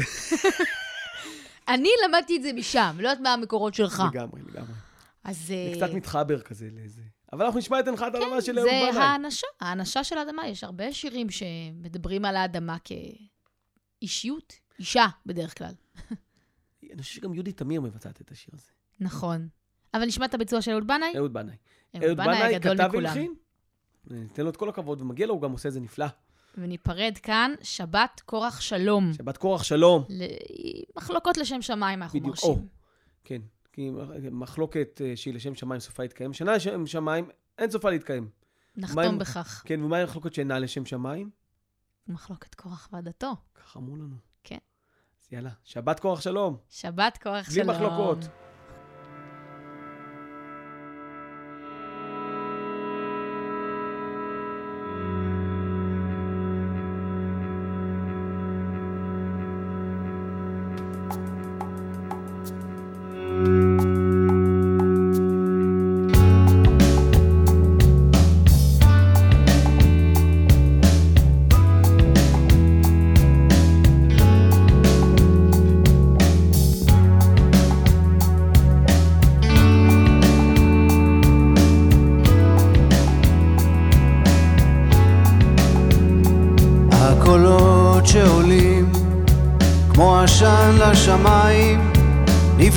אני 1.69 1.89
למדתי 2.09 2.37
את 2.37 2.43
זה 2.43 2.53
משם, 2.53 2.97
לא 3.01 3.09
יודעת 3.09 3.21
מה 3.23 3.33
המקורות 3.33 3.75
שלך. 3.75 4.03
לגמרי, 4.13 4.41
לגמרי. 4.43 4.73
אז... 5.29 5.47
זה 5.47 5.55
אה, 5.55 5.73
קצת 5.77 5.95
מתחבר 5.95 6.41
כזה 6.41 6.69
לאיזה... 6.73 7.03
אבל 7.33 7.45
אנחנו 7.45 7.59
נשמע 7.59 7.81
את 7.81 7.89
הנחת 7.89 8.15
האדמה 8.15 8.41
של 8.41 8.59
אהוד 8.59 8.71
זה 8.71 8.91
בנאי. 8.93 9.03
האנשה, 9.05 9.47
האנשה 9.61 10.05
של 10.05 10.19
האדמה. 10.19 10.49
יש 10.49 10.65
הרבה 10.65 10.93
שירים 10.93 11.27
שמדברים 11.31 12.25
על 12.25 12.37
האדמה 12.37 12.77
כאישיות, 14.01 14.53
אישה 14.79 15.07
בדרך 15.27 15.59
כלל. 15.59 15.73
אני 16.93 17.03
חושב 17.03 17.15
שגם 17.15 17.35
יהודית 17.35 17.57
תמיר 17.57 17.81
מבצעת 17.81 18.21
את 18.21 18.31
השיר 18.31 18.51
הזה. 18.55 18.71
נכון. 19.01 19.49
אבל 19.95 20.05
נשמע 20.05 20.25
את 20.27 20.35
הביצוע 20.35 20.63
של 20.63 20.71
אהוד 20.71 20.87
בנאי? 20.87 21.13
אהוד 21.17 21.33
בנאי. 21.33 21.57
אהוד 21.97 22.17
בנאי 22.17 22.61
כתב. 22.61 22.91
והלחין. 22.93 23.35
ניתן 24.11 24.43
לו 24.43 24.51
את 24.51 24.57
כל 24.57 24.69
הכבוד, 24.69 25.01
ומגיע 25.01 25.27
לו, 25.27 25.35
הוא 25.35 25.43
גם 25.43 25.53
עושה 25.53 25.69
את 25.69 25.75
זה 25.75 25.81
נפלא. 25.81 26.07
וניפרד 26.59 27.19
כאן, 27.23 27.55
שבת 27.63 28.23
קורח 28.25 28.61
שלום. 28.61 29.13
שבת 29.13 29.37
קורח 29.37 29.63
שלום. 29.63 30.05
ל- 30.09 30.25
מחלוקות 30.97 31.37
לשם 31.37 31.63
שמיים 31.63 32.03
אנחנו 32.03 32.21
בדיוק. 32.21 32.35
מרשים. 32.35 32.51
או, 32.51 32.59
כן. 33.25 33.43
כי 33.79 33.91
מחלוקת 34.31 35.01
אה, 35.05 35.17
שהיא 35.17 35.35
לשם 35.35 35.55
שמיים 35.55 35.81
סופה 35.81 36.03
להתקיים. 36.03 36.33
שנה 36.33 36.57
לשם 36.57 36.87
שמיים, 36.87 37.29
אין 37.59 37.71
סופה 37.71 37.91
להתקיים. 37.91 38.29
נחתום 38.77 38.99
עם- 39.05 39.19
בכך. 39.19 39.63
כן, 39.67 39.83
ומה 39.83 39.97
עם 39.99 40.05
מחלוקת 40.05 40.35
שאינה 40.35 40.59
לשם 40.59 40.85
שמיים? 40.87 41.31
מחלוקת 42.09 42.55
קורח 42.55 42.89
ועדתו. 42.93 43.33
ככה 43.55 43.79
אמרו 43.79 43.97
לנו. 43.97 44.17
כן. 44.45 44.59
אז 45.23 45.33
יאללה, 45.33 45.51
שבת 45.65 46.01
קורח 46.01 46.21
שלום. 46.21 46.57
שבת 46.69 47.19
קורח 47.23 47.47
בלי 47.47 47.55
שלום. 47.55 47.71
מחלוקות. 47.71 48.19
/ 48.25 48.48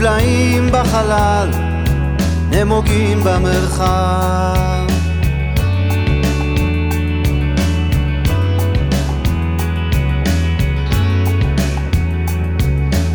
נבלעים 0.01 0.69
בחלל, 0.71 1.49
נמוגים 2.49 3.19
במרחב. 3.23 4.85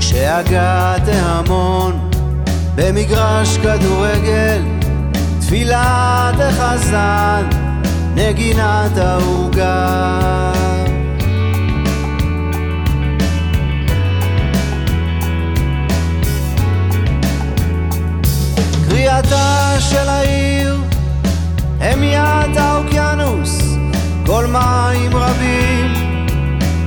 כשהגעת 0.01 1.09
ההמון 1.09 2.11
במגרש 2.75 3.59
כדורגל, 3.59 4.63
תפילת 5.41 6.41
החזן, 6.41 7.49
נגינת 8.15 8.97
העוגה. 8.97 10.46
קריאתה 19.17 19.77
של 19.81 20.09
העיר, 20.09 20.81
המיית 21.81 22.57
האוקיינוס, 22.57 23.63
כל 24.27 24.47
מים 24.47 25.17
רבים 25.17 25.95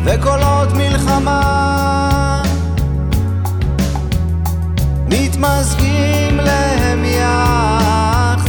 וקולות 0.03 0.73
מלחמה. 0.73 2.43
מתמזגים 5.07 6.37
להם 6.37 7.05
יחד, 7.05 8.45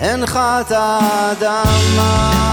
הנחת 0.00 0.72
האדמה 0.76 2.51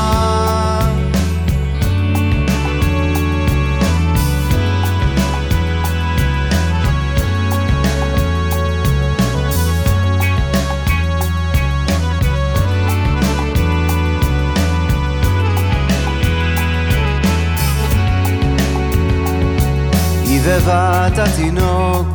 בבת 20.50 21.18
התינוק 21.18 22.08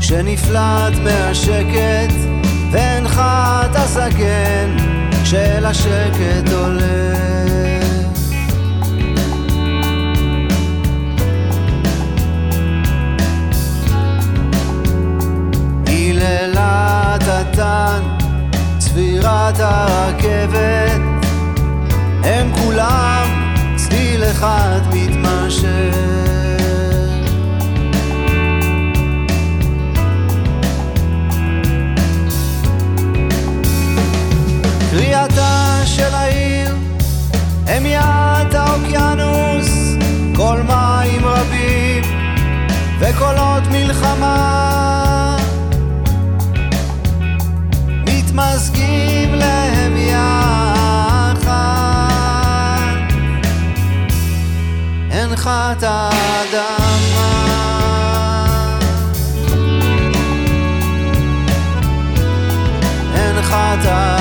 שנפלט 0.00 0.92
מהשקט 1.04 2.14
והנחת 2.72 3.70
הזקן 3.74 4.76
של 5.24 5.66
השקט 5.66 6.52
עולה. 6.52 7.14
היללת 15.86 17.22
התן, 17.28 18.02
צבירת 18.78 19.54
הרכבת 19.58 21.00
הם 22.24 22.52
כולם 22.56 23.54
צליל 23.76 24.24
אחד 24.24 24.80
מתמשך 24.92 26.33
קריאתה 34.96 35.80
של 35.84 36.14
העיר, 36.14 36.76
המיית 37.66 38.54
האוקיינוס, 38.54 39.68
כל 40.36 40.62
מים 40.62 41.24
רבים 41.24 42.04
וקולות 42.98 43.62
מלחמה. 43.70 45.36
מתמזגים 48.06 49.34
להם 49.34 49.96
יחד, 49.96 51.34
הנחת 55.10 55.82
האדמה. 55.82 57.04
הנחת 63.14 63.84
האדמה 63.84 64.13